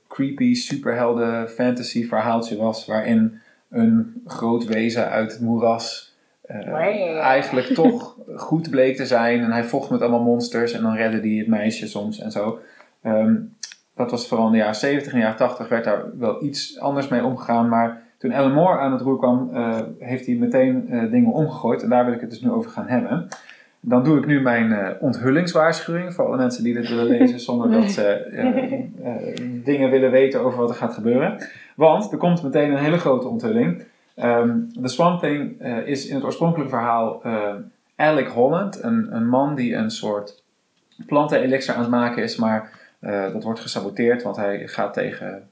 creepy, 0.09 0.55
superhelden 0.55 1.49
fantasy 1.49 2.07
verhaaltje 2.07 2.57
was, 2.57 2.87
waarin 2.87 3.41
een 3.71 4.23
groot 4.27 4.65
wezen 4.65 5.09
uit 5.09 5.33
het 5.33 5.41
moeras 5.41 6.15
eh, 6.47 7.19
eigenlijk 7.19 7.67
toch 7.67 8.17
goed 8.37 8.71
bleek 8.71 8.97
te 8.97 9.07
zijn. 9.07 9.41
En 9.41 9.53
hij 9.53 9.65
vocht 9.65 9.91
met 9.91 10.01
allemaal 10.01 10.23
monsters 10.23 10.73
en 10.73 10.83
dan 10.83 10.95
redde 10.95 11.21
hij 11.21 11.37
het 11.37 11.47
meisje 11.47 11.89
soms 11.89 12.21
en 12.21 12.31
zo. 12.31 12.59
Ehm, 13.03 13.35
dat 13.95 14.11
was 14.11 14.29
vooral 14.29 14.47
in 14.47 14.53
de 14.53 14.59
jaren 14.59 14.75
70 14.75 15.13
en 15.13 15.19
de 15.19 15.25
jaren 15.25 15.39
80 15.39 15.69
werd 15.69 15.85
daar 15.85 16.19
wel 16.19 16.45
iets 16.45 16.79
anders 16.79 17.09
mee 17.09 17.25
omgegaan. 17.25 17.69
Maar 17.69 18.03
toen 18.19 18.33
Alan 18.33 18.53
Moore 18.53 18.79
aan 18.79 18.93
het 18.93 19.01
roer 19.01 19.19
kwam, 19.19 19.51
eh, 19.53 19.81
heeft 19.99 20.27
hij 20.27 20.35
meteen 20.35 20.89
eh, 20.89 21.11
dingen 21.11 21.33
omgegooid. 21.33 21.83
En 21.83 21.89
daar 21.89 22.05
wil 22.05 22.15
ik 22.15 22.21
het 22.21 22.31
dus 22.31 22.41
nu 22.41 22.51
over 22.51 22.71
gaan 22.71 22.89
hebben. 22.89 23.29
Dan 23.87 24.05
doe 24.05 24.19
ik 24.19 24.27
nu 24.27 24.41
mijn 24.41 24.73
eh, 24.73 24.91
onthullingswaarschuwing 24.99 26.15
voor 26.15 26.27
alle 26.27 26.37
mensen 26.37 26.65
die 26.65 26.75
dit 26.75 26.89
willen 26.89 27.07
lezen 27.07 27.41
zonder 27.41 27.71
dat 27.71 27.91
ze 27.91 28.07
eh, 28.07 28.47
eh, 29.05 29.41
dingen 29.65 29.91
willen 29.91 30.11
weten 30.11 30.41
over 30.41 30.59
wat 30.59 30.71
er 30.71 30.77
gaat 30.77 30.95
gebeuren. 30.95 31.37
Want 31.77 32.13
er 32.13 32.19
komt 32.19 32.43
meteen 32.43 32.71
een 32.71 32.85
hele 32.85 32.99
grote 32.99 33.29
onthulling. 33.29 33.83
Ehm 34.15 34.59
The 34.83 34.89
Swamp 34.89 35.21
Thing 35.21 35.61
is 35.85 36.07
in 36.07 36.15
het 36.15 36.25
oorspronkelijke 36.25 36.71
verhaal 36.71 37.23
Alec 37.97 38.29
Holland, 38.29 38.83
een, 38.83 39.17
een 39.17 39.29
man 39.29 39.55
die 39.55 39.75
een 39.75 39.91
soort 39.91 40.43
plantenelixer 41.07 41.75
aan 41.75 41.81
het 41.81 41.91
maken 41.91 42.23
is, 42.23 42.37
maar 42.37 42.71
dat 43.33 43.43
wordt 43.43 43.61
gesaboteerd, 43.61 44.23
want 44.23 44.37
hij 44.37 44.69
gaat 44.69 44.95
tegen 44.95 45.49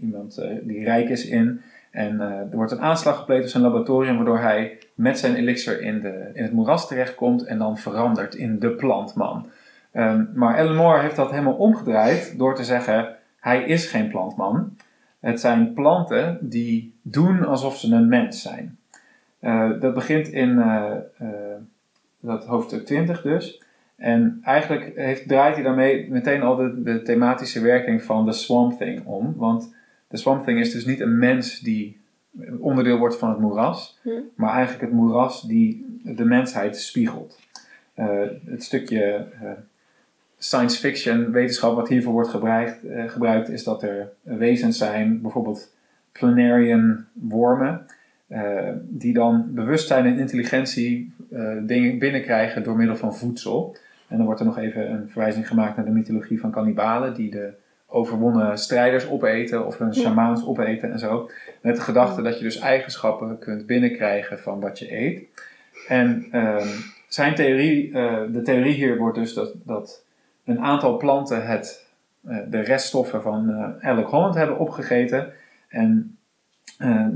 iemand 0.00 0.42
die 0.62 0.84
rijk 0.84 1.08
is 1.08 1.26
in. 1.26 1.60
En 1.90 2.20
er 2.20 2.56
wordt 2.56 2.72
een 2.72 2.80
aanslag 2.80 3.18
gepleegd 3.18 3.42
op 3.42 3.48
zijn 3.50 3.62
laboratorium, 3.62 4.16
waardoor 4.16 4.38
hij 4.38 4.78
met 5.02 5.18
zijn 5.18 5.34
elixir 5.34 5.80
in, 5.80 6.00
de, 6.00 6.30
in 6.32 6.42
het 6.42 6.52
moeras 6.52 6.88
terechtkomt 6.88 7.44
en 7.44 7.58
dan 7.58 7.78
verandert 7.78 8.34
in 8.34 8.58
de 8.58 8.70
plantman. 8.70 9.46
Ehm, 9.92 10.24
maar 10.34 10.74
Moore 10.74 11.00
heeft 11.00 11.16
dat 11.16 11.30
helemaal 11.30 11.54
omgedraaid 11.54 12.38
door 12.38 12.54
te 12.54 12.64
zeggen: 12.64 13.16
hij 13.40 13.62
is 13.62 13.86
geen 13.86 14.08
plantman. 14.08 14.76
Het 15.20 15.40
zijn 15.40 15.72
planten 15.72 16.38
die 16.40 16.94
doen 17.02 17.44
alsof 17.44 17.78
ze 17.78 17.94
een 17.94 18.08
mens 18.08 18.42
zijn. 18.42 18.78
Eh, 19.38 19.70
dat 19.80 19.94
begint 19.94 20.28
in 20.28 20.58
eh, 20.58 20.92
eh, 21.18 21.28
dat 22.20 22.44
hoofdstuk 22.44 22.86
20 22.86 23.22
dus. 23.22 23.62
En 23.96 24.40
eigenlijk 24.42 24.92
heeft, 24.94 25.28
draait 25.28 25.54
hij 25.54 25.64
daarmee 25.64 26.10
meteen 26.10 26.42
al 26.42 26.56
de, 26.56 26.82
de 26.82 27.02
thematische 27.02 27.60
werking 27.60 28.02
van 28.02 28.24
de 28.24 28.32
Swamp 28.32 28.78
Thing 28.78 29.06
om. 29.06 29.34
Want 29.36 29.74
de 30.08 30.16
Swamp 30.16 30.44
Thing 30.44 30.58
is 30.58 30.72
dus 30.72 30.84
niet 30.84 31.00
een 31.00 31.18
mens 31.18 31.60
die 31.60 32.01
onderdeel 32.58 32.98
wordt 32.98 33.16
van 33.16 33.28
het 33.28 33.38
moeras, 33.38 33.98
Hm. 34.02 34.10
maar 34.34 34.52
eigenlijk 34.52 34.80
het 34.84 34.92
moeras 34.92 35.42
die 35.42 35.98
de 36.02 36.24
mensheid 36.24 36.76
spiegelt. 36.76 37.38
Eh, 37.94 38.20
het 38.46 38.62
stukje 38.62 39.26
eh, 39.40 39.50
science 40.38 40.78
fiction 40.78 41.30
wetenschap 41.30 41.74
wat 41.74 41.88
hiervoor 41.88 42.12
wordt 42.12 42.28
gebruikt, 42.28 42.84
eh, 42.86 43.08
gebruikt 43.08 43.48
is 43.48 43.64
dat 43.64 43.82
er 43.82 44.12
wezens 44.22 44.78
zijn, 44.78 45.20
bijvoorbeeld 45.20 45.74
planarian 46.12 47.04
wormen, 47.12 47.86
die 48.80 49.12
dan 49.12 49.54
bewustzijn 49.54 50.06
en 50.06 50.18
intelligentie 50.18 51.14
dingen 51.62 51.98
binnenkrijgen 51.98 52.62
door 52.62 52.76
middel 52.76 52.96
van 52.96 53.14
voedsel. 53.14 53.76
En 54.08 54.16
dan 54.16 54.26
wordt 54.26 54.40
er 54.40 54.46
nog 54.46 54.58
even 54.58 54.90
een 54.90 55.08
verwijzing 55.08 55.48
gemaakt 55.48 55.76
naar 55.76 55.84
de 55.84 55.90
mythologie 55.90 56.40
van 56.40 56.50
kannibalen, 56.50 57.14
die 57.14 57.30
de 57.30 57.52
overwonnen 57.92 58.58
strijders 58.58 59.08
opeten 59.08 59.66
of 59.66 59.78
hun 59.78 59.94
shamaans 59.94 60.46
opeten 60.46 60.92
en 60.92 60.98
zo. 60.98 61.30
Met 61.60 61.76
de 61.76 61.82
gedachte 61.82 62.22
dat 62.22 62.38
je 62.38 62.44
dus 62.44 62.58
eigenschappen 62.58 63.38
kunt 63.38 63.66
binnenkrijgen 63.66 64.38
van 64.38 64.60
wat 64.60 64.78
je 64.78 64.96
eet. 64.96 65.22
En 65.88 66.26
ehm, 66.30 66.68
zijn 67.08 67.34
theorie, 67.34 67.92
eh, 67.92 68.20
de 68.32 68.42
theorie 68.42 68.74
hier 68.74 68.98
wordt 68.98 69.18
dus 69.18 69.34
dat, 69.34 69.52
dat 69.64 70.04
een 70.44 70.60
aantal 70.60 70.96
planten 70.96 71.46
het, 71.46 71.86
eh, 72.26 72.38
de 72.48 72.60
reststoffen 72.60 73.22
van 73.22 73.50
eh 73.50 73.88
Alec 73.88 74.06
Holland 74.06 74.34
hebben 74.34 74.58
opgegeten. 74.58 75.32
En 75.68 76.16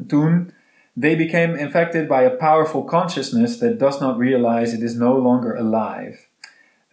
toen, 0.06 0.50
they 1.00 1.16
became 1.16 1.58
infected 1.58 2.06
by 2.06 2.28
a 2.32 2.36
powerful 2.36 2.84
consciousness 2.84 3.58
that 3.58 3.78
does 3.78 3.98
not 3.98 4.18
realize 4.18 4.74
it 4.74 4.82
is 4.82 4.94
no 4.94 5.18
longer 5.18 5.58
alive. 5.58 6.25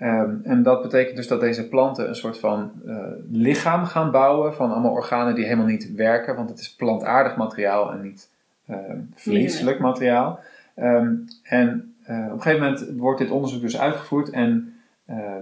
Ehm, 0.03 0.35
en 0.43 0.63
dat 0.63 0.81
betekent 0.81 1.15
dus 1.15 1.27
dat 1.27 1.39
deze 1.39 1.67
planten 1.67 2.07
een 2.07 2.15
soort 2.15 2.39
van 2.39 2.71
eh, 2.87 2.95
lichaam 3.31 3.85
gaan 3.85 4.11
bouwen 4.11 4.53
van 4.53 4.71
allemaal 4.71 4.91
organen 4.91 5.35
die 5.35 5.43
helemaal 5.43 5.65
niet 5.65 5.95
werken, 5.95 6.35
want 6.35 6.49
het 6.49 6.59
is 6.59 6.75
plantaardig 6.75 7.35
materiaal 7.35 7.91
en 7.91 8.01
niet 8.01 8.29
ehm, 8.67 8.97
vleeselijk 9.15 9.79
materiaal. 9.79 10.39
Ehm, 10.75 11.13
en 11.43 11.95
eh, 12.03 12.25
op 12.25 12.31
een 12.31 12.41
gegeven 12.41 12.63
moment 12.63 12.89
wordt 12.97 13.19
dit 13.19 13.29
onderzoek 13.29 13.61
dus 13.61 13.79
uitgevoerd 13.79 14.29
en 14.29 14.67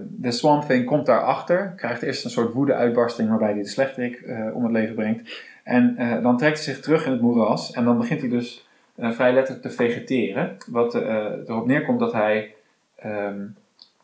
de 0.08 0.30
Swamp 0.30 0.62
Thing 0.62 0.86
komt 0.86 1.06
daarachter, 1.06 1.72
krijgt 1.76 2.02
eerst 2.02 2.24
een 2.24 2.30
soort 2.30 2.52
woede-uitbarsting 2.52 3.28
waarbij 3.28 3.52
hij 3.52 3.62
de 3.62 3.68
slechterik 3.68 4.20
eh, 4.20 4.54
om 4.54 4.62
het 4.62 4.72
leven 4.72 4.94
brengt. 4.94 5.44
En 5.64 5.96
dan 6.22 6.36
trekt 6.36 6.64
hij 6.64 6.74
zich 6.74 6.82
terug 6.82 7.06
in 7.06 7.12
het 7.12 7.20
moeras 7.20 7.72
en 7.72 7.84
dan 7.84 7.98
begint 7.98 8.20
hij 8.20 8.30
dus 8.30 8.66
vrij 8.96 9.32
letterlijk 9.32 9.66
te 9.66 9.74
vegeteren. 9.74 10.56
Wat 10.66 10.94
erop 10.94 11.66
neerkomt 11.66 11.98
dat 11.98 12.12
hij, 12.12 12.54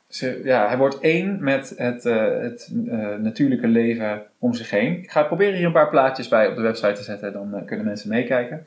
ze- 0.09 0.41
ja, 0.45 0.67
hij 0.67 0.77
wordt 0.77 1.01
één 1.01 1.45
met 1.45 1.73
het, 1.77 2.07
eh, 2.07 2.41
het 2.41 2.73
eh, 2.89 3.17
natuurlijke 3.17 3.67
leven 3.67 4.23
om 4.39 4.55
zich 4.55 4.71
heen. 4.71 4.99
Ik 4.99 5.11
ga 5.11 5.23
proberen 5.23 5.55
hier 5.57 5.67
een 5.67 5.73
paar 5.73 5.89
plaatjes 5.89 6.29
bij 6.29 6.49
op 6.49 6.57
de 6.57 6.63
website 6.63 6.93
te 6.93 7.03
zetten, 7.03 7.33
dan 7.33 7.55
eh, 7.55 7.65
kunnen 7.67 7.87
mensen 7.87 8.09
meekijken. 8.09 8.63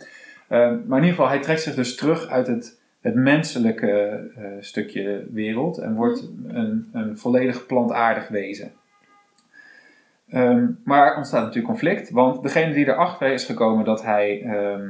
Ehm, 0.47 0.73
maar 0.85 0.97
in 0.97 1.03
ieder 1.03 1.09
geval, 1.09 1.27
hij 1.27 1.39
trekt 1.39 1.61
zich 1.61 1.75
dus 1.75 1.95
terug 1.95 2.27
uit 2.27 2.47
het, 2.47 2.79
het 3.01 3.15
menselijke 3.15 4.19
stukje 4.59 5.25
wereld 5.31 5.77
en 5.77 5.93
wordt 5.95 6.29
een, 6.47 6.89
een 6.93 7.17
volledig 7.17 7.65
plantaardig 7.65 8.27
wezen. 8.27 8.71
Ehm, 10.29 10.65
maar 10.83 11.07
er 11.07 11.17
ontstaat 11.17 11.41
natuurlijk 11.41 11.67
conflict, 11.67 12.09
want 12.09 12.43
degene 12.43 12.73
die 12.73 12.87
erachter 12.87 13.31
is 13.31 13.45
gekomen 13.45 13.85
dat 13.85 14.03
hij 14.03 14.41
ehm, 14.41 14.89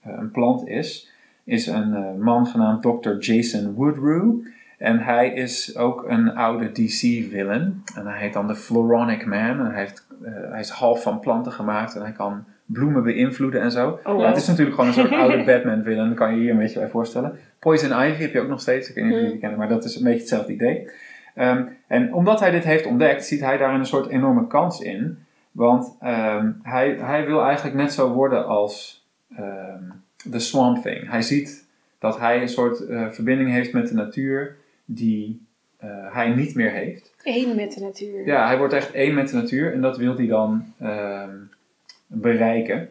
eh, 0.00 0.12
een 0.16 0.30
plant 0.30 0.68
is, 0.68 1.10
is 1.44 1.66
een 1.66 2.20
man 2.22 2.46
genaamd 2.46 2.82
Dr. 2.82 3.16
Jason 3.18 3.72
Woodrue. 3.74 4.54
En 4.78 4.98
hij 4.98 5.28
is 5.28 5.76
ook 5.76 6.04
een 6.08 6.34
oude 6.34 6.72
DC-villain. 6.72 7.82
En 7.94 8.06
hij 8.06 8.20
heet 8.20 8.32
dan 8.32 8.46
de 8.46 8.54
Floronic 8.54 9.26
Man. 9.26 9.60
En 9.60 9.70
hij, 9.70 9.80
heeft, 9.80 10.06
eh, 10.24 10.32
hij 10.50 10.60
is 10.60 10.70
half 10.70 11.02
van 11.02 11.20
planten 11.20 11.52
gemaakt 11.52 11.94
en 11.94 12.02
hij 12.02 12.12
kan 12.12 12.44
bloemen 12.66 13.02
beïnvloeden 13.02 13.60
en 13.60 13.70
zo. 13.70 14.00
Oh, 14.04 14.26
het 14.26 14.36
is 14.36 14.46
natuurlijk 14.46 14.76
gewoon 14.76 14.90
een 14.90 14.96
soort 14.96 15.12
oude 15.12 15.44
Batman-villain, 15.52 16.08
dat 16.08 16.18
kan 16.18 16.34
je 16.34 16.40
hier 16.40 16.50
een 16.50 16.58
beetje 16.58 16.78
bij 16.78 16.88
voorstellen. 16.88 17.38
Poison 17.58 17.90
Ivy 17.90 18.22
heb 18.22 18.32
je 18.32 18.40
ook 18.40 18.48
nog 18.48 18.60
steeds, 18.60 18.88
ik 18.88 18.94
weet 18.94 19.04
niet 19.04 19.12
of 19.12 19.18
jullie 19.18 19.32
die 19.32 19.40
kennen, 19.40 19.58
maar 19.58 19.68
dat 19.68 19.84
is 19.84 19.96
een 19.96 20.04
beetje 20.04 20.18
hetzelfde 20.18 20.52
idee. 20.52 20.90
Ehm, 21.34 21.64
en 21.86 22.14
omdat 22.14 22.40
hij 22.40 22.50
dit 22.50 22.64
heeft 22.64 22.86
ontdekt, 22.86 23.26
ziet 23.26 23.40
hij 23.40 23.56
daar 23.56 23.74
een 23.74 23.86
soort 23.86 24.08
enorme 24.08 24.46
kans 24.46 24.80
in. 24.80 25.18
Want 25.52 25.96
ehm, 26.00 26.50
hij, 26.62 26.96
hij 27.00 27.26
wil 27.26 27.44
eigenlijk 27.44 27.76
net 27.76 27.92
zo 27.92 28.12
worden 28.12 28.46
als 28.46 29.04
ehm 29.36 29.82
de 30.30 30.38
Swamp 30.38 30.82
Thing. 30.82 31.10
Hij 31.10 31.22
ziet 31.22 31.66
dat 31.98 32.18
hij 32.18 32.40
een 32.40 32.48
soort 32.48 32.86
eh, 32.86 33.10
verbinding 33.10 33.50
heeft 33.50 33.72
met 33.72 33.88
de 33.88 33.94
natuur 33.94 34.56
die 34.86 35.46
eh, 35.76 36.14
hij 36.14 36.28
niet 36.28 36.54
meer 36.54 36.70
heeft. 36.70 37.14
Eén 37.22 37.56
met 37.56 37.72
de 37.72 37.80
natuur. 37.80 38.26
Ja, 38.26 38.46
hij 38.46 38.58
wordt 38.58 38.72
echt 38.72 38.92
één 38.92 39.14
met 39.14 39.28
de 39.28 39.36
natuur 39.36 39.72
en 39.72 39.80
dat 39.80 39.96
wil 39.96 40.16
hij 40.16 40.26
dan 40.26 40.72
ehm, 40.78 41.34
bereiken. 42.06 42.88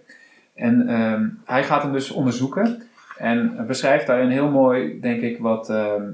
En 0.53 0.87
ehm, 0.87 1.29
hij 1.45 1.63
gaat 1.63 1.83
hem 1.83 1.91
dus 1.91 2.11
onderzoeken 2.11 2.83
en 3.17 3.67
beschrijft 3.67 4.07
daarin 4.07 4.29
heel 4.29 4.49
mooi, 4.49 4.99
denk 4.99 5.21
ik, 5.21 5.39
wat, 5.39 5.69
ehm, 5.69 6.11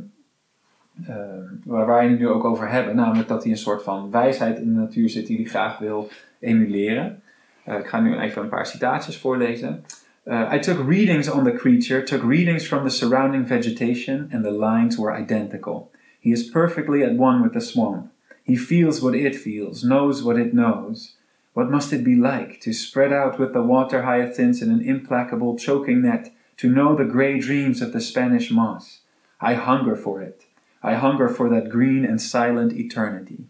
waar 1.63 1.87
wij 1.87 2.07
het 2.07 2.19
nu 2.19 2.27
ook 2.27 2.43
over 2.43 2.69
hebben. 2.69 2.95
Namelijk 2.95 3.27
dat 3.27 3.43
hij 3.43 3.51
een 3.51 3.57
soort 3.57 3.83
van 3.83 4.11
wijsheid 4.11 4.57
in 4.57 4.73
de 4.73 4.79
natuur 4.79 5.09
zit 5.09 5.27
die 5.27 5.37
hij 5.37 5.45
graag 5.45 5.77
wil 5.77 6.09
emuleren. 6.39 7.21
Eh, 7.63 7.77
ik 7.77 7.87
ga 7.87 7.99
nu 7.99 8.17
even 8.17 8.41
een 8.41 8.49
paar 8.49 8.65
citaatjes 8.65 9.17
voorlezen. 9.17 9.85
Uh, 10.29 10.45
I 10.49 10.59
took 10.59 10.77
readings 10.77 11.27
on 11.27 11.45
the 11.45 11.51
creature, 11.51 12.03
took 12.03 12.23
readings 12.23 12.65
from 12.65 12.83
the 12.83 12.91
surrounding 12.91 13.43
vegetation, 13.43 14.29
and 14.31 14.45
the 14.45 14.51
lines 14.51 14.97
were 14.97 15.13
identical. 15.13 15.91
He 16.19 16.31
is 16.31 16.47
perfectly 16.49 17.03
at 17.03 17.13
one 17.13 17.41
with 17.41 17.53
the 17.53 17.61
swamp. 17.61 18.11
He 18.43 18.55
feels 18.55 19.01
what 19.01 19.15
it 19.15 19.35
feels, 19.35 19.83
knows 19.83 20.23
what 20.23 20.37
it 20.37 20.53
knows. 20.53 21.15
What 21.53 21.71
must 21.71 21.91
it 21.91 22.03
be 22.03 22.15
like 22.15 22.61
to 22.61 22.71
spread 22.71 23.11
out 23.11 23.39
with 23.39 23.53
the 23.53 23.63
water 23.63 24.03
hyacinths 24.03 24.61
in 24.61 24.69
an 24.69 24.81
implacable 24.81 25.57
choking 25.57 26.03
net, 26.03 26.31
to 26.57 26.69
know 26.69 26.95
the 26.95 27.05
grey 27.05 27.39
dreams 27.39 27.81
of 27.81 27.91
the 27.91 27.99
Spanish 27.99 28.51
moss? 28.51 28.99
I 29.39 29.55
hunger 29.55 29.95
for 29.95 30.21
it. 30.21 30.45
I 30.83 30.93
hunger 30.93 31.29
for 31.29 31.49
that 31.49 31.69
green 31.69 32.05
and 32.05 32.21
silent 32.21 32.73
eternity. 32.73 33.45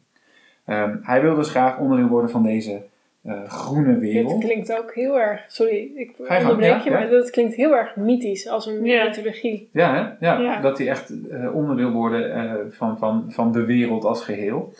Um, 0.67 0.99
hij 1.03 1.22
wil 1.22 1.36
dus 1.36 1.49
graag 1.49 1.80
onderdeel 1.80 2.07
worden 2.07 2.30
van 2.30 2.43
deze 2.43 2.84
uh, 3.26 3.43
groene 3.49 3.91
Dit 3.93 3.99
wereld. 3.99 4.43
klinkt 4.43 4.74
ook 4.78 4.93
heel 4.93 5.19
erg. 5.19 5.41
Sorry, 5.47 5.91
ik 5.95 6.11
je 6.17 6.24
onderbreek 6.39 6.69
ja, 6.69 6.84
je, 6.84 6.89
ja. 6.89 6.99
maar 6.99 7.09
dat 7.09 7.30
klinkt 7.30 7.55
heel 7.55 7.76
erg 7.76 7.95
mythisch 7.95 8.47
als 8.47 8.65
een 8.65 8.86
Ja. 8.86 9.03
mythologie. 9.03 9.69
Ja, 9.74 9.93
hè? 9.93 10.26
Ja, 10.28 10.39
Ja. 10.39 10.61
dat 10.61 10.78
hij 10.78 10.88
echt 10.89 11.28
eh, 11.30 11.55
onderdeel 11.55 11.91
worden 11.91 12.34
eh, 12.34 12.53
van, 12.69 12.97
van, 12.97 13.26
van 13.32 13.51
de 13.51 13.65
wereld 13.65 14.03
als 14.03 14.24
geheel. 14.24 14.74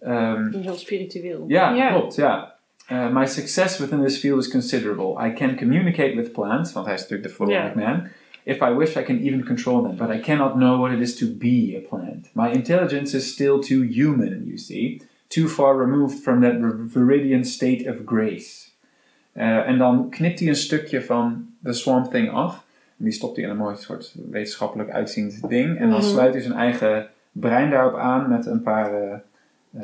Ehm, 0.00 0.52
Heel 0.52 0.74
spiritueel. 0.74 1.44
Ja, 1.48 1.74
Ja. 1.74 1.90
klopt. 1.90 2.14
Ja. 2.14 2.54
uh, 2.92 3.10
my 3.12 3.26
success 3.26 3.78
within 3.78 4.02
this 4.04 4.18
field 4.18 4.38
is 4.40 4.50
considerable. 4.50 5.26
I 5.28 5.32
can 5.32 5.56
communicate 5.56 6.14
with 6.16 6.32
plants, 6.32 6.72
want 6.72 6.86
hij 6.86 6.94
is 6.94 7.00
natuurlijk 7.00 7.28
de 7.28 7.34
floronic 7.34 7.74
man. 7.74 8.06
If 8.44 8.60
I 8.60 8.74
wish, 8.76 8.96
I 8.96 9.02
can 9.02 9.18
even 9.18 9.44
control 9.44 9.82
them, 9.82 9.96
but 9.96 10.16
I 10.16 10.20
cannot 10.20 10.52
know 10.52 10.78
what 10.80 10.92
it 10.92 11.00
is 11.00 11.16
to 11.16 11.26
be 11.38 11.82
a 11.84 11.88
plant. 11.88 12.30
My 12.32 12.50
intelligence 12.52 13.16
is 13.16 13.32
still 13.32 13.58
too 13.58 13.82
human, 13.82 14.42
you 14.44 14.56
see, 14.58 15.02
too 15.28 15.48
far 15.48 15.78
removed 15.78 16.18
from 16.22 16.40
that 16.40 16.54
viridian 16.88 17.44
state 17.44 17.84
of 17.88 17.96
grace. 18.06 18.64
Uh, 19.36 19.68
en 19.68 19.78
dan 19.78 20.08
knipt 20.10 20.38
hij 20.38 20.48
een 20.48 20.56
stukje 20.56 21.02
van 21.02 21.46
de 21.58 21.72
Swamp 21.72 22.10
Thing 22.10 22.30
af. 22.30 22.64
En 22.98 23.04
die 23.04 23.12
stopt 23.12 23.36
hij 23.36 23.44
in 23.44 23.50
een 23.50 23.56
mooi 23.56 23.76
soort 23.76 24.14
wetenschappelijk 24.30 24.90
uitziend 24.90 25.48
ding. 25.48 25.78
En 25.78 25.88
dan 25.90 25.98
Mhm. 25.98 26.08
sluit 26.08 26.32
hij 26.32 26.42
zijn 26.42 26.54
eigen 26.58 27.08
brein 27.32 27.70
daarop 27.70 27.94
aan 27.98 28.28
met 28.28 28.46
een 28.46 28.62
paar 28.62 28.92
eh, 29.02 29.12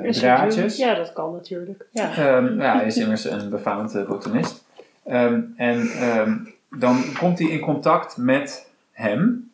eh, 0.05 0.11
draadjes. 0.13 0.77
Ja, 0.77 0.95
dat 0.95 1.13
kan 1.13 1.33
natuurlijk. 1.33 1.87
Ja. 1.91 2.17
Ehm, 2.17 2.61
ja, 2.61 2.77
hij 2.77 2.87
is 2.87 2.97
immers 2.97 3.25
een 3.31 3.51
befaamd 3.51 3.95
eh, 3.95 4.07
botanist. 4.09 4.65
Ehm, 5.05 5.41
en 5.57 5.89
ehm, 5.89 6.37
dan 6.79 7.03
komt 7.19 7.39
hij 7.39 7.49
in 7.49 7.61
contact 7.61 8.17
met 8.17 8.71
hem. 8.93 9.51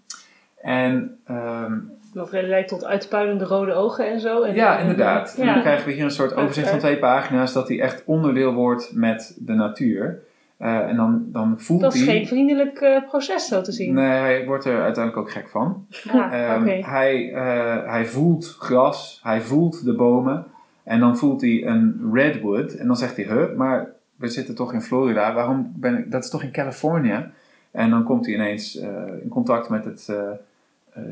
En 0.62 1.18
ehm, 1.24 1.78
Dat 2.18 2.32
leidt 2.32 2.68
tot 2.68 2.84
uitpuilende 2.84 3.44
rode 3.44 3.72
ogen 3.72 4.10
en 4.10 4.20
zo. 4.20 4.42
En 4.42 4.54
ja, 4.54 4.78
inderdaad. 4.78 5.36
En 5.38 5.46
dan 5.46 5.60
krijgen 5.60 5.86
we 5.86 5.92
hier 5.92 6.04
een 6.04 6.10
soort 6.10 6.34
overzicht 6.34 6.68
van 6.68 6.78
twee 6.78 6.98
pagina's 6.98 7.52
dat 7.52 7.68
hij 7.68 7.80
echt 7.80 8.02
onderdeel 8.06 8.52
wordt 8.52 8.90
met 8.94 9.36
de 9.38 9.52
natuur. 9.54 10.22
Eh, 10.56 10.88
en 10.88 10.96
dan, 10.96 11.24
dan 11.26 11.54
voelt 11.60 11.80
Dat 11.80 11.94
is 11.94 12.04
hij. 12.04 12.14
geen 12.14 12.26
vriendelijk 12.26 12.80
eh, 12.80 13.02
proces 13.08 13.48
zo 13.48 13.60
te 13.60 13.72
zien. 13.72 13.94
Nee, 13.94 14.10
hij 14.10 14.46
wordt 14.46 14.64
er 14.64 14.82
uiteindelijk 14.82 15.16
ook 15.16 15.30
gek 15.30 15.48
van. 15.48 15.86
Ah, 16.12 16.32
Ehm, 16.32 16.82
hij, 16.82 17.32
eh, 17.32 17.90
hij 17.90 18.06
voelt 18.06 18.56
gras, 18.58 19.20
hij 19.22 19.40
voelt 19.40 19.84
de 19.84 19.94
bomen. 19.94 20.44
En 20.84 21.00
dan 21.00 21.18
voelt 21.18 21.40
hij 21.40 21.66
een 21.66 22.10
redwood. 22.12 22.72
En 22.72 22.86
dan 22.86 22.96
zegt 22.96 23.16
hij, 23.16 23.24
huh, 23.24 23.56
maar 23.56 23.92
we 24.16 24.28
zitten 24.28 24.54
toch 24.54 24.72
in 24.72 24.82
Florida. 24.82 25.34
Waarom 25.34 25.72
ben 25.76 25.98
ik... 25.98 26.10
Dat 26.10 26.24
is 26.24 26.30
toch 26.30 26.42
in 26.42 26.50
Californië? 26.50 27.26
En 27.70 27.90
dan 27.90 28.04
komt 28.04 28.26
hij 28.26 28.34
ineens 28.34 28.78
eh, 28.78 28.88
in 29.22 29.28
contact 29.28 29.68
met 29.68 29.84
het 29.84 30.06
eh, 30.08 30.16
eh, 30.16 30.30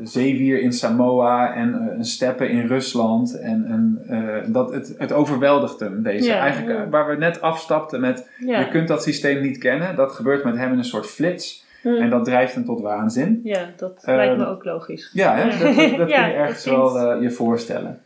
zeewier 0.03 0.59
in 0.61 0.73
Samoa 0.73 1.53
en 1.53 1.73
eh, 1.73 1.97
een 1.97 2.05
steppen 2.05 2.49
in 2.49 2.67
Rusland. 2.67 3.39
En, 3.39 3.99
eh, 4.07 4.19
dat, 4.53 4.73
het, 4.73 4.95
het 4.97 5.11
overweldigt 5.11 5.79
hem, 5.79 6.03
deze. 6.03 6.27
Ja, 6.27 6.39
Eigenlijk 6.39 6.77
ja. 6.77 6.83
eh, 6.83 6.89
waar 6.89 7.07
we 7.09 7.15
net 7.15 7.41
afstapten 7.41 7.99
met... 8.01 8.29
Ja. 8.45 8.59
Je 8.59 8.67
kunt 8.67 8.87
dat 8.87 9.03
systeem 9.03 9.41
niet 9.41 9.57
kennen. 9.57 9.95
Dat 9.95 10.11
gebeurt 10.11 10.43
met 10.43 10.57
hem 10.57 10.71
in 10.71 10.77
een 10.77 10.83
soort 10.83 11.05
flits. 11.07 11.65
Hm. 11.81 11.87
En 11.95 12.09
dat 12.09 12.25
drijft 12.25 12.53
hem 12.55 12.65
tot 12.65 12.81
waanzin. 12.81 13.39
ja, 13.43 13.69
dat 13.77 14.03
Ehm, 14.03 14.15
lijkt 14.15 14.37
me 14.37 14.45
ook 14.47 14.63
logisch. 14.63 15.09
Ja, 15.13 15.35
hè? 15.35 15.43
dat, 15.49 15.59
dat, 15.75 15.97
dat 15.97 16.07
kun 16.15 16.25
je 16.25 16.33
ergens 16.33 16.65
wel 16.65 16.99
eh, 16.99 17.21
je 17.21 17.31
voorstellen. 17.31 17.99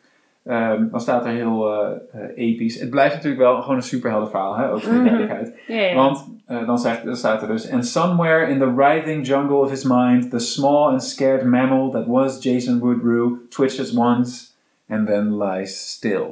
Ehm, 0.45 0.89
dan 0.89 1.01
staat 1.01 1.25
er 1.25 1.31
heel 1.31 1.71
eh, 1.73 1.91
eh, 2.11 2.29
episch. 2.35 2.79
Het 2.79 2.89
blijft 2.89 3.15
natuurlijk 3.15 3.41
wel 3.41 3.61
gewoon 3.61 3.75
een 3.75 3.81
superheldenverhaal, 3.83 4.55
hè? 4.57 4.71
ook 4.71 4.81
voor 4.81 4.93
de 4.93 4.99
Mhm. 4.99 5.07
duidelijkheid. 5.07 5.53
Ja. 5.67 5.95
Want 5.95 6.25
eh, 6.45 6.65
dan, 6.65 6.79
zegt, 6.79 7.05
dan 7.05 7.15
staat 7.15 7.41
er 7.41 7.47
dus... 7.47 7.69
And 7.71 7.85
somewhere 7.85 8.47
in 8.47 8.59
the 8.59 8.73
writhing 8.73 9.27
jungle 9.27 9.55
of 9.55 9.69
his 9.69 9.83
mind... 9.83 10.29
The 10.29 10.39
small 10.39 10.89
and 10.89 11.03
scared 11.03 11.45
mammal 11.45 11.89
that 11.91 12.05
was 12.07 12.43
Jason 12.43 12.79
Woodrue... 12.79 13.37
twitches 13.49 13.95
once 13.95 14.47
and 14.89 15.07
then 15.07 15.37
lies 15.43 15.91
still. 15.91 16.25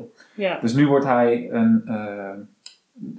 Dus 0.62 0.74
nu 0.74 0.88
wordt 0.88 1.06
hij 1.06 1.50
een, 1.52 1.84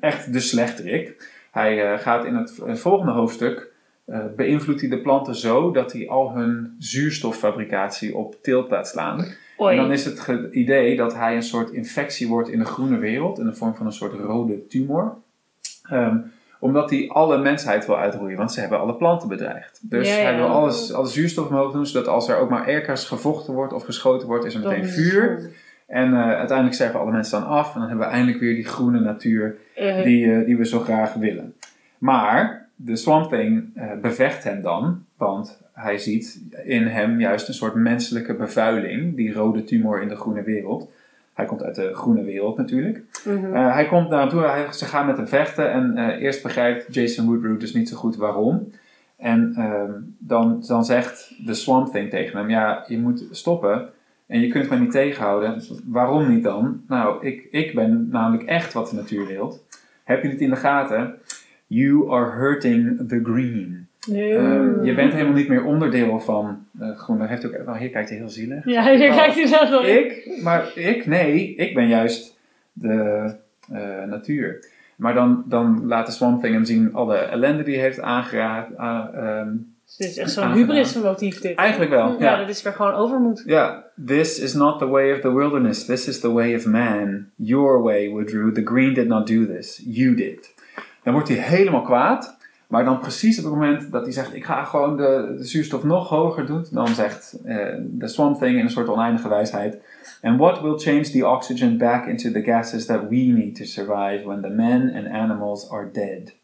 echt 0.00 0.32
de 0.32 0.40
slechterik. 0.40 1.30
Hij 1.50 1.98
gaat 1.98 2.24
in 2.24 2.34
het 2.34 2.60
volgende 2.80 3.12
hoofdstuk... 3.12 3.72
eh 4.06 4.18
beïnvloedt 4.36 4.80
hij 4.80 4.90
de 4.90 5.00
planten 5.00 5.34
zo 5.34 5.70
dat 5.72 5.92
hij 5.92 6.08
al 6.08 6.34
hun 6.34 6.74
zuurstoffabricatie 6.78 8.16
op 8.16 8.34
tilt 8.42 8.70
laat 8.70 8.88
slaan. 8.88 9.24
Oei. 9.60 9.76
En 9.76 9.82
dan 9.82 9.92
is 9.92 10.04
het 10.04 10.28
idee 10.52 10.96
dat 10.96 11.14
hij 11.14 11.34
een 11.36 11.42
soort 11.42 11.70
infectie 11.70 12.28
wordt 12.28 12.48
in 12.48 12.58
de 12.58 12.64
groene 12.64 12.98
wereld, 12.98 13.38
in 13.38 13.44
de 13.46 13.54
vorm 13.54 13.74
van 13.74 13.86
een 13.86 13.92
soort 13.92 14.12
rode 14.12 14.66
tumor. 14.66 15.14
Ehm, 15.88 16.16
omdat 16.60 16.90
hij 16.90 17.08
alle 17.08 17.38
mensheid 17.38 17.86
wil 17.86 17.98
uitroeien, 17.98 18.36
want 18.36 18.52
ze 18.52 18.60
hebben 18.60 18.78
alle 18.80 18.94
planten 18.94 19.28
bedreigd. 19.28 19.80
Dus 19.82 20.08
Ja, 20.08 20.14
hij 20.14 20.36
wil 20.36 20.46
alles, 20.46 20.92
alle 20.92 21.06
zuurstof 21.06 21.48
omhoog 21.48 21.72
doen, 21.72 21.86
zodat 21.86 22.08
als 22.08 22.28
er 22.28 22.36
ook 22.36 22.50
maar 22.50 22.66
ergens 22.66 23.04
gevochten 23.04 23.54
wordt 23.54 23.72
of 23.72 23.84
geschoten 23.84 24.26
wordt, 24.28 24.44
is 24.44 24.54
er 24.54 24.60
meteen 24.60 24.88
vuur. 24.88 25.50
En 25.86 26.12
eh, 26.14 26.20
uiteindelijk 26.22 26.74
sterven 26.74 27.00
alle 27.00 27.10
mensen 27.12 27.40
dan 27.40 27.48
af 27.48 27.74
en 27.74 27.80
dan 27.80 27.88
hebben 27.88 28.06
we 28.06 28.12
eindelijk 28.12 28.40
weer 28.40 28.54
die 28.54 28.64
groene 28.66 29.00
natuur 29.00 29.56
Eh, 29.74 30.02
die, 30.02 30.32
eh, 30.32 30.46
die 30.46 30.56
we 30.56 30.66
zo 30.66 30.78
graag 30.80 31.14
willen. 31.14 31.54
Maar 31.98 32.59
de 32.84 32.96
Swamp 32.96 33.28
Thing 33.30 33.70
eh, 33.74 33.86
bevecht 34.02 34.44
hem 34.44 34.62
dan, 34.62 35.04
want 35.16 35.60
hij 35.72 35.98
ziet 35.98 36.42
in 36.64 36.86
hem 36.86 37.20
juist 37.20 37.48
een 37.48 37.54
soort 37.54 37.74
menselijke 37.74 38.34
bevuiling, 38.34 39.16
die 39.16 39.32
rode 39.32 39.64
tumor 39.64 40.02
in 40.02 40.08
de 40.08 40.16
groene 40.16 40.42
wereld. 40.42 40.90
Hij 41.34 41.44
komt 41.44 41.62
uit 41.62 41.74
de 41.74 41.94
groene 41.94 42.24
wereld 42.24 42.56
natuurlijk. 42.56 43.02
mhm. 43.24 43.54
Eh, 43.54 43.72
hij 43.72 43.86
komt 43.86 44.08
naar 44.08 44.20
hem 44.20 44.28
toe, 44.28 44.42
hij, 44.42 44.72
ze 44.72 44.84
gaan 44.84 45.06
met 45.06 45.16
hem 45.16 45.28
vechten 45.28 45.72
en 45.72 45.96
eh, 45.96 46.22
eerst 46.22 46.42
begrijpt 46.42 46.94
Jason 46.94 47.26
Woodrue 47.26 47.56
dus 47.56 47.74
niet 47.74 47.88
zo 47.88 47.96
goed 47.96 48.16
waarom. 48.16 48.68
En 49.16 49.52
ehm, 49.56 49.92
dan, 50.18 50.64
dan 50.66 50.84
zegt 50.84 51.34
de 51.46 51.54
Swamp 51.54 51.92
Thing 51.92 52.10
tegen 52.10 52.38
hem, 52.38 52.50
ja, 52.50 52.84
je 52.86 52.98
moet 52.98 53.24
stoppen 53.30 53.88
en 54.26 54.40
je 54.40 54.48
kunt 54.48 54.70
me 54.70 54.78
niet 54.78 54.90
tegenhouden. 54.90 55.62
Waarom 55.84 56.28
niet 56.28 56.42
dan? 56.42 56.82
Nou, 56.88 57.26
ik, 57.26 57.48
ik 57.50 57.74
ben 57.74 58.08
namelijk 58.10 58.48
echt 58.48 58.72
wat 58.72 58.90
de 58.90 58.96
natuur 58.96 59.26
wil. 59.26 59.60
Heb 60.04 60.22
je 60.22 60.28
het 60.28 60.40
in 60.40 60.50
de 60.50 60.56
gaten? 60.56 61.14
You 61.72 62.10
are 62.12 62.30
hurting 62.30 63.08
the 63.08 63.20
green. 63.22 63.86
Nee. 64.08 64.34
Ehm, 64.36 64.84
je 64.84 64.94
bent 64.94 65.12
helemaal 65.12 65.32
niet 65.34 65.48
meer 65.48 65.64
onderdeel 65.64 66.20
van 66.20 66.66
uh, 66.80 66.96
groen. 66.96 67.18
Dan 67.18 67.26
heeft 67.26 67.46
ook, 67.46 67.64
nou, 67.66 67.78
hier 67.78 67.90
kijkt 67.90 68.08
hij 68.08 68.18
heel 68.18 68.28
zielig. 68.28 68.64
Ja, 68.64 68.88
je 68.90 69.08
Oh. 69.08 69.16
kijkt 69.16 69.36
inderdaad 69.36 69.68
wel. 69.70 69.86
Ik? 69.86 70.38
Maar 70.42 70.70
ik? 70.78 71.06
Nee, 71.06 71.54
ik 71.54 71.74
ben 71.74 71.88
juist 71.88 72.38
de 72.72 73.30
eh, 73.72 74.04
natuur. 74.06 74.64
Maar 74.96 75.14
dan, 75.14 75.44
dan 75.46 75.86
laat 75.86 76.06
de 76.06 76.12
Swamp 76.12 76.42
Thing 76.42 76.54
hem 76.54 76.64
zien 76.64 76.94
alle 76.94 77.16
ellende 77.16 77.62
die 77.62 77.74
hij 77.74 77.82
heeft 77.84 78.00
aangeraakt. 78.00 78.72
ehm, 78.76 79.48
Dus 79.84 79.96
dit 79.96 80.08
is 80.08 80.16
echt 80.16 80.30
zo'n 80.30 80.52
hubris-motief 80.52 81.40
dit. 81.40 81.54
eigenlijk 81.54 81.90
wel, 81.90 82.08
Ja, 82.18 82.30
ja. 82.30 82.36
dat 82.38 82.48
is 82.48 82.62
weer 82.62 82.72
gewoon 82.72 82.92
overmoed. 82.92 83.42
Ja, 83.46 83.84
this 84.06 84.38
is 84.38 84.54
not 84.54 84.78
the 84.78 84.86
way 84.88 85.12
of 85.12 85.20
the 85.20 85.34
wilderness. 85.34 85.84
This 85.84 86.08
is 86.08 86.20
the 86.20 86.32
way 86.32 86.54
of 86.54 86.66
man. 86.66 87.26
Your 87.36 87.82
way, 87.82 88.08
Woodrue. 88.08 88.52
The 88.52 88.64
green 88.64 88.94
did 88.94 89.06
not 89.08 89.26
do 89.26 89.46
this. 89.46 89.82
You 89.84 90.14
did. 90.14 90.54
Dan 91.02 91.12
wordt 91.12 91.28
hij 91.28 91.36
helemaal 91.36 91.82
kwaad. 91.82 92.38
Maar 92.66 92.84
dan 92.84 92.98
precies 92.98 93.38
op 93.38 93.44
het 93.44 93.52
moment 93.52 93.92
dat 93.92 94.02
hij 94.02 94.12
zegt... 94.12 94.34
ik 94.34 94.44
ga 94.44 94.64
gewoon 94.64 94.96
de, 94.96 95.34
de 95.36 95.44
zuurstof 95.44 95.84
nog 95.84 96.08
hoger 96.08 96.46
doen... 96.46 96.66
dan 96.70 96.88
zegt 96.88 97.38
eh, 97.44 97.66
de 97.80 98.08
Swamp 98.08 98.38
Thing 98.38 98.58
in 98.58 98.64
een 98.64 98.70
soort 98.70 98.88
oneindige 98.88 99.28
wijsheid... 99.28 99.78
And 100.22 100.38
what 100.38 100.60
will 100.60 100.78
change 100.78 101.10
the 101.10 101.28
oxygen 101.28 101.78
back 101.78 102.06
into 102.06 102.30
the 102.32 102.42
gases 102.42 102.86
that 102.86 103.00
we 103.08 103.16
need 103.16 103.54
to 103.54 103.64
survive... 103.64 104.22
when 104.24 104.40
the 104.40 104.48
men 104.48 104.94
and 104.94 105.06
animals 105.06 105.70
are 105.70 105.90
dead? 105.92 106.34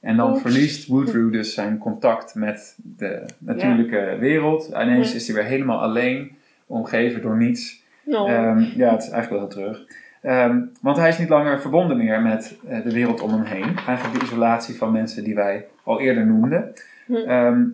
En 0.00 0.16
dan 0.16 0.40
verliest 0.40 0.86
Woodrue 0.86 1.30
dus 1.30 1.54
zijn 1.54 1.78
contact 1.78 2.34
met 2.34 2.76
de 2.96 3.22
natuurlijke 3.38 4.16
wereld. 4.20 4.68
Ineens 4.68 5.14
is 5.14 5.26
hij 5.26 5.36
weer 5.36 5.44
helemaal 5.44 5.80
alleen, 5.80 6.36
omgeven 6.66 7.22
door 7.22 7.36
niets. 7.36 7.82
Nou, 8.04 8.30
Ehm, 8.30 8.58
ja, 8.76 8.90
het 8.90 9.02
is 9.02 9.10
eigenlijk 9.10 9.30
wel 9.30 9.38
heel 9.38 9.48
terug. 9.48 9.86
Ehm, 10.22 10.60
want 10.80 10.96
hij 10.96 11.08
is 11.08 11.18
niet 11.18 11.28
langer 11.28 11.60
verbonden 11.60 11.96
meer 11.96 12.22
met 12.22 12.58
eh, 12.68 12.82
de 12.82 12.92
wereld 12.92 13.20
om 13.20 13.30
hem 13.30 13.42
heen. 13.42 13.76
Eigenlijk 13.86 14.18
de 14.18 14.24
isolatie 14.24 14.76
van 14.76 14.92
mensen 14.92 15.24
die 15.24 15.34
wij 15.34 15.66
al 15.84 16.00
eerder 16.00 16.26
noemden. 16.26 16.72
Hm. 17.06 17.14
Ehm, 17.14 17.64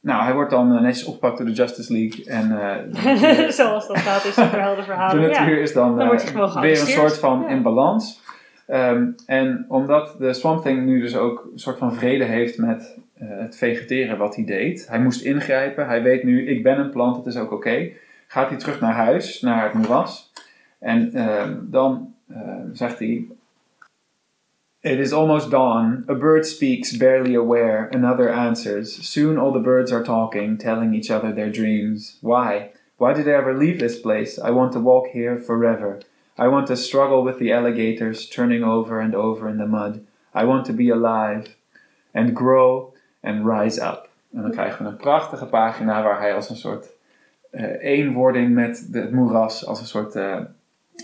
nou, 0.00 0.22
hij 0.22 0.34
wordt 0.34 0.50
dan 0.50 0.74
eh, 0.74 0.80
netjes 0.80 1.06
opgepakt 1.06 1.36
door 1.36 1.46
de 1.46 1.52
Justice 1.52 1.92
League. 1.92 2.24
En 2.24 2.60
eh, 2.60 3.48
Zoals 3.60 3.88
dat 3.88 3.98
gaat 3.98 4.24
is 4.24 4.36
het 4.36 4.48
verhaalde 4.48 4.80
de 4.80 4.86
verhalen. 4.86 5.22
Ja. 5.22 5.28
natuur 5.28 5.60
is 5.60 5.72
dan, 5.72 5.96
weer 6.60 6.80
een 6.80 6.86
soort 6.86 7.18
van 7.18 7.40
Ja. 7.40 7.48
in 7.48 7.62
balans. 7.62 8.22
Ehm, 8.66 9.06
en 9.26 9.64
omdat 9.68 10.14
de 10.18 10.32
Swamp 10.32 10.62
Thing 10.62 10.84
nu 10.86 11.00
dus 11.00 11.16
ook 11.16 11.48
een 11.52 11.58
soort 11.58 11.78
van 11.78 11.94
vrede 11.94 12.24
heeft 12.24 12.58
met 12.58 12.98
het 13.18 13.56
vegeteren 13.56 14.18
wat 14.18 14.36
hij 14.36 14.44
deed. 14.44 14.86
Hij 14.88 15.00
moest 15.00 15.22
ingrijpen. 15.22 15.86
Hij 15.86 16.02
weet 16.02 16.22
nu, 16.22 16.48
ik 16.48 16.62
ben 16.62 16.78
een 16.78 16.90
plant, 16.90 17.16
het 17.16 17.26
is 17.26 17.36
ook 17.36 17.52
oké. 17.52 17.88
Gaat 18.26 18.48
hij 18.48 18.58
terug 18.58 18.80
naar 18.80 18.92
huis, 18.92 19.40
naar 19.40 19.62
het 19.62 19.72
moeras. 19.72 20.32
En 20.80 21.12
ehm, 21.12 21.56
dan 21.60 22.14
ehm, 22.28 22.74
zegt 22.74 22.98
hij... 22.98 23.26
It 24.82 24.98
is 24.98 25.12
almost 25.12 25.50
dawn. 25.50 26.04
A 26.08 26.14
bird 26.14 26.46
speaks, 26.46 26.96
barely 26.96 27.36
aware. 27.36 27.88
Another 27.92 28.32
answers. 28.32 29.12
Soon 29.12 29.38
all 29.38 29.52
the 29.52 29.60
birds 29.60 29.92
are 29.92 30.02
talking, 30.02 30.58
telling 30.58 30.94
each 30.94 31.10
other 31.10 31.34
their 31.34 31.50
dreams. 31.50 32.18
Why? 32.22 32.70
Why 32.96 33.12
did 33.12 33.26
I 33.26 33.32
ever 33.32 33.54
leave 33.54 33.78
this 33.78 34.00
place? 34.00 34.38
I 34.38 34.50
want 34.50 34.72
to 34.72 34.80
walk 34.80 35.08
here 35.12 35.38
forever. 35.38 36.00
I 36.38 36.48
want 36.48 36.66
to 36.68 36.76
struggle 36.76 37.22
with 37.22 37.38
the 37.38 37.52
alligators, 37.52 38.26
turning 38.26 38.64
over 38.64 39.00
and 39.00 39.14
over 39.14 39.48
in 39.48 39.58
the 39.58 39.66
mud. 39.66 40.06
I 40.34 40.44
want 40.44 40.64
to 40.66 40.72
be 40.72 40.90
alive 40.90 41.56
and 42.14 42.34
grow 42.34 42.94
and 43.22 43.46
rise 43.46 43.78
up. 43.78 44.08
En 44.34 44.42
dan 44.42 44.50
krijgen 44.50 44.84
we 44.84 44.90
een 44.90 44.96
prachtige 44.96 45.46
pagina 45.46 46.02
waar 46.02 46.20
hij 46.20 46.34
als 46.34 46.50
een 46.50 46.56
soort 46.56 46.92
eh, 47.50 47.82
eenwording 47.82 48.54
met 48.54 48.88
het 48.92 49.12
moeras, 49.12 49.66
als 49.66 49.80
een 49.80 49.86
soort 49.86 50.14
eh, 50.16 50.38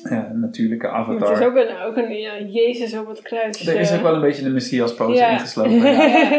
ja, 0.03 0.31
natuurlijke 0.35 0.87
Maar 0.87 0.95
avatar. 0.97 1.29
Het 1.31 1.39
is 1.41 1.47
ook 1.47 1.55
een, 1.57 1.77
ook 1.87 1.97
een 1.97 2.17
ja, 2.17 2.33
Jezus 2.49 2.99
op 2.99 3.09
het 3.09 3.23
kruis. 3.23 3.67
Er 3.67 3.81
is 3.81 3.91
eh, 3.91 3.97
ook 3.97 4.03
wel 4.03 4.15
een 4.15 4.21
beetje 4.21 4.45
een 4.47 4.53
messias 4.53 4.95
pose 4.95 5.15
Ja. 5.19 5.31
ingeslopen. 5.31 5.73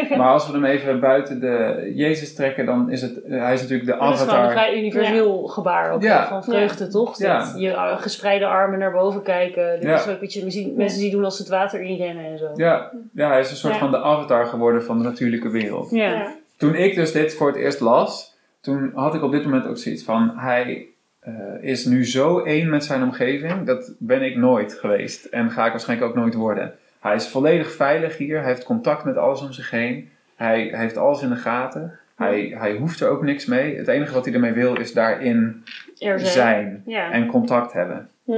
ja. 0.09 0.17
Maar 0.17 0.31
als 0.31 0.47
we 0.47 0.53
hem 0.53 0.65
even 0.65 0.99
buiten 0.99 1.39
de 1.39 1.91
Jezus 1.95 2.35
trekken, 2.35 2.65
dan 2.65 2.91
is 2.91 3.01
het, 3.01 3.19
hij 3.27 3.53
is 3.53 3.61
natuurlijk 3.61 3.89
de 3.89 3.97
Dat 3.99 4.13
is 4.13 4.19
gewoon 4.19 4.33
een 4.35 4.39
avatar. 4.39 4.51
vrij 4.51 4.77
universeel 4.77 5.43
gebaar 5.47 5.91
ook 5.91 6.03
van 6.05 6.43
vreugde, 6.43 6.87
toch? 6.87 7.17
Ja. 7.17 7.39
Dat 7.39 7.59
je 7.61 7.67
uh, 7.69 8.01
gespreide 8.01 8.45
armen 8.45 8.79
naar 8.79 8.91
boven 8.91 9.21
kijken. 9.21 9.73
Dit 9.79 9.89
Ja. 9.89 9.95
is 9.95 10.07
ook 10.07 10.19
wat 10.19 10.33
je 10.33 10.73
mensen 10.75 10.99
die 10.99 11.11
doen 11.11 11.23
als 11.23 11.35
ze 11.35 11.41
het 11.41 11.51
water 11.51 11.81
inrennen 11.81 12.25
en 12.25 12.37
zo. 12.37 12.49
Ja, 12.55 12.91
ja, 13.13 13.29
hij 13.29 13.39
is 13.39 13.49
een 13.49 13.55
soort 13.57 13.73
Ja. 13.73 13.79
van 13.79 13.91
de 13.91 14.01
avatar 14.01 14.45
geworden 14.45 14.83
van 14.83 14.97
de 14.97 15.03
natuurlijke 15.03 15.49
wereld. 15.49 15.89
Ja. 15.91 16.09
ja. 16.11 16.35
Toen 16.57 16.75
ik 16.75 16.95
dus 16.95 17.11
dit 17.11 17.33
voor 17.35 17.47
het 17.47 17.55
eerst 17.55 17.79
las, 17.79 18.35
toen 18.61 18.91
had 18.95 19.13
ik 19.15 19.23
op 19.23 19.31
dit 19.31 19.43
moment 19.43 19.67
ook 19.67 19.77
zoiets 19.77 20.03
van, 20.03 20.31
hij 20.35 20.87
eh, 21.27 21.69
is 21.69 21.85
nu 21.85 22.05
zo 22.05 22.39
één 22.39 22.69
met 22.69 22.83
zijn 22.83 23.03
omgeving, 23.03 23.63
dat 23.65 23.93
ben 23.97 24.21
ik 24.23 24.35
nooit 24.35 24.73
geweest 24.73 25.25
en 25.25 25.51
ga 25.51 25.65
ik 25.65 25.71
waarschijnlijk 25.71 26.09
ook 26.09 26.15
nooit 26.17 26.33
worden. 26.33 26.73
Hij 26.99 27.15
is 27.15 27.27
volledig 27.27 27.71
veilig 27.71 28.17
hier, 28.17 28.37
hij 28.39 28.47
heeft 28.47 28.63
contact 28.63 29.03
met 29.03 29.17
alles 29.17 29.41
om 29.41 29.51
zich 29.51 29.69
heen, 29.71 30.09
hij, 30.35 30.67
hij 30.71 30.79
heeft 30.79 30.97
alles 30.97 31.21
in 31.21 31.29
de 31.29 31.35
gaten, 31.35 31.99
hij, 32.15 32.53
hij 32.57 32.75
hoeft 32.75 32.99
er 33.01 33.09
ook 33.09 33.23
niks 33.23 33.45
mee. 33.45 33.77
Het 33.77 33.87
enige 33.87 34.13
wat 34.13 34.25
hij 34.25 34.33
ermee 34.33 34.51
wil 34.51 34.79
is 34.79 34.93
daarin 34.93 35.63
zijn. 35.93 36.19
zijn 36.19 36.81
Ja. 36.85 37.11
en 37.11 37.27
contact 37.27 37.73
hebben. 37.73 38.07
Hm. 38.23 38.33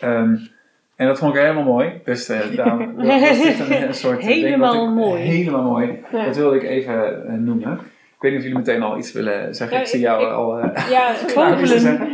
Ehm, 0.00 0.36
en 0.96 1.06
dat 1.06 1.18
vond 1.18 1.34
ik 1.34 1.40
helemaal 1.40 1.64
mooi. 1.64 2.00
Dus 2.04 2.28
eh, 2.28 2.40
daarom 2.56 2.94
was 2.94 3.42
dit 3.42 3.58
een, 3.60 3.82
een 3.86 3.94
soort 3.94 4.20
ding 4.20 4.34
wat 4.34 4.42
Helemaal 4.44 4.84
ik- 4.88 4.94
mooi. 4.94 5.22
Helemaal 5.22 5.62
mooi. 5.62 5.98
Ja. 6.12 6.24
Dat 6.24 6.36
wilde 6.36 6.56
ik 6.56 6.62
even 6.62 7.26
eh, 7.28 7.34
noemen. 7.34 7.78
Ik 8.24 8.30
weet 8.30 8.38
niet 8.38 8.48
of 8.50 8.52
jullie 8.56 8.66
meteen 8.66 8.82
al 8.90 8.98
iets 8.98 9.12
willen 9.12 9.54
zeggen. 9.54 9.76
Ja, 9.76 9.82
ik 9.82 9.88
zie 9.88 10.00
jou 10.00 10.22
ik- 10.22 10.32
al 10.32 10.58
eh, 10.58 10.90
Ja, 10.90 11.14
zeggen. 11.66 12.12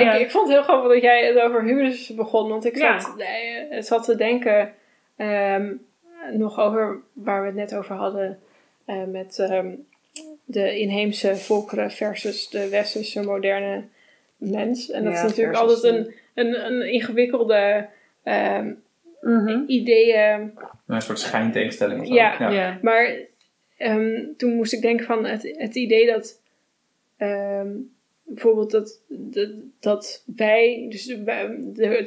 Ik, 0.00 0.20
ik 0.20 0.30
vond 0.30 0.46
het 0.48 0.56
heel 0.56 0.62
grappig 0.62 0.92
dat 0.92 1.02
jij 1.02 1.26
het 1.26 1.38
over 1.40 1.62
huwelijks 1.64 2.14
begon. 2.14 2.48
Want 2.48 2.64
ik 2.64 2.76
Ja. 2.76 3.00
zat, 3.00 3.14
eh, 3.18 3.80
zat 3.82 4.04
te 4.04 4.16
denken 4.16 4.72
ehm, 5.16 5.72
nog 6.32 6.60
over 6.60 7.00
waar 7.12 7.40
we 7.40 7.46
het 7.46 7.56
net 7.56 7.74
over 7.76 7.94
hadden. 7.96 8.38
eh, 8.86 9.04
met 9.04 9.38
ehm, 9.38 9.70
de 10.44 10.78
inheemse 10.78 11.36
volkeren 11.36 11.90
versus 11.90 12.48
de 12.48 12.68
westerse 12.68 13.22
moderne 13.22 13.84
mens. 14.36 14.90
En 14.90 15.04
dat 15.04 15.12
Ja, 15.12 15.18
is 15.18 15.24
natuurlijk 15.28 15.56
versus 15.58 15.82
altijd 15.84 15.94
een, 15.94 16.14
een, 16.34 16.66
een 16.66 16.92
ingewikkelde 16.92 17.86
ehm, 18.22 18.72
Mhm. 19.20 19.62
ideeën. 19.66 20.58
een 20.86 21.00
soort 21.02 21.18
schijntegenstelling 21.18 22.00
of 22.00 22.06
zo. 22.06 22.14
Ja. 22.14 22.34
ja. 22.38 22.50
Ja. 22.50 22.78
Maar 22.82 23.16
ehm, 23.82 24.24
toen 24.36 24.54
moest 24.54 24.72
ik 24.72 24.82
denken 24.82 25.06
van 25.06 25.24
het, 25.26 25.54
het 25.56 25.74
idee 25.74 26.06
dat 26.06 26.40
ehm, 27.16 27.70
bijvoorbeeld 28.22 28.70
dat, 28.70 29.00
dat, 29.08 29.50
dat 29.80 30.24
wij, 30.36 30.86
dus 30.88 31.08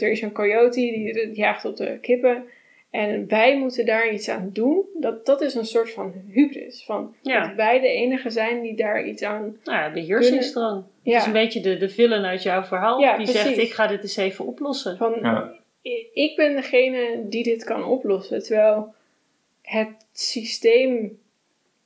er 0.01 0.11
is 0.11 0.21
een 0.21 0.31
coyote 0.31 0.79
die, 0.79 1.13
die 1.13 1.33
jaagt 1.33 1.65
op 1.65 1.75
de 1.77 1.97
kippen 2.01 2.43
en 2.89 3.27
wij 3.27 3.57
moeten 3.57 3.85
daar 3.85 4.13
iets 4.13 4.29
aan 4.29 4.49
doen. 4.53 4.83
Dat, 4.93 5.25
dat 5.25 5.41
is 5.41 5.53
een 5.55 5.65
soort 5.65 5.91
van 5.91 6.13
hubris. 6.27 6.83
Van 6.85 7.15
Ja. 7.21 7.47
dat 7.47 7.55
wij 7.55 7.79
de 7.79 7.87
enige 7.87 8.29
zijn 8.29 8.61
die 8.61 8.75
daar 8.75 9.05
iets 9.07 9.23
aan. 9.23 9.57
Nou 9.63 9.77
ja, 9.79 9.91
beheersingsdrang. 9.91 10.75
Het 10.75 10.85
is 11.03 11.11
Ja, 11.13 11.25
een 11.25 11.31
beetje 11.33 11.61
de, 11.61 11.77
de 11.77 11.89
villain 11.89 12.25
uit 12.25 12.43
jouw 12.43 12.63
verhaal. 12.63 12.99
Ja, 12.99 13.17
die 13.17 13.25
precies. 13.25 13.41
zegt, 13.43 13.57
ik 13.57 13.71
ga 13.73 13.87
dit 13.87 14.01
eens 14.01 14.17
even 14.17 14.45
oplossen. 14.45 14.97
van 14.97 15.13
Ja. 15.21 15.53
ik 16.13 16.33
ben 16.35 16.55
degene 16.55 17.25
die 17.29 17.43
dit 17.43 17.63
kan 17.63 17.83
oplossen, 17.83 18.43
terwijl 18.43 18.93
het 19.61 19.89
systeem 20.13 21.19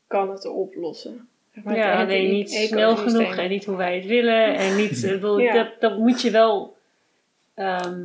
kan 0.10 0.30
het 0.32 0.46
oplossen. 0.46 1.28
Maar, 1.64 1.76
ja, 1.76 2.00
het- 2.00 2.08
nee, 2.08 2.32
niet 2.32 2.52
snel 2.52 2.96
genoeg 2.98 3.36
en 3.36 3.50
niet 3.50 3.66
hoe 3.66 3.76
wij 3.76 3.96
het 3.96 4.06
willen. 4.06 4.56
En 4.56 4.76
niet, 4.76 5.04
ik 5.04 5.12
bedoel, 5.12 5.40
Ja. 5.40 5.54
dat, 5.54 5.68
dat 5.80 5.98
moet 5.98 6.22
je 6.22 6.32
wel... 6.32 6.78
ehm, 7.54 8.00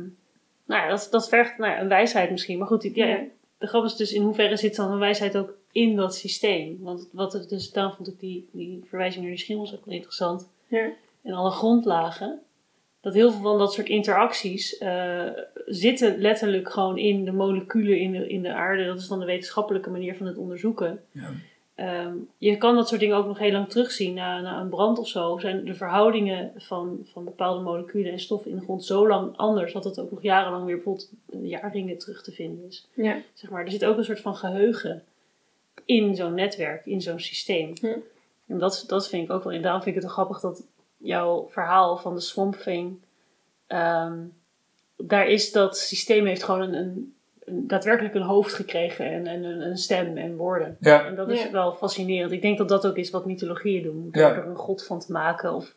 nou 0.65 0.81
ja, 0.83 0.89
dat, 0.89 1.07
dat 1.11 1.29
vergt 1.29 1.57
nou 1.57 1.71
ja, 1.71 1.79
een 1.81 1.87
wijsheid 1.87 2.31
misschien. 2.31 2.57
Maar 2.57 2.67
goed, 2.67 2.81
die- 2.81 2.95
ja, 2.97 3.05
Ja. 3.05 3.23
de 3.57 3.67
grap 3.67 3.83
is 3.83 3.95
dus 3.95 4.13
in 4.13 4.21
hoeverre 4.21 4.57
zit 4.57 4.75
dan 4.75 4.91
een 4.91 4.99
wijsheid 4.99 5.37
ook 5.37 5.53
in 5.71 5.95
dat 5.95 6.15
systeem. 6.15 6.77
Want 6.81 7.09
wat 7.11 7.33
het 7.33 7.49
dus, 7.49 7.71
daarom 7.71 7.93
vond 7.95 8.07
ik 8.07 8.19
die, 8.19 8.47
die 8.51 8.81
verwijzing 8.85 9.23
naar 9.23 9.33
die 9.33 9.43
schimmels 9.43 9.73
ook 9.75 9.85
wel 9.85 9.93
interessant. 9.95 10.49
Ja. 10.67 10.89
En 11.23 11.33
alle 11.33 11.51
grondlagen. 11.51 12.39
Dat 13.01 13.13
heel 13.13 13.31
veel 13.31 13.41
van 13.41 13.57
dat 13.57 13.73
soort 13.73 13.87
interacties 13.89 14.77
eh, 14.77 15.23
zitten 15.65 16.17
letterlijk 16.17 16.69
gewoon 16.71 16.97
in 16.97 17.25
de 17.25 17.31
moleculen 17.31 17.99
in 17.99 18.11
de, 18.11 18.27
in 18.29 18.41
de 18.41 18.53
aarde. 18.53 18.85
Dat 18.85 18.99
is 18.99 19.07
dan 19.07 19.19
de 19.19 19.25
wetenschappelijke 19.25 19.89
manier 19.89 20.15
van 20.15 20.25
het 20.27 20.37
onderzoeken. 20.37 21.03
Ja. 21.11 21.29
Ehm, 21.75 22.13
je 22.37 22.57
kan 22.57 22.75
dat 22.75 22.87
soort 22.87 22.99
dingen 22.99 23.15
ook 23.17 23.25
nog 23.25 23.37
heel 23.39 23.51
lang 23.51 23.69
terugzien 23.69 24.13
na, 24.13 24.41
na 24.41 24.59
een 24.59 24.69
brand 24.69 24.99
of 24.99 25.07
zo. 25.07 25.37
Zijn 25.39 25.65
de 25.65 25.73
verhoudingen 25.73 26.51
van, 26.57 26.99
van 27.11 27.23
bepaalde 27.23 27.61
moleculen 27.63 28.11
en 28.11 28.19
stoffen 28.19 28.51
in 28.51 28.57
de 28.57 28.63
grond 28.63 28.85
zo 28.85 29.07
lang 29.07 29.37
anders 29.37 29.73
dat 29.73 29.83
het 29.83 29.99
ook 29.99 30.11
nog 30.11 30.21
jarenlang 30.21 30.65
weer 30.65 30.75
bijvoorbeeld 30.75 31.09
eh, 31.29 31.49
jaarringen 31.49 31.97
terug 31.97 32.23
te 32.23 32.31
vinden 32.31 32.65
is. 32.67 32.87
Ja. 32.93 33.21
Zeg 33.33 33.49
maar, 33.49 33.65
er 33.65 33.71
zit 33.71 33.85
ook 33.85 33.97
een 33.97 34.03
soort 34.03 34.21
van 34.21 34.35
geheugen 34.35 35.03
in 35.85 36.15
zo'n 36.15 36.33
netwerk, 36.33 36.85
in 36.85 37.01
zo'n 37.01 37.19
systeem. 37.19 37.73
En 38.47 38.57
dat, 38.57 38.83
dat 38.87 39.07
vind 39.07 39.23
ik 39.23 39.31
ook 39.31 39.43
wel. 39.43 39.53
En 39.53 39.61
daarom 39.61 39.81
vind 39.81 39.95
ik 39.95 40.01
het 40.01 40.11
wel 40.11 40.23
grappig 40.25 40.41
dat 40.41 40.63
jouw 40.97 41.47
verhaal 41.49 41.97
van 41.97 42.13
de 42.13 42.21
Swamp 42.21 42.55
Thing. 42.55 42.97
ehm, 43.67 44.17
daar 44.97 45.27
is 45.27 45.51
dat 45.51 45.77
systeem 45.77 46.25
heeft 46.25 46.43
gewoon 46.43 46.61
een, 46.61 46.73
een- 46.73 47.14
daadwerkelijk 47.45 48.13
een 48.15 48.21
hoofd 48.21 48.53
gekregen 48.53 49.05
en, 49.11 49.27
en 49.27 49.43
een, 49.43 49.61
een 49.61 49.77
stem 49.77 50.17
en 50.17 50.35
woorden. 50.35 50.77
Ja. 50.79 51.05
En 51.05 51.15
dat 51.15 51.29
is 51.29 51.43
Ja. 51.43 51.51
wel 51.51 51.73
fascinerend. 51.73 52.31
Ik 52.31 52.41
denk 52.41 52.57
dat 52.57 52.69
dat 52.69 52.87
ook 52.87 52.97
is 52.97 53.09
wat 53.09 53.25
mythologieën 53.25 53.83
doen. 53.83 54.07
Door 54.11 54.23
Ja. 54.23 54.33
er 54.35 54.47
een 54.47 54.55
god 54.55 54.85
van 54.85 54.99
te 54.99 55.11
maken 55.11 55.53
of 55.53 55.73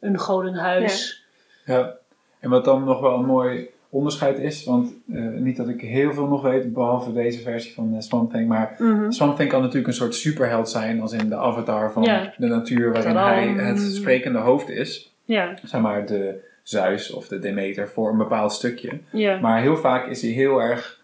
een 0.00 0.18
godenhuis. 0.18 1.24
Ja, 1.64 1.96
en 2.40 2.50
wat 2.50 2.64
dan 2.64 2.84
nog 2.84 3.00
wel 3.00 3.14
een 3.18 3.24
mooi 3.26 3.68
onderscheid 3.90 4.38
is, 4.38 4.64
want 4.64 4.92
eh, 5.12 5.22
niet 5.28 5.56
dat 5.56 5.68
ik 5.68 5.80
heel 5.80 6.12
veel 6.12 6.26
nog 6.26 6.42
weet, 6.42 6.72
behalve 6.72 7.12
deze 7.12 7.40
versie 7.40 7.74
van 7.74 7.94
eh, 7.94 8.00
Swamp 8.00 8.32
Thing, 8.32 8.48
maar 8.48 8.74
Mhm. 8.78 9.10
Swamp 9.10 9.36
Thing 9.36 9.50
kan 9.50 9.60
natuurlijk 9.60 9.86
een 9.86 9.92
soort 9.94 10.14
superheld 10.14 10.68
zijn, 10.68 11.00
als 11.00 11.12
in 11.12 11.28
de 11.28 11.36
avatar 11.36 11.92
van 11.92 12.02
Ja. 12.02 12.34
de 12.36 12.46
natuur, 12.46 12.92
waarin 12.92 13.14
Tadam. 13.14 13.56
hij 13.56 13.64
het 13.66 13.78
sprekende 13.80 14.38
hoofd 14.38 14.68
is. 14.68 15.14
Ja, 15.24 15.54
Zeg 15.64 15.80
maar 15.80 16.06
de 16.06 16.44
Zeus 16.62 17.12
of 17.12 17.28
de 17.28 17.38
Demeter 17.38 17.88
voor 17.88 18.10
een 18.10 18.18
bepaald 18.18 18.52
stukje. 18.52 18.98
ja. 19.12 19.38
Maar 19.40 19.60
heel 19.60 19.76
vaak 19.76 20.06
is 20.06 20.22
hij 20.22 20.30
heel 20.30 20.58
erg, 20.62 20.95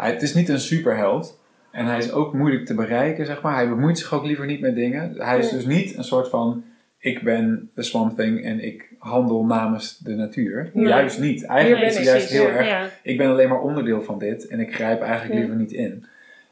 hij, 0.00 0.10
het 0.10 0.22
is 0.22 0.34
niet 0.34 0.48
een 0.48 0.60
superheld. 0.60 1.38
En 1.70 1.86
hij 1.86 1.98
is 1.98 2.12
ook 2.12 2.34
moeilijk 2.34 2.66
te 2.66 2.74
bereiken, 2.74 3.26
zeg 3.26 3.42
maar. 3.42 3.54
Hij 3.54 3.68
bemoeit 3.68 3.98
zich 3.98 4.14
ook 4.14 4.24
liever 4.24 4.46
niet 4.46 4.60
met 4.60 4.74
dingen. 4.74 5.14
Hij 5.16 5.38
is 5.38 5.48
dus 5.50 5.66
niet 5.66 5.96
een 5.96 6.04
soort 6.04 6.28
van, 6.28 6.64
ik 6.98 7.22
ben 7.22 7.70
de 7.74 7.82
Swamp 7.82 8.16
Thing 8.16 8.44
en 8.44 8.64
ik 8.64 8.88
handel 8.98 9.44
namens 9.44 9.98
de 9.98 10.14
natuur. 10.14 10.70
Juist 10.74 11.20
niet. 11.20 11.44
Eigenlijk 11.44 11.86
is 11.86 11.96
hij 11.96 12.04
juist 12.04 12.30
heel 12.30 12.48
erg, 12.48 12.66
ja. 12.66 12.88
ik 13.02 13.18
ben 13.18 13.30
alleen 13.30 13.48
maar 13.48 13.60
onderdeel 13.60 14.02
van 14.02 14.18
dit 14.18 14.46
en 14.46 14.60
ik 14.60 14.74
grijp 14.74 15.00
eigenlijk 15.00 15.38
liever 15.40 15.56
niet 15.56 15.72
in. 15.72 16.04